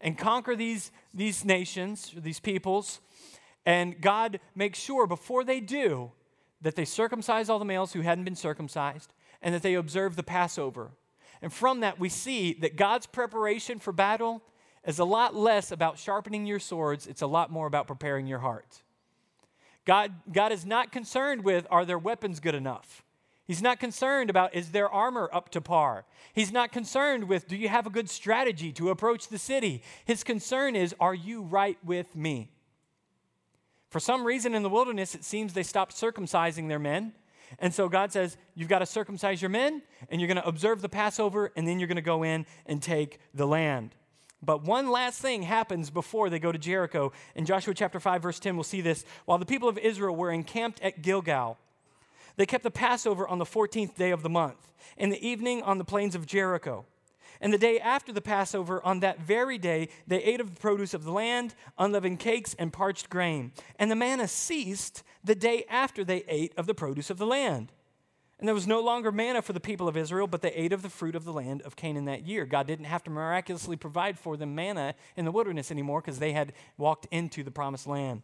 and 0.00 0.16
conquer 0.16 0.56
these, 0.56 0.90
these 1.12 1.44
nations, 1.44 2.14
these 2.16 2.40
peoples. 2.40 3.00
And 3.66 4.00
God 4.00 4.40
makes 4.54 4.78
sure 4.78 5.06
before 5.06 5.44
they 5.44 5.60
do 5.60 6.12
that 6.62 6.74
they 6.74 6.84
circumcise 6.84 7.50
all 7.50 7.58
the 7.58 7.64
males 7.64 7.92
who 7.92 8.00
hadn't 8.00 8.24
been 8.24 8.36
circumcised 8.36 9.12
and 9.42 9.54
that 9.54 9.62
they 9.62 9.74
observe 9.74 10.16
the 10.16 10.22
Passover. 10.22 10.92
And 11.42 11.52
from 11.52 11.80
that, 11.80 11.98
we 11.98 12.08
see 12.08 12.54
that 12.54 12.76
God's 12.76 13.06
preparation 13.06 13.78
for 13.78 13.92
battle 13.92 14.42
is 14.86 14.98
a 14.98 15.04
lot 15.04 15.34
less 15.34 15.72
about 15.72 15.98
sharpening 15.98 16.46
your 16.46 16.58
swords, 16.58 17.06
it's 17.06 17.22
a 17.22 17.26
lot 17.26 17.50
more 17.50 17.66
about 17.66 17.86
preparing 17.86 18.26
your 18.26 18.40
heart. 18.40 18.82
God, 19.84 20.12
God 20.32 20.52
is 20.52 20.64
not 20.64 20.92
concerned 20.92 21.44
with 21.44 21.66
are 21.70 21.84
their 21.84 21.98
weapons 21.98 22.40
good 22.40 22.54
enough? 22.54 23.02
He's 23.46 23.60
not 23.60 23.78
concerned 23.78 24.30
about 24.30 24.54
is 24.54 24.72
their 24.72 24.88
armor 24.88 25.28
up 25.32 25.50
to 25.50 25.60
par? 25.60 26.06
He's 26.32 26.50
not 26.50 26.72
concerned 26.72 27.28
with 27.28 27.46
do 27.46 27.56
you 27.56 27.68
have 27.68 27.86
a 27.86 27.90
good 27.90 28.08
strategy 28.08 28.72
to 28.72 28.90
approach 28.90 29.28
the 29.28 29.38
city? 29.38 29.82
His 30.04 30.24
concern 30.24 30.74
is 30.74 30.94
are 30.98 31.14
you 31.14 31.42
right 31.42 31.78
with 31.84 32.16
me? 32.16 32.50
For 33.90 34.00
some 34.00 34.24
reason 34.24 34.54
in 34.54 34.62
the 34.62 34.70
wilderness, 34.70 35.14
it 35.14 35.24
seems 35.24 35.52
they 35.52 35.62
stopped 35.62 35.94
circumcising 35.94 36.68
their 36.68 36.78
men. 36.78 37.12
And 37.58 37.72
so 37.72 37.88
God 37.88 38.12
says, 38.12 38.36
You've 38.54 38.68
got 38.68 38.80
to 38.80 38.86
circumcise 38.86 39.40
your 39.40 39.50
men, 39.50 39.82
and 40.08 40.20
you're 40.20 40.26
going 40.26 40.42
to 40.42 40.48
observe 40.48 40.82
the 40.82 40.88
Passover, 40.88 41.52
and 41.54 41.68
then 41.68 41.78
you're 41.78 41.86
going 41.86 41.96
to 41.96 42.02
go 42.02 42.22
in 42.24 42.46
and 42.66 42.82
take 42.82 43.20
the 43.34 43.46
land. 43.46 43.94
But 44.44 44.62
one 44.62 44.90
last 44.90 45.20
thing 45.20 45.42
happens 45.42 45.90
before 45.90 46.30
they 46.30 46.38
go 46.38 46.52
to 46.52 46.58
Jericho. 46.58 47.12
In 47.34 47.44
Joshua 47.44 47.74
chapter 47.74 48.00
5, 48.00 48.22
verse 48.22 48.38
10, 48.38 48.56
we'll 48.56 48.64
see 48.64 48.80
this. 48.80 49.04
While 49.24 49.38
the 49.38 49.46
people 49.46 49.68
of 49.68 49.78
Israel 49.78 50.14
were 50.14 50.30
encamped 50.30 50.80
at 50.82 51.02
Gilgal, 51.02 51.58
they 52.36 52.46
kept 52.46 52.64
the 52.64 52.70
Passover 52.70 53.26
on 53.28 53.38
the 53.38 53.44
14th 53.44 53.94
day 53.96 54.10
of 54.10 54.22
the 54.22 54.28
month, 54.28 54.72
in 54.96 55.10
the 55.10 55.26
evening 55.26 55.62
on 55.62 55.78
the 55.78 55.84
plains 55.84 56.14
of 56.14 56.26
Jericho. 56.26 56.84
And 57.40 57.52
the 57.52 57.58
day 57.58 57.78
after 57.78 58.12
the 58.12 58.20
Passover, 58.20 58.84
on 58.84 59.00
that 59.00 59.20
very 59.20 59.58
day, 59.58 59.88
they 60.06 60.22
ate 60.22 60.40
of 60.40 60.54
the 60.54 60.60
produce 60.60 60.94
of 60.94 61.04
the 61.04 61.12
land, 61.12 61.54
unleavened 61.78 62.20
cakes, 62.20 62.54
and 62.58 62.72
parched 62.72 63.10
grain. 63.10 63.52
And 63.78 63.90
the 63.90 63.96
manna 63.96 64.28
ceased 64.28 65.02
the 65.22 65.34
day 65.34 65.64
after 65.68 66.04
they 66.04 66.24
ate 66.28 66.52
of 66.56 66.66
the 66.66 66.74
produce 66.74 67.10
of 67.10 67.18
the 67.18 67.26
land. 67.26 67.72
And 68.38 68.48
there 68.48 68.54
was 68.54 68.66
no 68.66 68.80
longer 68.80 69.12
manna 69.12 69.42
for 69.42 69.52
the 69.52 69.60
people 69.60 69.86
of 69.86 69.96
Israel, 69.96 70.26
but 70.26 70.42
they 70.42 70.52
ate 70.52 70.72
of 70.72 70.82
the 70.82 70.90
fruit 70.90 71.14
of 71.14 71.24
the 71.24 71.32
land 71.32 71.62
of 71.62 71.76
Canaan 71.76 72.06
that 72.06 72.26
year. 72.26 72.46
God 72.46 72.66
didn't 72.66 72.86
have 72.86 73.04
to 73.04 73.10
miraculously 73.10 73.76
provide 73.76 74.18
for 74.18 74.36
them 74.36 74.54
manna 74.54 74.94
in 75.16 75.24
the 75.24 75.32
wilderness 75.32 75.70
anymore 75.70 76.00
because 76.00 76.18
they 76.18 76.32
had 76.32 76.52
walked 76.76 77.06
into 77.10 77.44
the 77.44 77.52
promised 77.52 77.86
land. 77.86 78.22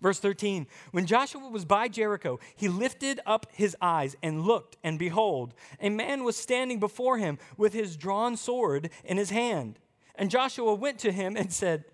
Verse 0.00 0.18
13 0.20 0.66
When 0.90 1.06
Joshua 1.06 1.48
was 1.48 1.64
by 1.64 1.88
Jericho, 1.88 2.38
he 2.54 2.68
lifted 2.68 3.20
up 3.26 3.46
his 3.52 3.76
eyes 3.80 4.14
and 4.22 4.42
looked, 4.42 4.76
and 4.84 4.98
behold, 4.98 5.54
a 5.80 5.88
man 5.88 6.22
was 6.22 6.36
standing 6.36 6.78
before 6.78 7.18
him 7.18 7.38
with 7.56 7.72
his 7.72 7.96
drawn 7.96 8.36
sword 8.36 8.90
in 9.04 9.16
his 9.16 9.30
hand. 9.30 9.78
And 10.14 10.30
Joshua 10.30 10.74
went 10.74 10.98
to 11.00 11.12
him 11.12 11.36
and 11.36 11.52
said, 11.52 11.84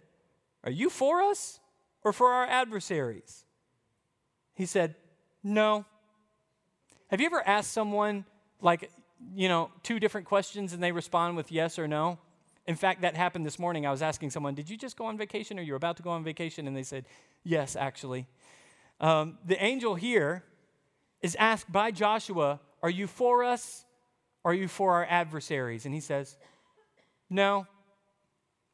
Are 0.64 0.70
you 0.70 0.90
for 0.90 1.22
us 1.22 1.60
or 2.02 2.12
for 2.12 2.28
our 2.28 2.46
adversaries? 2.46 3.44
He 4.54 4.66
said, 4.66 4.96
No 5.42 5.84
have 7.14 7.20
you 7.20 7.26
ever 7.26 7.46
asked 7.46 7.72
someone, 7.72 8.24
like, 8.60 8.90
you 9.34 9.48
know, 9.48 9.70
two 9.82 10.00
different 10.00 10.26
questions 10.26 10.72
and 10.72 10.82
they 10.82 10.92
respond 10.92 11.36
with 11.36 11.52
yes 11.52 11.78
or 11.78 11.86
no? 11.86 12.18
In 12.66 12.76
fact, 12.76 13.02
that 13.02 13.14
happened 13.14 13.46
this 13.46 13.58
morning. 13.58 13.86
I 13.86 13.90
was 13.90 14.02
asking 14.02 14.30
someone, 14.30 14.54
Did 14.54 14.68
you 14.68 14.76
just 14.76 14.96
go 14.96 15.06
on 15.06 15.16
vacation 15.16 15.58
or 15.58 15.62
you're 15.62 15.76
about 15.76 15.96
to 15.98 16.02
go 16.02 16.10
on 16.10 16.24
vacation? 16.24 16.66
And 16.66 16.76
they 16.76 16.82
said, 16.82 17.06
Yes, 17.44 17.76
actually. 17.76 18.26
Um, 19.00 19.38
the 19.46 19.62
angel 19.62 19.94
here 19.94 20.42
is 21.22 21.36
asked 21.36 21.70
by 21.70 21.92
Joshua, 21.92 22.58
Are 22.82 22.90
you 22.90 23.06
for 23.06 23.44
us 23.44 23.84
are 24.44 24.54
you 24.54 24.68
for 24.68 24.92
our 24.92 25.06
adversaries? 25.08 25.86
And 25.86 25.94
he 25.94 26.00
says, 26.00 26.36
No. 27.30 27.66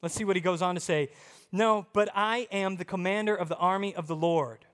Let's 0.02 0.14
see 0.14 0.24
what 0.24 0.36
he 0.36 0.42
goes 0.42 0.62
on 0.62 0.74
to 0.76 0.80
say. 0.80 1.10
No, 1.52 1.86
but 1.92 2.08
I 2.14 2.48
am 2.50 2.76
the 2.76 2.86
commander 2.86 3.34
of 3.34 3.48
the 3.48 3.56
army 3.56 3.94
of 3.94 4.06
the 4.06 4.16
Lord. 4.16 4.64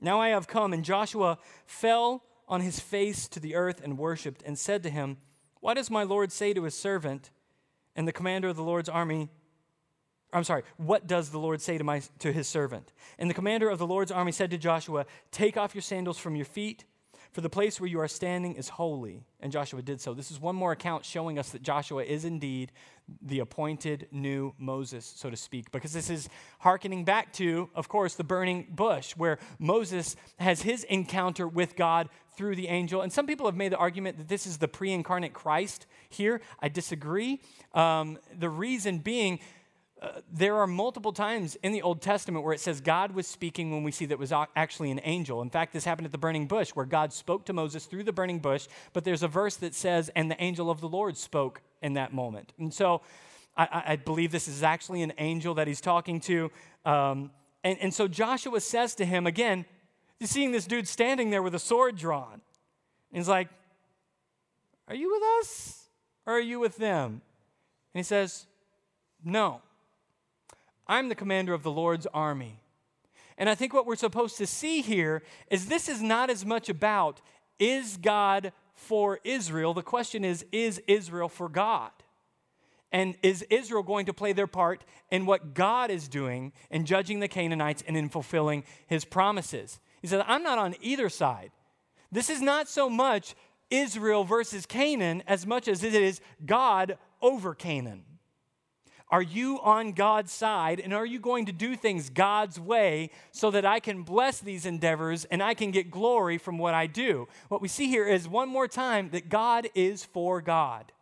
Now 0.00 0.20
I 0.20 0.30
have 0.30 0.48
come. 0.48 0.72
And 0.72 0.84
Joshua 0.84 1.38
fell 1.66 2.22
on 2.52 2.60
his 2.60 2.78
face 2.78 3.28
to 3.28 3.40
the 3.40 3.54
earth 3.54 3.80
and 3.82 3.96
worshipped, 3.96 4.42
and 4.44 4.58
said 4.58 4.82
to 4.82 4.90
him, 4.90 5.16
Why 5.60 5.72
does 5.72 5.90
my 5.90 6.02
Lord 6.02 6.30
say 6.30 6.52
to 6.52 6.64
his 6.64 6.74
servant 6.74 7.30
and 7.96 8.06
the 8.06 8.12
commander 8.12 8.46
of 8.46 8.56
the 8.56 8.62
Lord's 8.62 8.90
army, 8.90 9.30
I'm 10.34 10.44
sorry, 10.44 10.62
what 10.76 11.06
does 11.06 11.30
the 11.30 11.38
Lord 11.38 11.62
say 11.62 11.78
to, 11.78 11.84
my, 11.84 12.02
to 12.18 12.30
his 12.30 12.46
servant? 12.46 12.92
And 13.18 13.30
the 13.30 13.34
commander 13.34 13.70
of 13.70 13.78
the 13.78 13.86
Lord's 13.86 14.12
army 14.12 14.32
said 14.32 14.50
to 14.50 14.58
Joshua, 14.58 15.06
Take 15.30 15.56
off 15.56 15.74
your 15.74 15.80
sandals 15.80 16.18
from 16.18 16.36
your 16.36 16.44
feet, 16.44 16.84
for 17.32 17.40
the 17.40 17.48
place 17.48 17.80
where 17.80 17.88
you 17.88 17.98
are 17.98 18.08
standing 18.08 18.54
is 18.54 18.68
holy. 18.68 19.24
And 19.40 19.50
Joshua 19.50 19.80
did 19.82 20.00
so. 20.00 20.12
This 20.12 20.30
is 20.30 20.38
one 20.38 20.54
more 20.54 20.72
account 20.72 21.04
showing 21.04 21.38
us 21.38 21.50
that 21.50 21.62
Joshua 21.62 22.04
is 22.04 22.24
indeed 22.24 22.72
the 23.20 23.40
appointed 23.40 24.06
new 24.12 24.54
Moses, 24.58 25.10
so 25.16 25.30
to 25.30 25.36
speak, 25.36 25.70
because 25.72 25.92
this 25.92 26.10
is 26.10 26.28
hearkening 26.60 27.04
back 27.04 27.32
to, 27.34 27.68
of 27.74 27.88
course, 27.88 28.14
the 28.14 28.24
burning 28.24 28.66
bush, 28.70 29.12
where 29.16 29.38
Moses 29.58 30.14
has 30.38 30.62
his 30.62 30.84
encounter 30.84 31.48
with 31.48 31.74
God 31.74 32.08
through 32.36 32.56
the 32.56 32.68
angel. 32.68 33.00
And 33.02 33.12
some 33.12 33.26
people 33.26 33.46
have 33.46 33.56
made 33.56 33.72
the 33.72 33.76
argument 33.76 34.18
that 34.18 34.28
this 34.28 34.46
is 34.46 34.58
the 34.58 34.68
pre 34.68 34.92
incarnate 34.92 35.32
Christ 35.32 35.86
here. 36.08 36.40
I 36.60 36.68
disagree. 36.68 37.40
Um, 37.74 38.18
the 38.38 38.50
reason 38.50 38.98
being, 38.98 39.40
uh, 40.02 40.20
there 40.32 40.56
are 40.56 40.66
multiple 40.66 41.12
times 41.12 41.56
in 41.62 41.70
the 41.70 41.80
Old 41.80 42.02
Testament 42.02 42.44
where 42.44 42.52
it 42.52 42.60
says 42.60 42.80
God 42.80 43.14
was 43.14 43.26
speaking 43.26 43.70
when 43.70 43.84
we 43.84 43.92
see 43.92 44.04
that 44.06 44.18
was 44.18 44.32
actually 44.56 44.90
an 44.90 45.00
angel. 45.04 45.40
In 45.42 45.48
fact, 45.48 45.72
this 45.72 45.84
happened 45.84 46.06
at 46.06 46.12
the 46.12 46.18
burning 46.18 46.48
bush 46.48 46.70
where 46.70 46.84
God 46.84 47.12
spoke 47.12 47.44
to 47.46 47.52
Moses 47.52 47.86
through 47.86 48.02
the 48.02 48.12
burning 48.12 48.40
bush, 48.40 48.66
but 48.92 49.04
there's 49.04 49.22
a 49.22 49.28
verse 49.28 49.56
that 49.56 49.74
says, 49.74 50.10
and 50.16 50.28
the 50.28 50.42
angel 50.42 50.70
of 50.70 50.80
the 50.80 50.88
Lord 50.88 51.16
spoke 51.16 51.62
in 51.82 51.94
that 51.94 52.12
moment. 52.12 52.52
And 52.58 52.74
so 52.74 53.02
I, 53.56 53.82
I 53.86 53.96
believe 53.96 54.32
this 54.32 54.48
is 54.48 54.64
actually 54.64 55.02
an 55.02 55.12
angel 55.18 55.54
that 55.54 55.68
he's 55.68 55.80
talking 55.80 56.18
to. 56.22 56.50
Um, 56.84 57.30
and, 57.62 57.78
and 57.80 57.94
so 57.94 58.08
Joshua 58.08 58.60
says 58.60 58.96
to 58.96 59.04
him 59.04 59.26
again, 59.26 59.64
He's 60.22 60.30
seeing 60.30 60.52
this 60.52 60.68
dude 60.68 60.86
standing 60.86 61.30
there 61.30 61.42
with 61.42 61.52
a 61.52 61.58
sword 61.58 61.96
drawn. 61.96 62.34
And 62.34 62.40
he's 63.10 63.28
like, 63.28 63.48
Are 64.86 64.94
you 64.94 65.10
with 65.10 65.22
us 65.40 65.88
or 66.26 66.34
are 66.34 66.40
you 66.40 66.60
with 66.60 66.76
them? 66.76 67.22
And 67.92 67.98
he 67.98 68.04
says, 68.04 68.46
No. 69.24 69.62
I'm 70.86 71.08
the 71.08 71.14
commander 71.14 71.54
of 71.54 71.62
the 71.62 71.70
Lord's 71.70 72.06
army. 72.12 72.60
And 73.38 73.48
I 73.48 73.54
think 73.54 73.72
what 73.72 73.86
we're 73.86 73.96
supposed 73.96 74.36
to 74.38 74.46
see 74.46 74.82
here 74.82 75.22
is 75.50 75.66
this 75.66 75.88
is 75.88 76.02
not 76.02 76.30
as 76.30 76.44
much 76.44 76.68
about 76.68 77.20
is 77.58 77.96
God 77.96 78.52
for 78.74 79.20
Israel? 79.24 79.74
The 79.74 79.82
question 79.82 80.24
is, 80.24 80.44
is 80.52 80.82
Israel 80.86 81.28
for 81.28 81.48
God? 81.48 81.90
And 82.90 83.16
is 83.22 83.42
Israel 83.48 83.82
going 83.82 84.06
to 84.06 84.12
play 84.12 84.32
their 84.32 84.46
part 84.46 84.84
in 85.10 85.24
what 85.24 85.54
God 85.54 85.90
is 85.90 86.08
doing 86.08 86.52
in 86.70 86.84
judging 86.84 87.20
the 87.20 87.28
Canaanites 87.28 87.82
and 87.86 87.96
in 87.96 88.08
fulfilling 88.08 88.64
his 88.86 89.04
promises? 89.04 89.80
He 90.02 90.08
says, 90.08 90.22
I'm 90.26 90.42
not 90.42 90.58
on 90.58 90.74
either 90.80 91.08
side. 91.08 91.52
This 92.10 92.28
is 92.28 92.42
not 92.42 92.68
so 92.68 92.90
much 92.90 93.34
Israel 93.70 94.24
versus 94.24 94.66
Canaan 94.66 95.22
as 95.26 95.46
much 95.46 95.68
as 95.68 95.82
it 95.82 95.94
is 95.94 96.20
God 96.44 96.98
over 97.22 97.54
Canaan. 97.54 98.04
Are 99.12 99.22
you 99.22 99.60
on 99.60 99.92
God's 99.92 100.32
side 100.32 100.80
and 100.80 100.94
are 100.94 101.04
you 101.04 101.20
going 101.20 101.44
to 101.44 101.52
do 101.52 101.76
things 101.76 102.08
God's 102.08 102.58
way 102.58 103.10
so 103.30 103.50
that 103.50 103.66
I 103.66 103.78
can 103.78 104.04
bless 104.04 104.40
these 104.40 104.64
endeavors 104.64 105.26
and 105.26 105.42
I 105.42 105.52
can 105.52 105.70
get 105.70 105.90
glory 105.90 106.38
from 106.38 106.56
what 106.56 106.72
I 106.72 106.86
do? 106.86 107.28
What 107.48 107.60
we 107.60 107.68
see 107.68 107.88
here 107.88 108.08
is 108.08 108.26
one 108.26 108.48
more 108.48 108.66
time 108.66 109.10
that 109.10 109.28
God 109.28 109.68
is 109.74 110.02
for 110.02 110.40
God. 110.40 110.92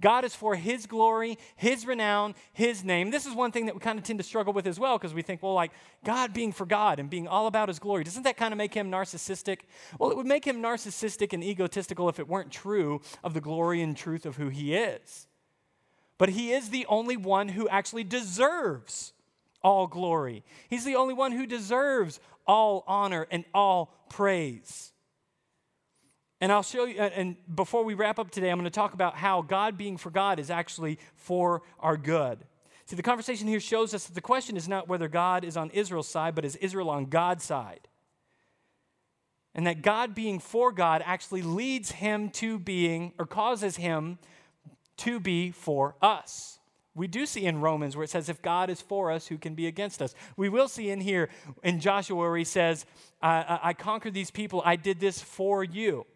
God 0.00 0.24
is 0.24 0.34
for 0.34 0.54
His 0.54 0.86
glory, 0.86 1.36
His 1.56 1.86
renown, 1.86 2.36
His 2.52 2.84
name. 2.84 3.10
This 3.10 3.26
is 3.26 3.34
one 3.34 3.50
thing 3.50 3.66
that 3.66 3.74
we 3.74 3.80
kind 3.80 3.98
of 3.98 4.04
tend 4.04 4.20
to 4.20 4.24
struggle 4.24 4.52
with 4.52 4.68
as 4.68 4.78
well 4.78 4.96
because 4.96 5.14
we 5.14 5.22
think, 5.22 5.42
well, 5.42 5.54
like 5.54 5.72
God 6.04 6.32
being 6.32 6.52
for 6.52 6.66
God 6.66 7.00
and 7.00 7.10
being 7.10 7.26
all 7.26 7.48
about 7.48 7.68
His 7.68 7.80
glory, 7.80 8.04
doesn't 8.04 8.22
that 8.22 8.36
kind 8.36 8.52
of 8.52 8.58
make 8.58 8.74
Him 8.74 8.92
narcissistic? 8.92 9.60
Well, 9.98 10.12
it 10.12 10.16
would 10.16 10.26
make 10.26 10.44
Him 10.44 10.62
narcissistic 10.62 11.32
and 11.32 11.42
egotistical 11.42 12.08
if 12.08 12.20
it 12.20 12.28
weren't 12.28 12.52
true 12.52 13.00
of 13.24 13.34
the 13.34 13.40
glory 13.40 13.82
and 13.82 13.96
truth 13.96 14.24
of 14.24 14.36
who 14.36 14.50
He 14.50 14.74
is. 14.74 15.26
But 16.18 16.30
He 16.30 16.52
is 16.52 16.70
the 16.70 16.86
only 16.86 17.16
one 17.16 17.48
who 17.48 17.68
actually 17.68 18.04
deserves 18.04 19.12
all 19.62 19.86
glory, 19.86 20.44
He's 20.68 20.84
the 20.84 20.96
only 20.96 21.14
one 21.14 21.32
who 21.32 21.46
deserves 21.46 22.20
all 22.46 22.84
honor 22.86 23.26
and 23.30 23.44
all 23.54 23.94
praise. 24.10 24.92
And 26.40 26.52
I'll 26.52 26.62
show 26.62 26.84
you, 26.84 27.00
and 27.00 27.36
before 27.54 27.84
we 27.84 27.94
wrap 27.94 28.18
up 28.18 28.30
today, 28.30 28.50
I'm 28.50 28.58
going 28.58 28.64
to 28.64 28.70
talk 28.70 28.92
about 28.92 29.16
how 29.16 29.40
God 29.40 29.78
being 29.78 29.96
for 29.96 30.10
God 30.10 30.38
is 30.38 30.50
actually 30.50 30.98
for 31.14 31.62
our 31.80 31.96
good. 31.96 32.44
See, 32.84 32.96
the 32.96 33.02
conversation 33.02 33.48
here 33.48 33.60
shows 33.60 33.94
us 33.94 34.04
that 34.04 34.14
the 34.14 34.20
question 34.20 34.56
is 34.56 34.68
not 34.68 34.86
whether 34.86 35.08
God 35.08 35.42
is 35.42 35.56
on 35.56 35.70
Israel's 35.70 36.08
side, 36.08 36.34
but 36.34 36.44
is 36.44 36.56
Israel 36.56 36.90
on 36.90 37.06
God's 37.06 37.44
side. 37.44 37.88
And 39.54 39.66
that 39.66 39.80
God 39.80 40.14
being 40.14 40.38
for 40.38 40.70
God 40.70 41.02
actually 41.06 41.40
leads 41.40 41.92
him 41.92 42.28
to 42.30 42.58
being, 42.58 43.12
or 43.18 43.24
causes 43.24 43.76
him 43.76 44.18
to 44.98 45.20
be 45.20 45.50
for 45.50 45.96
us. 46.00 46.58
We 46.94 47.08
do 47.08 47.26
see 47.26 47.44
in 47.44 47.60
Romans 47.60 47.96
where 47.96 48.04
it 48.04 48.10
says, 48.10 48.28
if 48.28 48.40
God 48.40 48.70
is 48.70 48.80
for 48.80 49.10
us, 49.10 49.26
who 49.26 49.36
can 49.36 49.54
be 49.54 49.66
against 49.66 50.00
us? 50.00 50.14
We 50.36 50.48
will 50.48 50.68
see 50.68 50.90
in 50.90 51.00
here 51.00 51.28
in 51.64 51.80
Joshua 51.80 52.16
where 52.16 52.36
he 52.36 52.44
says, 52.44 52.86
I, 53.20 53.58
I 53.62 53.72
conquered 53.72 54.14
these 54.14 54.30
people, 54.30 54.62
I 54.64 54.76
did 54.76 55.00
this 55.00 55.20
for 55.20 55.64
you. 55.64 56.06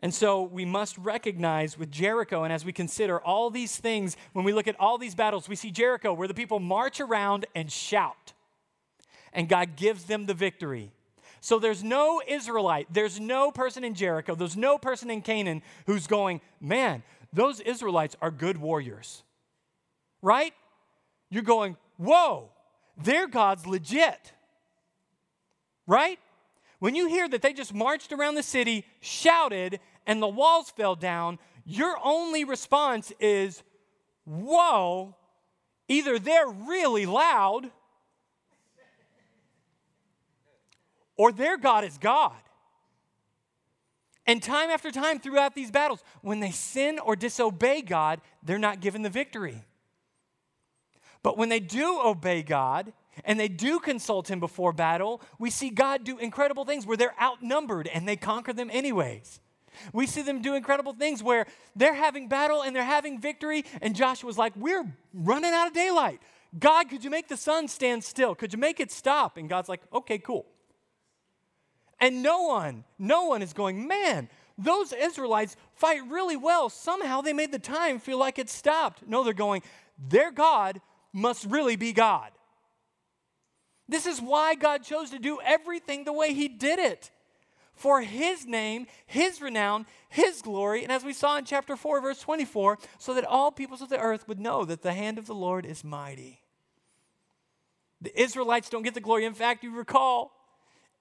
And 0.00 0.14
so 0.14 0.42
we 0.42 0.64
must 0.64 0.96
recognize 0.98 1.76
with 1.78 1.90
Jericho, 1.90 2.44
and 2.44 2.52
as 2.52 2.64
we 2.64 2.72
consider 2.72 3.18
all 3.20 3.50
these 3.50 3.76
things, 3.76 4.16
when 4.32 4.44
we 4.44 4.52
look 4.52 4.68
at 4.68 4.78
all 4.78 4.98
these 4.98 5.14
battles, 5.14 5.48
we 5.48 5.56
see 5.56 5.70
Jericho 5.70 6.12
where 6.12 6.28
the 6.28 6.34
people 6.34 6.60
march 6.60 7.00
around 7.00 7.46
and 7.54 7.72
shout, 7.72 8.32
and 9.32 9.48
God 9.48 9.74
gives 9.74 10.04
them 10.04 10.26
the 10.26 10.34
victory. 10.34 10.92
So 11.40 11.58
there's 11.58 11.84
no 11.84 12.20
Israelite, 12.26 12.88
there's 12.92 13.20
no 13.20 13.50
person 13.50 13.84
in 13.84 13.94
Jericho, 13.94 14.34
there's 14.34 14.56
no 14.56 14.78
person 14.78 15.10
in 15.10 15.22
Canaan 15.22 15.62
who's 15.86 16.06
going, 16.06 16.40
man, 16.60 17.02
those 17.32 17.60
Israelites 17.60 18.16
are 18.20 18.30
good 18.30 18.58
warriors. 18.58 19.22
Right? 20.22 20.52
You're 21.30 21.42
going, 21.42 21.76
whoa, 21.96 22.50
their 22.96 23.28
God's 23.28 23.66
legit. 23.66 24.32
Right? 25.86 26.18
When 26.78 26.94
you 26.94 27.08
hear 27.08 27.28
that 27.28 27.42
they 27.42 27.52
just 27.52 27.74
marched 27.74 28.12
around 28.12 28.34
the 28.34 28.42
city, 28.42 28.84
shouted, 29.00 29.80
and 30.06 30.22
the 30.22 30.28
walls 30.28 30.70
fell 30.70 30.94
down, 30.94 31.38
your 31.64 31.96
only 32.02 32.44
response 32.44 33.12
is, 33.20 33.62
whoa, 34.24 35.14
either 35.88 36.18
they're 36.18 36.48
really 36.48 37.06
loud 37.06 37.70
or 41.18 41.32
their 41.32 41.58
God 41.58 41.84
is 41.84 41.98
God. 41.98 42.32
And 44.26 44.42
time 44.42 44.70
after 44.70 44.90
time 44.90 45.18
throughout 45.18 45.54
these 45.54 45.70
battles, 45.70 46.02
when 46.20 46.40
they 46.40 46.50
sin 46.50 46.98
or 46.98 47.16
disobey 47.16 47.82
God, 47.82 48.20
they're 48.42 48.58
not 48.58 48.80
given 48.80 49.02
the 49.02 49.10
victory. 49.10 49.64
But 51.22 51.36
when 51.36 51.48
they 51.48 51.60
do 51.60 52.00
obey 52.02 52.42
God 52.42 52.92
and 53.24 53.40
they 53.40 53.48
do 53.48 53.78
consult 53.78 54.30
Him 54.30 54.38
before 54.38 54.72
battle, 54.72 55.20
we 55.38 55.50
see 55.50 55.70
God 55.70 56.04
do 56.04 56.18
incredible 56.18 56.64
things 56.64 56.86
where 56.86 56.96
they're 56.96 57.20
outnumbered 57.20 57.88
and 57.88 58.06
they 58.06 58.16
conquer 58.16 58.52
them 58.52 58.70
anyways. 58.72 59.40
We 59.92 60.06
see 60.06 60.22
them 60.22 60.42
do 60.42 60.54
incredible 60.54 60.92
things 60.92 61.22
where 61.22 61.46
they're 61.74 61.94
having 61.94 62.28
battle 62.28 62.62
and 62.62 62.74
they're 62.74 62.84
having 62.84 63.20
victory, 63.20 63.64
and 63.80 63.94
Joshua's 63.96 64.38
like, 64.38 64.52
We're 64.56 64.84
running 65.14 65.52
out 65.52 65.68
of 65.68 65.72
daylight. 65.72 66.20
God, 66.58 66.88
could 66.88 67.02
you 67.02 67.10
make 67.10 67.28
the 67.28 67.36
sun 67.36 67.68
stand 67.68 68.04
still? 68.04 68.34
Could 68.34 68.52
you 68.52 68.58
make 68.58 68.80
it 68.80 68.90
stop? 68.90 69.36
And 69.36 69.48
God's 69.48 69.68
like, 69.68 69.80
Okay, 69.92 70.18
cool. 70.18 70.46
And 72.00 72.22
no 72.22 72.42
one, 72.42 72.84
no 72.98 73.24
one 73.24 73.42
is 73.42 73.52
going, 73.52 73.86
man, 73.86 74.28
those 74.56 74.92
Israelites 74.92 75.56
fight 75.74 76.00
really 76.08 76.36
well. 76.36 76.68
Somehow 76.68 77.20
they 77.20 77.32
made 77.32 77.52
the 77.52 77.58
time 77.58 77.98
feel 77.98 78.18
like 78.18 78.38
it 78.38 78.50
stopped. 78.50 79.06
No, 79.06 79.24
they're 79.24 79.32
going, 79.32 79.62
their 79.98 80.30
God 80.30 80.80
must 81.12 81.44
really 81.46 81.76
be 81.76 81.92
God. 81.92 82.30
This 83.88 84.06
is 84.06 84.20
why 84.20 84.54
God 84.54 84.82
chose 84.82 85.10
to 85.10 85.18
do 85.18 85.38
everything 85.44 86.04
the 86.04 86.12
way 86.12 86.34
He 86.34 86.48
did 86.48 86.78
it 86.78 87.10
for 87.72 88.02
His 88.02 88.44
name, 88.44 88.86
His 89.06 89.40
renown, 89.40 89.86
His 90.08 90.42
glory, 90.42 90.82
and 90.82 90.92
as 90.92 91.04
we 91.04 91.12
saw 91.12 91.38
in 91.38 91.44
chapter 91.44 91.76
4, 91.76 92.00
verse 92.00 92.20
24, 92.20 92.78
so 92.98 93.14
that 93.14 93.24
all 93.24 93.50
peoples 93.50 93.80
of 93.80 93.88
the 93.88 93.98
earth 93.98 94.28
would 94.28 94.40
know 94.40 94.64
that 94.64 94.82
the 94.82 94.92
hand 94.92 95.16
of 95.16 95.26
the 95.26 95.34
Lord 95.34 95.64
is 95.64 95.84
mighty. 95.84 96.42
The 98.00 98.20
Israelites 98.20 98.68
don't 98.68 98.82
get 98.82 98.94
the 98.94 99.00
glory. 99.00 99.24
In 99.24 99.34
fact, 99.34 99.64
you 99.64 99.74
recall 99.74 100.32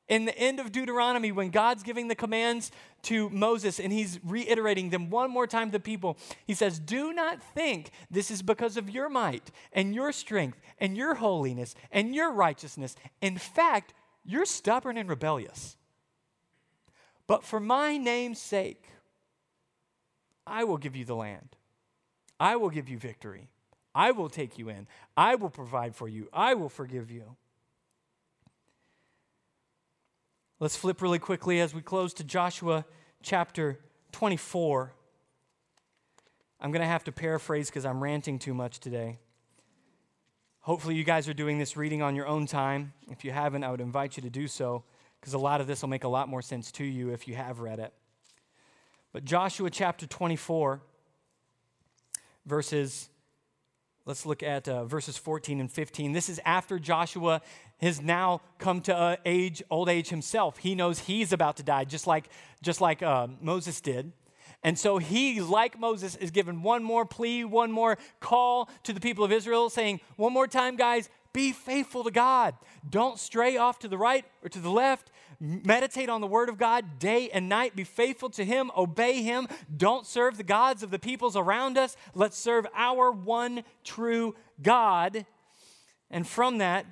in 0.07 0.25
the 0.25 0.37
end 0.37 0.59
of 0.59 0.71
Deuteronomy, 0.71 1.31
when 1.31 1.49
God's 1.49 1.83
giving 1.83 2.07
the 2.07 2.15
commands 2.15 2.71
to 3.03 3.29
Moses 3.29 3.79
and 3.79 3.91
he's 3.91 4.19
reiterating 4.23 4.89
them 4.89 5.09
one 5.09 5.29
more 5.29 5.47
time 5.47 5.67
to 5.67 5.73
the 5.73 5.79
people, 5.79 6.17
he 6.45 6.53
says, 6.53 6.79
Do 6.79 7.11
not 7.11 7.41
think 7.41 7.91
this 8.09 8.31
is 8.31 8.41
because 8.41 8.77
of 8.77 8.89
your 8.89 9.09
might 9.09 9.51
and 9.73 9.93
your 9.93 10.11
strength 10.11 10.59
and 10.79 10.95
your 10.95 11.15
holiness 11.15 11.75
and 11.91 12.15
your 12.15 12.31
righteousness. 12.31 12.95
In 13.21 13.37
fact, 13.37 13.93
you're 14.23 14.45
stubborn 14.45 14.97
and 14.97 15.09
rebellious. 15.09 15.75
But 17.27 17.43
for 17.43 17.59
my 17.59 17.97
name's 17.97 18.39
sake, 18.39 18.85
I 20.45 20.63
will 20.63 20.77
give 20.77 20.95
you 20.95 21.03
the 21.03 21.15
land. 21.15 21.57
I 22.39 22.55
will 22.55 22.69
give 22.69 22.87
you 22.87 22.97
victory. 22.97 23.49
I 23.93 24.11
will 24.11 24.29
take 24.29 24.57
you 24.57 24.69
in. 24.69 24.87
I 25.17 25.35
will 25.35 25.49
provide 25.49 25.95
for 25.95 26.07
you. 26.07 26.29
I 26.31 26.53
will 26.53 26.69
forgive 26.69 27.11
you. 27.11 27.35
Let's 30.59 30.75
flip 30.75 31.03
really 31.03 31.19
quickly 31.19 31.59
as 31.59 31.75
we 31.75 31.83
close 31.83 32.15
to 32.15 32.23
Joshua 32.23 32.83
chapter 33.21 33.77
24. 34.11 34.91
I'm 36.59 36.71
going 36.71 36.81
to 36.81 36.87
have 36.87 37.03
to 37.03 37.11
paraphrase 37.11 37.69
because 37.69 37.85
I'm 37.85 38.01
ranting 38.01 38.39
too 38.39 38.55
much 38.55 38.79
today. 38.79 39.19
Hopefully, 40.61 40.95
you 40.95 41.03
guys 41.03 41.29
are 41.29 41.33
doing 41.35 41.59
this 41.59 41.77
reading 41.77 42.01
on 42.01 42.15
your 42.15 42.25
own 42.25 42.47
time. 42.47 42.93
If 43.11 43.23
you 43.23 43.29
haven't, 43.29 43.63
I 43.65 43.69
would 43.69 43.81
invite 43.81 44.17
you 44.17 44.23
to 44.23 44.31
do 44.31 44.47
so 44.47 44.83
because 45.19 45.35
a 45.35 45.37
lot 45.37 45.61
of 45.61 45.67
this 45.67 45.83
will 45.83 45.89
make 45.89 46.05
a 46.05 46.09
lot 46.09 46.27
more 46.27 46.41
sense 46.41 46.71
to 46.71 46.83
you 46.83 47.09
if 47.11 47.27
you 47.27 47.35
have 47.35 47.59
read 47.59 47.77
it. 47.77 47.93
But 49.13 49.25
Joshua 49.25 49.69
chapter 49.69 50.07
24, 50.07 50.81
verses 52.47 53.09
Let's 54.07 54.25
look 54.25 54.41
at 54.41 54.69
uh, 54.69 54.85
verses 54.85 55.17
14 55.17 55.59
and 55.59 55.69
15. 55.69 56.13
This 56.13 56.29
is 56.29 56.39
after 56.45 56.79
Joshua 56.79 57.41
has 57.81 58.01
now 58.01 58.39
come 58.57 58.79
to 58.83 58.95
uh, 58.95 59.17
age, 59.25 59.61
old 59.69 59.89
age 59.89 60.07
himself. 60.07 60.59
He 60.59 60.75
knows 60.75 60.99
he's 60.99 61.33
about 61.33 61.57
to 61.57 61.63
die, 61.63 61.83
just 61.83 62.07
like, 62.07 62.29
just 62.61 62.79
like 62.79 63.03
uh, 63.03 63.27
Moses 63.41 63.81
did. 63.81 64.13
And 64.63 64.79
so 64.79 64.97
he, 64.97 65.41
like 65.41 65.77
Moses, 65.77 66.15
is 66.15 66.31
given 66.31 66.63
one 66.63 66.85
more 66.85 67.05
plea, 67.05 67.43
one 67.43 67.69
more 67.69 67.97
call 68.21 68.69
to 68.83 68.93
the 68.93 69.01
people 69.01 69.25
of 69.25 69.33
Israel, 69.33 69.69
saying, 69.69 69.99
One 70.15 70.31
more 70.31 70.47
time, 70.47 70.77
guys, 70.77 71.09
be 71.33 71.51
faithful 71.51 72.05
to 72.05 72.11
God. 72.11 72.55
Don't 72.89 73.19
stray 73.19 73.57
off 73.57 73.77
to 73.79 73.89
the 73.89 73.97
right 73.97 74.23
or 74.41 74.47
to 74.47 74.59
the 74.59 74.71
left. 74.71 75.11
Meditate 75.39 76.09
on 76.09 76.21
the 76.21 76.27
word 76.27 76.49
of 76.49 76.57
God 76.57 76.97
day 76.97 77.29
and 77.29 77.47
night. 77.47 77.75
Be 77.75 77.83
faithful 77.83 78.29
to 78.31 78.43
Him. 78.43 78.71
Obey 78.75 79.21
Him. 79.21 79.47
Don't 79.75 80.05
serve 80.05 80.37
the 80.37 80.43
gods 80.43 80.81
of 80.81 80.89
the 80.89 80.97
peoples 80.97 81.35
around 81.35 81.77
us. 81.77 81.95
Let's 82.15 82.37
serve 82.37 82.65
our 82.75 83.11
one 83.11 83.63
true 83.83 84.35
God. 84.61 85.25
And 86.09 86.27
from 86.27 86.57
that, 86.57 86.85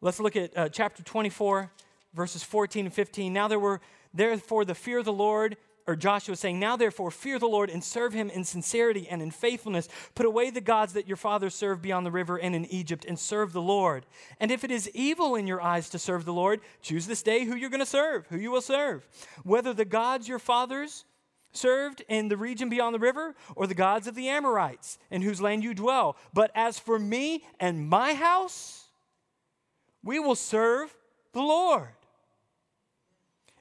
let's 0.00 0.18
look 0.18 0.34
at 0.34 0.56
uh, 0.56 0.68
chapter 0.68 1.02
24, 1.02 1.70
verses 2.12 2.42
14 2.42 2.86
and 2.86 2.94
15. 2.94 3.32
Now 3.32 3.46
there 3.46 3.60
were, 3.60 3.80
therefore, 4.12 4.64
the 4.64 4.74
fear 4.74 4.98
of 4.98 5.04
the 5.04 5.12
Lord 5.12 5.56
or 5.86 5.96
Joshua 5.96 6.36
saying, 6.36 6.58
Now 6.58 6.76
therefore 6.76 7.10
fear 7.10 7.38
the 7.38 7.46
Lord 7.46 7.70
and 7.70 7.82
serve 7.82 8.12
him 8.12 8.28
in 8.30 8.44
sincerity 8.44 9.08
and 9.08 9.22
in 9.22 9.30
faithfulness. 9.30 9.88
Put 10.14 10.26
away 10.26 10.50
the 10.50 10.60
gods 10.60 10.94
that 10.94 11.06
your 11.06 11.16
fathers 11.16 11.54
served 11.54 11.82
beyond 11.82 12.04
the 12.04 12.10
river 12.10 12.36
and 12.36 12.54
in 12.54 12.66
Egypt 12.66 13.04
and 13.06 13.18
serve 13.18 13.52
the 13.52 13.62
Lord. 13.62 14.06
And 14.40 14.50
if 14.50 14.64
it 14.64 14.70
is 14.70 14.90
evil 14.94 15.36
in 15.36 15.46
your 15.46 15.62
eyes 15.62 15.88
to 15.90 15.98
serve 15.98 16.24
the 16.24 16.32
Lord, 16.32 16.60
choose 16.82 17.06
this 17.06 17.22
day 17.22 17.44
who 17.44 17.56
you're 17.56 17.70
going 17.70 17.80
to 17.80 17.86
serve, 17.86 18.26
who 18.28 18.38
you 18.38 18.50
will 18.50 18.60
serve. 18.60 19.06
Whether 19.44 19.72
the 19.72 19.84
gods 19.84 20.28
your 20.28 20.38
fathers 20.38 21.04
served 21.52 22.02
in 22.08 22.28
the 22.28 22.36
region 22.36 22.68
beyond 22.68 22.94
the 22.94 23.00
river 23.00 23.34
or 23.54 23.66
the 23.66 23.74
gods 23.74 24.06
of 24.06 24.14
the 24.14 24.28
Amorites 24.28 24.98
in 25.10 25.22
whose 25.22 25.40
land 25.40 25.64
you 25.64 25.74
dwell. 25.74 26.16
But 26.34 26.50
as 26.54 26.78
for 26.78 26.98
me 26.98 27.44
and 27.58 27.88
my 27.88 28.14
house, 28.14 28.84
we 30.02 30.18
will 30.18 30.34
serve 30.34 30.94
the 31.32 31.42
Lord. 31.42 31.88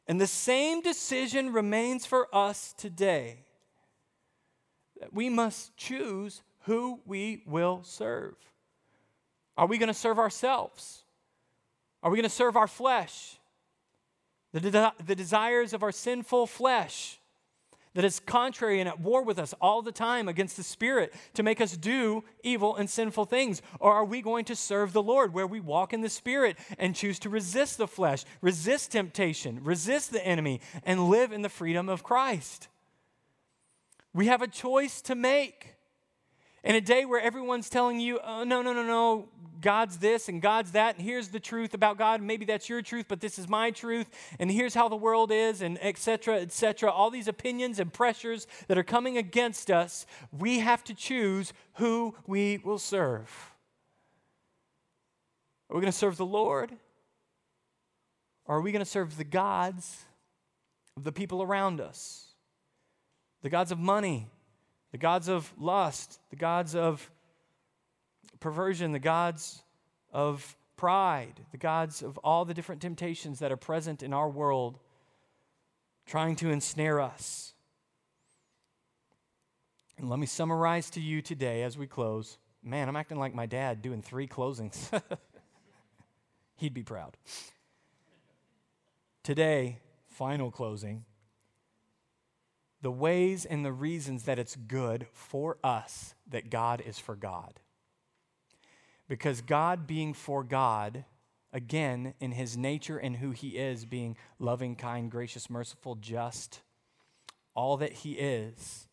And 0.07 0.21
the 0.21 0.27
same 0.27 0.81
decision 0.81 1.51
remains 1.51 2.05
for 2.05 2.27
us 2.33 2.73
today 2.73 3.45
that 4.99 5.13
we 5.13 5.29
must 5.29 5.75
choose 5.75 6.41
who 6.61 6.99
we 7.05 7.43
will 7.45 7.81
serve. 7.83 8.35
Are 9.57 9.67
we 9.67 9.77
going 9.77 9.87
to 9.87 9.93
serve 9.93 10.19
ourselves? 10.19 11.03
Are 12.03 12.11
we 12.11 12.17
going 12.17 12.23
to 12.23 12.29
serve 12.29 12.55
our 12.55 12.67
flesh? 12.67 13.39
The, 14.51 14.59
de- 14.59 14.93
the 15.05 15.15
desires 15.15 15.73
of 15.73 15.83
our 15.83 15.91
sinful 15.91 16.47
flesh? 16.47 17.19
That 17.95 18.05
is 18.05 18.19
contrary 18.19 18.79
and 18.79 18.87
at 18.87 18.99
war 18.99 19.23
with 19.23 19.39
us 19.39 19.53
all 19.59 19.81
the 19.81 19.91
time 19.91 20.27
against 20.27 20.57
the 20.57 20.63
Spirit 20.63 21.13
to 21.33 21.43
make 21.43 21.59
us 21.59 21.75
do 21.75 22.23
evil 22.43 22.75
and 22.75 22.89
sinful 22.89 23.25
things? 23.25 23.61
Or 23.79 23.93
are 23.93 24.05
we 24.05 24.21
going 24.21 24.45
to 24.45 24.55
serve 24.55 24.93
the 24.93 25.01
Lord 25.01 25.33
where 25.33 25.47
we 25.47 25.59
walk 25.59 25.93
in 25.93 26.01
the 26.01 26.09
Spirit 26.09 26.57
and 26.77 26.95
choose 26.95 27.17
to 27.19 27.29
resist 27.29 27.77
the 27.77 27.87
flesh, 27.87 28.23
resist 28.41 28.91
temptation, 28.91 29.63
resist 29.63 30.11
the 30.11 30.25
enemy, 30.25 30.61
and 30.83 31.09
live 31.09 31.31
in 31.31 31.41
the 31.41 31.49
freedom 31.49 31.89
of 31.89 32.03
Christ? 32.03 32.67
We 34.13 34.27
have 34.27 34.41
a 34.41 34.47
choice 34.47 35.01
to 35.03 35.15
make. 35.15 35.74
In 36.65 36.75
a 36.75 36.81
day 36.81 37.05
where 37.05 37.21
everyone's 37.21 37.69
telling 37.69 37.99
you, 37.99 38.19
oh, 38.23 38.43
no, 38.43 38.63
no, 38.63 38.73
no, 38.73 38.83
no, 38.83 39.29
God's 39.61 39.99
this 39.99 40.27
and 40.29 40.41
God's 40.41 40.71
that, 40.71 40.95
and 40.95 41.05
here's 41.05 41.29
the 41.29 41.39
truth 41.39 41.75
about 41.75 41.97
God. 41.97 42.21
Maybe 42.21 42.43
that's 42.43 42.67
your 42.67 42.81
truth, 42.81 43.05
but 43.07 43.21
this 43.21 43.37
is 43.37 43.47
my 43.47 43.69
truth, 43.69 44.07
and 44.39 44.51
here's 44.51 44.73
how 44.73 44.89
the 44.89 44.95
world 44.95 45.31
is, 45.31 45.61
and 45.61 45.77
etc. 45.83 46.39
etc. 46.41 46.91
All 46.91 47.11
these 47.11 47.27
opinions 47.27 47.79
and 47.79 47.93
pressures 47.93 48.47
that 48.67 48.79
are 48.79 48.83
coming 48.83 49.15
against 49.17 49.69
us, 49.69 50.07
we 50.31 50.59
have 50.59 50.83
to 50.85 50.95
choose 50.95 51.53
who 51.75 52.15
we 52.25 52.57
will 52.57 52.79
serve. 52.79 53.29
Are 55.69 55.75
we 55.75 55.81
going 55.81 55.91
to 55.91 55.97
serve 55.97 56.17
the 56.17 56.25
Lord? 56.25 56.71
Or 58.45 58.57
are 58.57 58.61
we 58.61 58.71
going 58.71 58.83
to 58.83 58.89
serve 58.89 59.17
the 59.17 59.23
gods 59.23 60.03
of 60.97 61.03
the 61.03 61.11
people 61.11 61.41
around 61.41 61.79
us? 61.79 62.33
The 63.41 63.49
gods 63.49 63.71
of 63.71 63.79
money, 63.79 64.29
the 64.95 64.99
gods 64.99 65.27
of 65.27 65.53
lust, 65.59 66.21
the 66.29 66.37
gods 66.37 66.73
of 66.73 67.11
perversion, 68.39 68.93
the 68.93 68.97
gods 68.97 69.61
of 70.13 70.55
pride, 70.77 71.33
the 71.51 71.57
gods 71.57 72.01
of 72.01 72.17
all 72.19 72.45
the 72.45 72.53
different 72.53 72.81
temptations 72.81 73.39
that 73.39 73.51
are 73.51 73.57
present 73.57 74.03
in 74.03 74.13
our 74.13 74.29
world, 74.29 74.79
trying 76.05 76.37
to 76.37 76.49
ensnare 76.49 77.01
us. 77.01 77.51
And 79.97 80.09
let 80.09 80.17
me 80.17 80.27
summarize 80.27 80.89
to 80.91 81.01
you 81.01 81.21
today 81.21 81.63
as 81.63 81.77
we 81.77 81.87
close. 81.87 82.37
Man, 82.63 82.87
I'm 82.87 82.95
acting 82.95 83.19
like 83.19 83.35
my 83.35 83.47
dad 83.47 83.81
doing 83.81 84.01
three 84.01 84.29
closings. 84.29 84.97
He'd 86.55 86.73
be 86.73 86.83
proud. 86.83 87.17
Today, 89.23 89.79
final 90.07 90.51
closing 90.51 91.03
the 92.85 92.91
ways 92.91 93.45
and 93.45 93.65
the 93.65 93.73
reasons 93.73 94.25
that 94.25 94.37
it's 94.37 94.55
good 94.55 95.07
for 95.11 95.57
us 95.63 96.13
that 96.29 96.51
God 96.51 96.83
is 96.85 96.99
for 96.99 97.15
God. 97.15 97.59
Because 99.09 99.41
God 99.41 99.87
being 99.87 100.13
for 100.13 100.43
God, 100.43 101.03
again, 101.51 102.13
in 102.19 102.33
his 102.33 102.55
nature 102.55 102.99
and 102.99 103.15
who 103.15 103.31
he 103.31 103.57
is, 103.57 103.85
being 103.85 104.15
loving, 104.37 104.75
kind, 104.75 105.09
gracious, 105.09 105.49
merciful, 105.49 105.95
just, 105.95 106.61
all 107.55 107.75
that 107.77 107.91
he 107.91 108.11
is, 108.11 108.87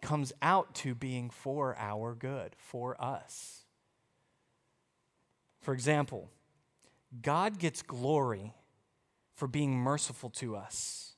comes 0.00 0.32
out 0.40 0.76
to 0.76 0.94
being 0.94 1.28
for 1.28 1.76
our 1.76 2.14
good, 2.14 2.54
for 2.56 2.94
us. 3.02 3.64
For 5.60 5.74
example, 5.74 6.30
God 7.20 7.58
gets 7.58 7.82
glory 7.82 8.54
for 9.34 9.48
being 9.48 9.74
merciful 9.74 10.30
to 10.30 10.54
us 10.54 11.11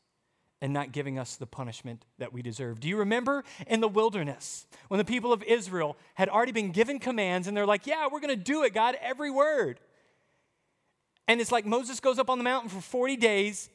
and 0.65 0.73
not 0.73 0.93
giving 0.93 1.19
us 1.19 1.37
the 1.37 1.45
punishment 1.45 2.07
that 2.17 2.33
we 2.33 2.41
deserve. 2.41 2.81
Do 2.81 2.89
you 2.89 2.97
remember 2.97 3.45
in 3.67 3.83
the 3.83 3.87
wilderness 3.87 4.67
when 4.89 4.97
the 4.97 5.05
people 5.05 5.31
of 5.31 5.43
Israel 5.43 5.95
had 6.15 6.31
already 6.31 6.53
been 6.53 6.71
given 6.71 6.99
commands 6.99 7.47
and 7.47 7.55
they're 7.55 7.67
like, 7.67 7.87
Yeah, 7.87 8.09
we're 8.11 8.21
going 8.21 8.35
to 8.35 8.43
do 8.43 8.63
it, 8.63 8.73
God, 8.73 8.97
every 9.03 9.31
word. 9.31 9.79
And 11.29 11.39
it's 11.39 11.53
like 11.53 11.67
Moses 11.67 12.01
goes 12.01 12.19
up 12.19 12.31
on 12.31 12.39
the 12.39 12.45
mountain 12.45 12.71
for 12.71 12.81
40 12.81 13.17
days 13.17 13.69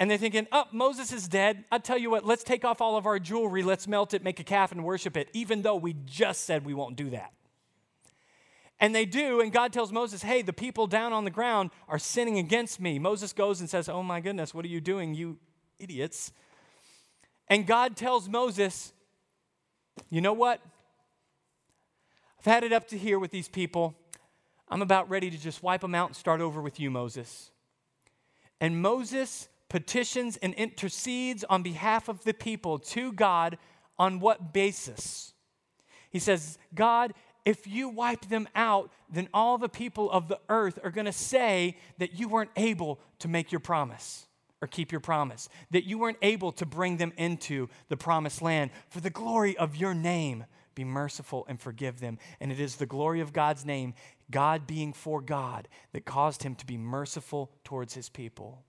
and 0.00 0.10
they're 0.10 0.18
thinking, 0.18 0.48
Oh, 0.50 0.64
Moses 0.72 1.12
is 1.12 1.28
dead. 1.28 1.64
I 1.70 1.78
tell 1.78 1.96
you 1.96 2.10
what, 2.10 2.26
let's 2.26 2.42
take 2.42 2.64
off 2.64 2.80
all 2.80 2.96
of 2.96 3.06
our 3.06 3.20
jewelry, 3.20 3.62
let's 3.62 3.86
melt 3.86 4.14
it, 4.14 4.24
make 4.24 4.40
a 4.40 4.44
calf, 4.44 4.72
and 4.72 4.82
worship 4.82 5.16
it, 5.16 5.28
even 5.32 5.62
though 5.62 5.76
we 5.76 5.94
just 6.06 6.40
said 6.40 6.66
we 6.66 6.74
won't 6.74 6.96
do 6.96 7.10
that. 7.10 7.32
And 8.80 8.92
they 8.92 9.04
do, 9.04 9.40
and 9.40 9.52
God 9.52 9.72
tells 9.72 9.92
Moses, 9.92 10.22
Hey, 10.22 10.42
the 10.42 10.52
people 10.52 10.88
down 10.88 11.12
on 11.12 11.22
the 11.22 11.30
ground 11.30 11.70
are 11.86 12.00
sinning 12.00 12.38
against 12.38 12.80
me. 12.80 12.98
Moses 12.98 13.32
goes 13.32 13.60
and 13.60 13.70
says, 13.70 13.88
Oh 13.88 14.02
my 14.02 14.18
goodness, 14.20 14.52
what 14.52 14.64
are 14.64 14.68
you 14.68 14.80
doing? 14.80 15.14
You 15.14 15.38
idiots. 15.78 16.32
And 17.48 17.66
God 17.66 17.96
tells 17.96 18.28
Moses, 18.28 18.92
You 20.10 20.20
know 20.20 20.32
what? 20.32 20.60
I've 22.38 22.46
had 22.46 22.64
it 22.64 22.72
up 22.72 22.88
to 22.88 22.98
here 22.98 23.18
with 23.18 23.30
these 23.30 23.48
people. 23.48 23.94
I'm 24.68 24.82
about 24.82 25.08
ready 25.08 25.30
to 25.30 25.38
just 25.38 25.62
wipe 25.62 25.82
them 25.82 25.94
out 25.94 26.08
and 26.08 26.16
start 26.16 26.40
over 26.40 26.60
with 26.60 26.80
you, 26.80 26.90
Moses. 26.90 27.50
And 28.60 28.80
Moses 28.80 29.48
petitions 29.74 30.36
and 30.36 30.54
intercedes 30.54 31.42
on 31.50 31.62
behalf 31.62 32.08
of 32.08 32.22
the 32.22 32.32
people 32.32 32.78
to 32.78 33.12
God 33.12 33.58
on 33.98 34.20
what 34.20 34.52
basis? 34.52 35.34
He 36.10 36.20
says, 36.20 36.58
God, 36.74 37.12
if 37.44 37.66
you 37.66 37.88
wipe 37.88 38.28
them 38.28 38.48
out, 38.54 38.92
then 39.10 39.28
all 39.34 39.58
the 39.58 39.68
people 39.68 40.08
of 40.12 40.28
the 40.28 40.38
earth 40.48 40.78
are 40.84 40.92
going 40.92 41.06
to 41.06 41.12
say 41.12 41.76
that 41.98 42.18
you 42.18 42.28
weren't 42.28 42.52
able 42.56 43.00
to 43.18 43.26
make 43.26 43.50
your 43.50 43.58
promise 43.58 44.28
or 44.64 44.66
keep 44.66 44.90
your 44.90 45.00
promise, 45.00 45.50
that 45.70 45.84
you 45.84 45.98
weren't 45.98 46.16
able 46.22 46.50
to 46.52 46.64
bring 46.64 46.96
them 46.96 47.12
into 47.18 47.68
the 47.88 47.96
promised 47.98 48.40
land. 48.40 48.70
For 48.88 49.00
the 49.00 49.10
glory 49.10 49.56
of 49.58 49.76
your 49.76 49.92
name, 49.92 50.46
be 50.74 50.84
merciful 50.84 51.44
and 51.48 51.60
forgive 51.60 52.00
them. 52.00 52.18
And 52.40 52.50
it 52.50 52.58
is 52.58 52.76
the 52.76 52.86
glory 52.86 53.20
of 53.20 53.34
God's 53.34 53.66
name, 53.66 53.92
God 54.30 54.66
being 54.66 54.94
for 54.94 55.20
God, 55.20 55.68
that 55.92 56.06
caused 56.06 56.42
him 56.42 56.54
to 56.54 56.66
be 56.66 56.78
merciful 56.78 57.50
towards 57.62 57.92
his 57.92 58.08
people. 58.08 58.64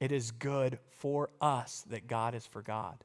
It 0.00 0.12
is 0.12 0.30
good 0.30 0.78
for 0.98 1.30
us 1.40 1.82
that 1.88 2.06
God 2.06 2.34
is 2.34 2.46
for 2.46 2.60
God. 2.60 3.02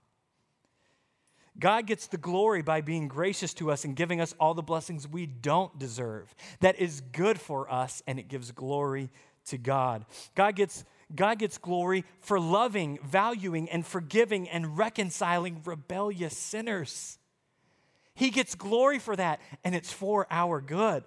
God 1.57 1.87
gets 1.87 2.07
the 2.07 2.17
glory 2.17 2.61
by 2.61 2.81
being 2.81 3.07
gracious 3.07 3.53
to 3.55 3.71
us 3.71 3.85
and 3.85 3.95
giving 3.95 4.19
us 4.19 4.35
all 4.37 4.53
the 4.53 4.61
blessings 4.61 5.07
we 5.07 5.25
don't 5.25 5.79
deserve. 5.79 6.35
That 6.59 6.77
is 6.77 6.99
good 6.99 7.39
for 7.39 7.71
us 7.71 8.03
and 8.05 8.19
it 8.19 8.27
gives 8.27 8.51
glory 8.51 9.11
to 9.45 9.57
God. 9.57 10.05
God 10.35 10.55
gets 10.55 10.83
God 11.15 11.39
gets 11.39 11.57
glory 11.57 12.05
for 12.19 12.39
loving, 12.39 12.99
valuing, 13.03 13.69
and 13.69 13.85
forgiving 13.85 14.49
and 14.49 14.77
reconciling 14.77 15.61
rebellious 15.65 16.37
sinners. 16.37 17.17
He 18.13 18.29
gets 18.29 18.55
glory 18.55 18.99
for 18.99 19.15
that, 19.15 19.39
and 19.63 19.73
it's 19.73 19.91
for 19.91 20.27
our 20.29 20.61
good. 20.61 21.03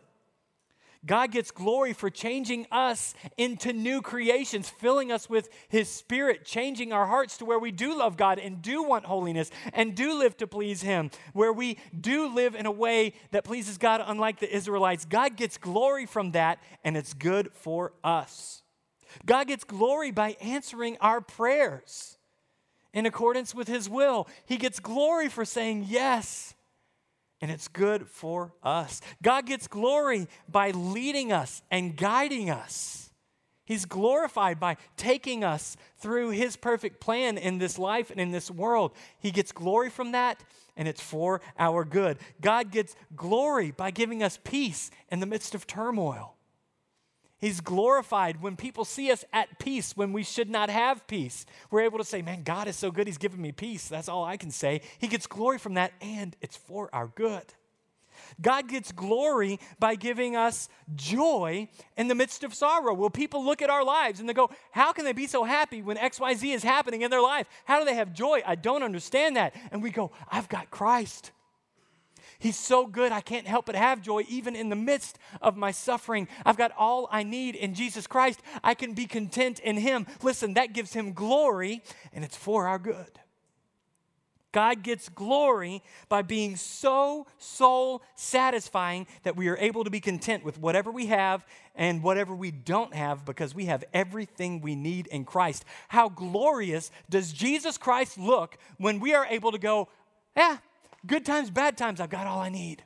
God 1.07 1.33
gets 1.33 1.51
glory 1.51 1.93
for 1.93 2.09
changing 2.09 2.67
us 2.73 3.15
into 3.37 3.73
new 3.73 4.01
creations, 4.01 4.71
filling 4.71 5.13
us 5.13 5.29
with 5.29 5.51
His 5.69 5.89
Spirit, 5.89 6.47
changing 6.47 6.93
our 6.93 7.07
hearts 7.07 7.37
to 7.39 7.45
where 7.45 7.59
we 7.59 7.71
do 7.71 7.97
love 7.97 8.17
God 8.17 8.39
and 8.39 8.63
do 8.63 8.83
want 8.83 9.05
holiness 9.05 9.51
and 9.75 9.95
do 9.95 10.19
live 10.19 10.37
to 10.39 10.47
please 10.47 10.81
Him, 10.81 11.11
where 11.35 11.53
we 11.53 11.79
do 11.99 12.35
live 12.35 12.55
in 12.55 12.65
a 12.65 12.71
way 12.71 13.13
that 13.33 13.45
pleases 13.45 13.77
God, 13.77 14.03
unlike 14.05 14.41
the 14.41 14.55
Israelites. 14.55 15.05
God 15.05 15.37
gets 15.37 15.59
glory 15.59 16.07
from 16.07 16.33
that, 16.33 16.59
and 16.83 16.97
it's 16.97 17.13
good 17.13 17.51
for 17.53 17.93
us. 18.03 18.64
God 19.25 19.49
gets 19.49 19.65
glory 19.65 20.11
by 20.11 20.37
answering 20.41 20.97
our 21.01 21.21
prayers 21.21 22.17
in 22.93 23.07
accordance 23.07 23.55
with 23.55 23.69
His 23.69 23.89
will. 23.89 24.29
He 24.47 24.57
gets 24.57 24.81
glory 24.81 25.29
for 25.29 25.45
saying 25.45 25.87
yes, 25.89 26.55
and 27.41 27.51
it's 27.51 27.69
good 27.69 28.09
for 28.09 28.55
us. 28.63 29.01
God 29.23 29.47
gets 29.47 29.67
glory 29.67 30.29
by 30.49 30.71
leading 30.71 31.33
us 31.33 31.63
and 31.71 31.97
guiding 31.97 32.51
us. 32.51 33.11
He's 33.67 33.87
glorified 33.87 34.61
by 34.61 34.77
taking 34.97 35.43
us 35.43 35.77
through 35.97 36.31
His 36.31 36.57
perfect 36.57 37.01
plan 37.01 37.39
in 37.39 37.59
this 37.59 37.79
life 37.79 38.11
and 38.11 38.21
in 38.21 38.31
this 38.31 38.51
world. 38.51 38.93
He 39.19 39.31
gets 39.31 39.53
glory 39.53 39.91
from 39.91 40.13
that, 40.13 40.45
and 40.77 40.87
it's 40.87 41.01
for 41.01 41.41
our 41.59 41.85
good. 41.85 42.19
God 42.41 42.71
gets 42.71 42.95
glory 43.17 43.71
by 43.71 43.91
giving 43.91 44.23
us 44.23 44.39
peace 44.45 44.91
in 45.11 45.21
the 45.21 45.27
midst 45.27 45.55
of 45.55 45.67
turmoil. 45.67 46.37
He's 47.45 47.61
glorified 47.61 48.41
when 48.41 48.57
people 48.57 48.87
see 48.87 49.13
us 49.13 49.23
at 49.31 49.59
peace 49.59 49.95
when 49.95 50.15
we 50.15 50.23
should 50.23 50.49
not 50.49 50.71
have 50.71 51.07
peace. 51.07 51.45
We're 51.71 51.83
able 51.83 51.99
to 51.99 52.05
say, 52.05 52.23
Man, 52.23 52.43
God 52.43 52.69
is 52.69 52.77
so 52.77 52.91
good, 52.91 53.07
He's 53.07 53.19
given 53.19 53.39
me 53.39 53.53
peace. 53.53 53.87
That's 53.87 54.09
all 54.09 54.25
I 54.25 54.39
can 54.39 54.51
say. 54.51 54.81
He 54.99 55.09
gets 55.09 55.27
glory 55.27 55.59
from 55.59 55.75
that, 55.75 55.93
and 56.01 56.35
it's 56.41 56.57
for 56.57 56.89
our 56.95 57.09
good. 57.09 57.45
God 58.41 58.67
gets 58.67 58.93
glory 58.93 59.61
by 59.79 59.95
giving 59.95 60.35
us 60.35 60.71
joy 60.97 61.69
in 61.99 62.09
the 62.09 62.15
midst 62.15 62.45
of 62.45 62.55
sorrow. 62.55 62.95
Will 62.95 63.11
people 63.11 63.45
look 63.45 63.61
at 63.61 63.69
our 63.69 63.85
lives 63.85 64.21
and 64.21 64.27
they 64.27 64.33
go, 64.33 64.49
How 64.71 64.95
can 64.95 65.05
they 65.05 65.13
be 65.13 65.27
so 65.27 65.45
happy 65.45 65.83
when 65.83 65.99
XYZ 65.99 66.55
is 66.55 66.63
happening 66.63 67.03
in 67.03 67.11
their 67.11 67.21
life? 67.21 67.47
How 67.67 67.79
do 67.79 67.85
they 67.85 67.95
have 67.95 68.15
joy? 68.15 68.41
I 68.47 68.55
don't 68.55 68.83
understand 68.83 69.37
that. 69.37 69.55
And 69.71 69.83
we 69.83 69.91
go, 69.91 70.13
I've 70.31 70.49
got 70.49 70.71
Christ. 70.71 71.31
He's 72.39 72.57
so 72.57 72.87
good, 72.87 73.13
I 73.13 73.21
can't 73.21 73.47
help 73.47 73.67
but 73.67 73.75
have 73.75 74.03
joy 74.03 74.25
even 74.29 74.57
in 74.57 74.69
the 74.69 74.77
midst 74.77 75.19
of 75.41 75.57
my 75.57 75.71
suffering. 75.71 76.29
I've 76.45 76.57
got 76.57 76.73
all 76.77 77.09
I 77.11 77.23
need 77.23 77.55
in 77.55 77.75
Jesus 77.75 78.07
Christ. 78.07 78.41
I 78.63 78.75
can 78.75 78.95
be 78.95 79.07
content 79.07 79.61
in 79.61 79.77
Him. 79.77 80.07
Listen, 80.23 80.55
that 80.55 80.73
gives 80.73 80.93
Him 80.93 81.13
glory, 81.13 81.83
and 82.13 82.25
it's 82.25 82.37
for 82.37 82.67
our 82.67 82.79
good. 82.79 83.19
God 84.55 84.85
gets 84.85 85.09
glory 85.09 85.83
by 86.09 86.23
being 86.23 86.55
so 86.55 87.27
soul 87.39 88.03
satisfying 88.15 89.09
that 89.25 89.35
we 89.35 89.49
are 89.49 89.57
able 89.57 89.83
to 89.83 89.91
be 89.91 89.99
content 89.99 90.45
with 90.45 90.61
whatever 90.61 90.93
we 90.93 91.07
have 91.07 91.45
and 91.75 92.05
whatever 92.05 92.37
we 92.37 92.53
don't 92.53 92.95
have 92.95 93.25
because 93.25 93.53
we 93.53 93.65
have 93.65 93.83
everything 93.93 94.61
we 94.61 94.77
need 94.77 95.09
in 95.09 95.25
Christ. 95.25 95.65
How 95.89 96.09
glorious 96.09 96.93
does 97.11 97.33
Jesus 97.33 97.77
Christ 97.77 98.17
look 98.17 98.57
when 98.79 99.01
we 99.01 99.13
are 99.13 99.27
able 99.27 99.51
to 99.51 99.59
go, 99.59 99.89
yeah, 100.37 100.59
Good 101.07 101.25
times, 101.25 101.51
bad 101.51 101.77
times, 101.77 102.01
I've 102.01 102.11
got 102.11 102.27
all 102.27 102.41
I 102.41 102.49
need. 102.49 102.83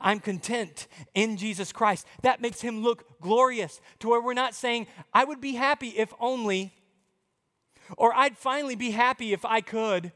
I'm 0.00 0.20
content 0.20 0.88
in 1.14 1.36
Jesus 1.36 1.72
Christ. 1.72 2.06
That 2.22 2.40
makes 2.40 2.60
him 2.60 2.82
look 2.82 3.20
glorious 3.20 3.80
to 4.00 4.08
where 4.08 4.20
we're 4.20 4.34
not 4.34 4.54
saying, 4.54 4.86
I 5.12 5.24
would 5.24 5.40
be 5.40 5.54
happy 5.54 5.88
if 5.88 6.12
only, 6.20 6.72
or 7.96 8.14
I'd 8.14 8.36
finally 8.36 8.76
be 8.76 8.90
happy 8.90 9.32
if 9.32 9.44
I 9.44 9.62
could, 9.62 10.12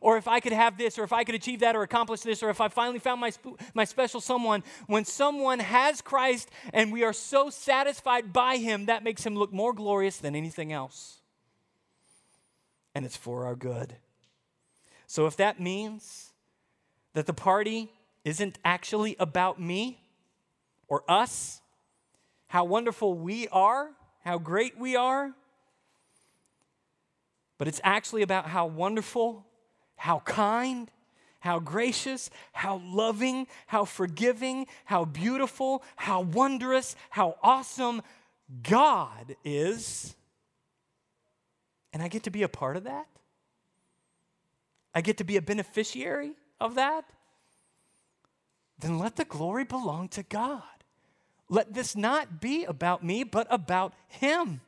or 0.00 0.16
if 0.16 0.26
I 0.26 0.40
could 0.40 0.54
have 0.54 0.78
this, 0.78 0.98
or 0.98 1.04
if 1.04 1.12
I 1.12 1.24
could 1.24 1.34
achieve 1.34 1.60
that, 1.60 1.76
or 1.76 1.82
accomplish 1.82 2.22
this, 2.22 2.42
or 2.42 2.48
if 2.48 2.60
I 2.60 2.68
finally 2.68 2.98
found 2.98 3.20
my, 3.20 3.30
sp- 3.30 3.60
my 3.74 3.84
special 3.84 4.20
someone. 4.20 4.64
When 4.86 5.04
someone 5.04 5.58
has 5.58 6.00
Christ 6.00 6.50
and 6.72 6.90
we 6.90 7.04
are 7.04 7.12
so 7.12 7.50
satisfied 7.50 8.32
by 8.32 8.56
him, 8.56 8.86
that 8.86 9.04
makes 9.04 9.24
him 9.24 9.36
look 9.36 9.52
more 9.52 9.74
glorious 9.74 10.16
than 10.16 10.34
anything 10.34 10.72
else. 10.72 11.20
And 12.94 13.04
it's 13.04 13.16
for 13.16 13.44
our 13.44 13.54
good. 13.54 13.96
So 15.06 15.26
if 15.26 15.36
that 15.36 15.60
means 15.60 16.31
that 17.14 17.26
the 17.26 17.32
party 17.32 17.90
isn't 18.24 18.58
actually 18.64 19.16
about 19.18 19.60
me 19.60 20.00
or 20.88 21.02
us, 21.08 21.60
how 22.46 22.64
wonderful 22.64 23.14
we 23.14 23.48
are, 23.48 23.90
how 24.24 24.38
great 24.38 24.78
we 24.78 24.96
are, 24.96 25.32
but 27.58 27.68
it's 27.68 27.80
actually 27.84 28.22
about 28.22 28.46
how 28.46 28.66
wonderful, 28.66 29.46
how 29.96 30.20
kind, 30.20 30.90
how 31.40 31.58
gracious, 31.58 32.30
how 32.52 32.80
loving, 32.84 33.46
how 33.66 33.84
forgiving, 33.84 34.66
how 34.84 35.04
beautiful, 35.04 35.82
how 35.96 36.20
wondrous, 36.20 36.94
how 37.10 37.36
awesome 37.42 38.02
God 38.62 39.36
is. 39.44 40.14
And 41.92 42.02
I 42.02 42.08
get 42.08 42.22
to 42.24 42.30
be 42.30 42.42
a 42.42 42.48
part 42.48 42.76
of 42.76 42.84
that. 42.84 43.06
I 44.94 45.00
get 45.00 45.18
to 45.18 45.24
be 45.24 45.36
a 45.36 45.42
beneficiary 45.42 46.32
of 46.62 46.76
that. 46.76 47.04
Then 48.78 48.98
let 48.98 49.16
the 49.16 49.24
glory 49.24 49.64
belong 49.64 50.08
to 50.10 50.22
God. 50.22 50.62
Let 51.48 51.74
this 51.74 51.94
not 51.94 52.40
be 52.40 52.64
about 52.64 53.04
me, 53.04 53.24
but 53.24 53.46
about 53.50 53.92
Him. 54.08 54.60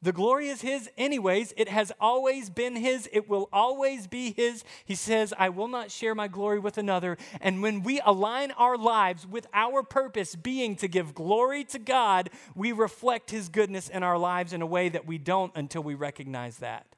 The 0.00 0.12
glory 0.12 0.48
is 0.48 0.60
His, 0.60 0.90
anyways. 0.98 1.54
It 1.56 1.68
has 1.68 1.90
always 1.98 2.50
been 2.50 2.76
His. 2.76 3.08
It 3.12 3.28
will 3.28 3.48
always 3.52 4.06
be 4.06 4.32
His. 4.36 4.62
He 4.84 4.94
says, 4.94 5.32
I 5.38 5.48
will 5.48 5.68
not 5.68 5.90
share 5.90 6.14
my 6.14 6.28
glory 6.28 6.58
with 6.58 6.76
another. 6.76 7.16
And 7.40 7.62
when 7.62 7.82
we 7.82 8.00
align 8.04 8.50
our 8.52 8.76
lives 8.76 9.26
with 9.26 9.46
our 9.54 9.82
purpose 9.82 10.36
being 10.36 10.76
to 10.76 10.88
give 10.88 11.14
glory 11.14 11.64
to 11.64 11.78
God, 11.78 12.30
we 12.54 12.72
reflect 12.72 13.30
His 13.30 13.48
goodness 13.48 13.88
in 13.88 14.02
our 14.02 14.18
lives 14.18 14.52
in 14.52 14.60
a 14.62 14.66
way 14.66 14.90
that 14.90 15.06
we 15.06 15.16
don't 15.16 15.52
until 15.56 15.82
we 15.82 15.94
recognize 15.94 16.58
that. 16.58 16.93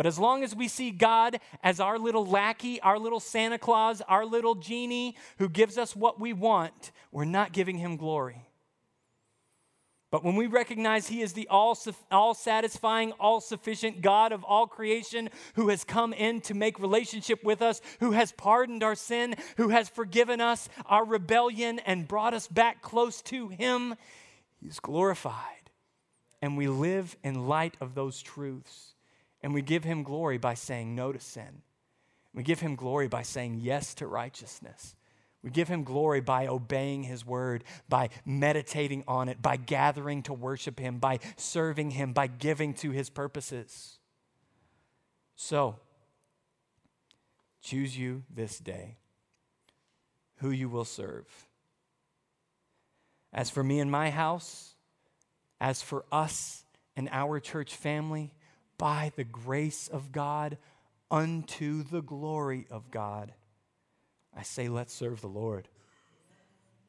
But 0.00 0.06
as 0.06 0.18
long 0.18 0.42
as 0.42 0.56
we 0.56 0.66
see 0.66 0.92
God 0.92 1.40
as 1.62 1.78
our 1.78 1.98
little 1.98 2.24
lackey, 2.24 2.80
our 2.80 2.98
little 2.98 3.20
Santa 3.20 3.58
Claus, 3.58 4.00
our 4.08 4.24
little 4.24 4.54
genie 4.54 5.14
who 5.36 5.46
gives 5.46 5.76
us 5.76 5.94
what 5.94 6.18
we 6.18 6.32
want, 6.32 6.90
we're 7.12 7.26
not 7.26 7.52
giving 7.52 7.76
Him 7.76 7.98
glory. 7.98 8.46
But 10.10 10.24
when 10.24 10.36
we 10.36 10.46
recognize 10.46 11.08
He 11.08 11.20
is 11.20 11.34
the 11.34 11.46
all, 11.48 11.78
all 12.10 12.32
satisfying, 12.32 13.12
all 13.20 13.42
sufficient 13.42 14.00
God 14.00 14.32
of 14.32 14.42
all 14.42 14.66
creation 14.66 15.28
who 15.52 15.68
has 15.68 15.84
come 15.84 16.14
in 16.14 16.40
to 16.40 16.54
make 16.54 16.80
relationship 16.80 17.44
with 17.44 17.60
us, 17.60 17.82
who 17.98 18.12
has 18.12 18.32
pardoned 18.32 18.82
our 18.82 18.94
sin, 18.94 19.34
who 19.58 19.68
has 19.68 19.90
forgiven 19.90 20.40
us 20.40 20.70
our 20.86 21.04
rebellion 21.04 21.78
and 21.80 22.08
brought 22.08 22.32
us 22.32 22.48
back 22.48 22.80
close 22.80 23.20
to 23.20 23.48
Him, 23.48 23.96
He's 24.62 24.80
glorified. 24.80 25.68
And 26.40 26.56
we 26.56 26.68
live 26.68 27.18
in 27.22 27.46
light 27.46 27.76
of 27.82 27.94
those 27.94 28.22
truths. 28.22 28.94
And 29.42 29.54
we 29.54 29.62
give 29.62 29.84
Him 29.84 30.02
glory 30.02 30.38
by 30.38 30.54
saying 30.54 30.94
no 30.94 31.12
to 31.12 31.20
sin. 31.20 31.62
We 32.34 32.42
give 32.42 32.60
Him 32.60 32.76
glory 32.76 33.08
by 33.08 33.22
saying 33.22 33.60
yes 33.62 33.94
to 33.94 34.06
righteousness. 34.06 34.94
We 35.42 35.50
give 35.50 35.68
him 35.68 35.84
glory 35.84 36.20
by 36.20 36.46
obeying 36.46 37.04
his 37.04 37.24
word, 37.24 37.64
by 37.88 38.10
meditating 38.26 39.04
on 39.08 39.28
it, 39.28 39.40
by 39.40 39.56
gathering 39.56 40.22
to 40.24 40.34
worship 40.34 40.78
him, 40.78 40.98
by 40.98 41.18
serving 41.36 41.92
him, 41.92 42.12
by 42.12 42.26
giving 42.26 42.74
to 42.74 42.90
his 42.90 43.08
purposes. 43.08 43.98
So, 45.36 45.76
choose 47.62 47.96
you 47.96 48.24
this 48.28 48.58
day 48.58 48.98
who 50.36 50.50
you 50.50 50.68
will 50.68 50.84
serve. 50.84 51.26
As 53.32 53.48
for 53.48 53.64
me 53.64 53.80
and 53.80 53.90
my 53.90 54.10
house, 54.10 54.74
as 55.60 55.80
for 55.80 56.04
us 56.12 56.64
and 56.96 57.08
our 57.12 57.40
church 57.40 57.74
family, 57.74 58.34
by 58.80 59.12
the 59.14 59.24
grace 59.24 59.86
of 59.88 60.10
God, 60.10 60.58
unto 61.10 61.82
the 61.82 62.02
glory 62.02 62.66
of 62.70 62.90
God 62.90 63.32
I 64.36 64.42
say, 64.42 64.68
let's 64.68 64.94
serve 64.94 65.20
the 65.20 65.28
Lord. 65.28 65.68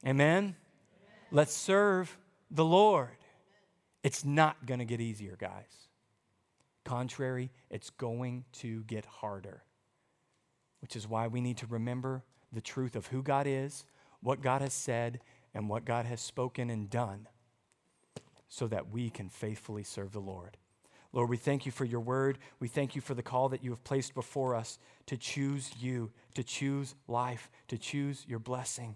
Amen? 0.05 0.37
Amen. 0.37 0.55
Let's 1.31 1.53
serve 1.53 2.17
the 2.49 2.65
Lord. 2.65 3.09
It's 4.03 4.25
not 4.25 4.65
going 4.65 4.79
to 4.79 4.85
get 4.85 5.01
easier, 5.01 5.35
guys. 5.37 5.87
Contrary, 6.83 7.51
it's 7.69 7.89
going 7.91 8.45
to 8.53 8.83
get 8.83 9.05
harder, 9.05 9.63
which 10.81 10.95
is 10.95 11.07
why 11.07 11.27
we 11.27 11.41
need 11.41 11.57
to 11.57 11.67
remember 11.67 12.23
the 12.51 12.61
truth 12.61 12.95
of 12.95 13.07
who 13.07 13.21
God 13.21 13.45
is, 13.47 13.85
what 14.21 14.41
God 14.41 14.61
has 14.61 14.73
said, 14.73 15.19
and 15.53 15.69
what 15.69 15.85
God 15.85 16.05
has 16.05 16.21
spoken 16.21 16.69
and 16.69 16.89
done 16.89 17.27
so 18.47 18.67
that 18.67 18.91
we 18.91 19.09
can 19.09 19.29
faithfully 19.29 19.83
serve 19.83 20.11
the 20.11 20.19
Lord. 20.19 20.57
Lord, 21.13 21.29
we 21.29 21.37
thank 21.37 21.65
you 21.65 21.71
for 21.71 21.85
your 21.85 21.99
word. 21.99 22.37
We 22.59 22.67
thank 22.67 22.95
you 22.95 23.01
for 23.01 23.13
the 23.13 23.23
call 23.23 23.49
that 23.49 23.63
you 23.63 23.71
have 23.71 23.83
placed 23.83 24.13
before 24.13 24.55
us 24.55 24.79
to 25.07 25.17
choose 25.17 25.71
you, 25.79 26.11
to 26.35 26.43
choose 26.43 26.95
life, 27.07 27.49
to 27.67 27.77
choose 27.77 28.25
your 28.27 28.39
blessing. 28.39 28.95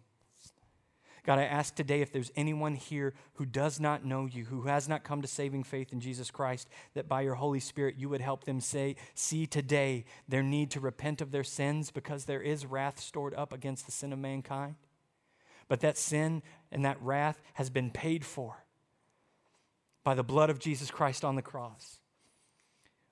God, 1.26 1.40
I 1.40 1.44
ask 1.46 1.74
today 1.74 2.02
if 2.02 2.14
there's 2.14 2.32
anyone 2.36 2.76
here 2.76 3.16
who 3.34 3.46
does 3.46 3.80
not 3.80 4.06
know 4.06 4.28
you, 4.28 4.46
who 4.46 4.64
has 4.64 4.88
not 4.88 5.04
come 5.04 5.24
to 5.24 5.28
saving 5.28 5.64
faith 5.64 5.92
in 5.92 6.00
Jesus 6.00 6.30
Christ, 6.30 6.70
that 6.94 7.10
by 7.10 7.22
your 7.22 7.34
Holy 7.34 7.60
Spirit 7.60 7.96
you 7.98 8.10
would 8.10 8.22
help 8.22 8.44
them 8.44 8.62
say, 8.62 8.96
see 9.16 9.48
today 9.48 10.06
their 10.30 10.44
need 10.44 10.70
to 10.72 10.80
repent 10.80 11.22
of 11.22 11.32
their 11.32 11.44
sins 11.44 11.90
because 11.90 12.26
there 12.26 12.42
is 12.42 12.66
wrath 12.66 13.00
stored 13.00 13.34
up 13.34 13.52
against 13.52 13.88
the 13.88 13.92
sin 13.92 14.14
of 14.14 14.20
mankind. 14.20 14.76
But 15.68 15.80
that 15.80 15.98
sin 15.98 16.44
and 16.72 16.86
that 16.86 17.02
wrath 17.02 17.42
has 17.56 17.72
been 17.72 17.90
paid 17.90 18.24
for 18.24 18.64
by 20.04 20.14
the 20.14 20.24
blood 20.24 20.52
of 20.52 20.60
Jesus 20.60 20.92
Christ 20.92 21.26
on 21.26 21.36
the 21.36 21.42
cross. 21.42 22.00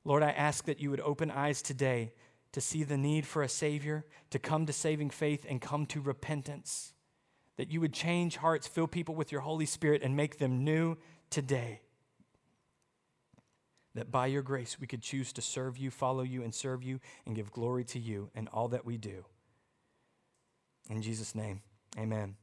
Lord, 0.05 0.23
I 0.23 0.31
ask 0.31 0.65
that 0.65 0.79
you 0.79 0.89
would 0.89 0.99
open 0.99 1.31
eyes 1.31 1.61
today 1.61 2.13
to 2.51 2.61
see 2.61 2.83
the 2.83 2.97
need 2.97 3.25
for 3.25 3.41
a 3.41 3.49
Savior, 3.49 4.05
to 4.29 4.39
come 4.39 4.65
to 4.65 4.73
saving 4.73 5.09
faith 5.09 5.45
and 5.47 5.61
come 5.61 5.85
to 5.87 6.01
repentance. 6.01 6.93
That 7.57 7.71
you 7.71 7.81
would 7.81 7.93
change 7.93 8.37
hearts, 8.37 8.67
fill 8.67 8.87
people 8.87 9.15
with 9.15 9.31
your 9.31 9.41
Holy 9.41 9.65
Spirit, 9.65 10.01
and 10.03 10.15
make 10.15 10.37
them 10.37 10.63
new 10.63 10.97
today. 11.29 11.81
That 13.95 14.11
by 14.11 14.27
your 14.27 14.41
grace 14.41 14.79
we 14.79 14.87
could 14.87 15.01
choose 15.01 15.31
to 15.33 15.41
serve 15.41 15.77
you, 15.77 15.91
follow 15.91 16.23
you, 16.23 16.43
and 16.43 16.53
serve 16.53 16.83
you, 16.83 16.99
and 17.25 17.35
give 17.35 17.51
glory 17.51 17.83
to 17.85 17.99
you 17.99 18.29
in 18.35 18.47
all 18.47 18.67
that 18.69 18.85
we 18.85 18.97
do. 18.97 19.25
In 20.89 21.01
Jesus' 21.01 21.35
name, 21.35 21.61
amen. 21.97 22.35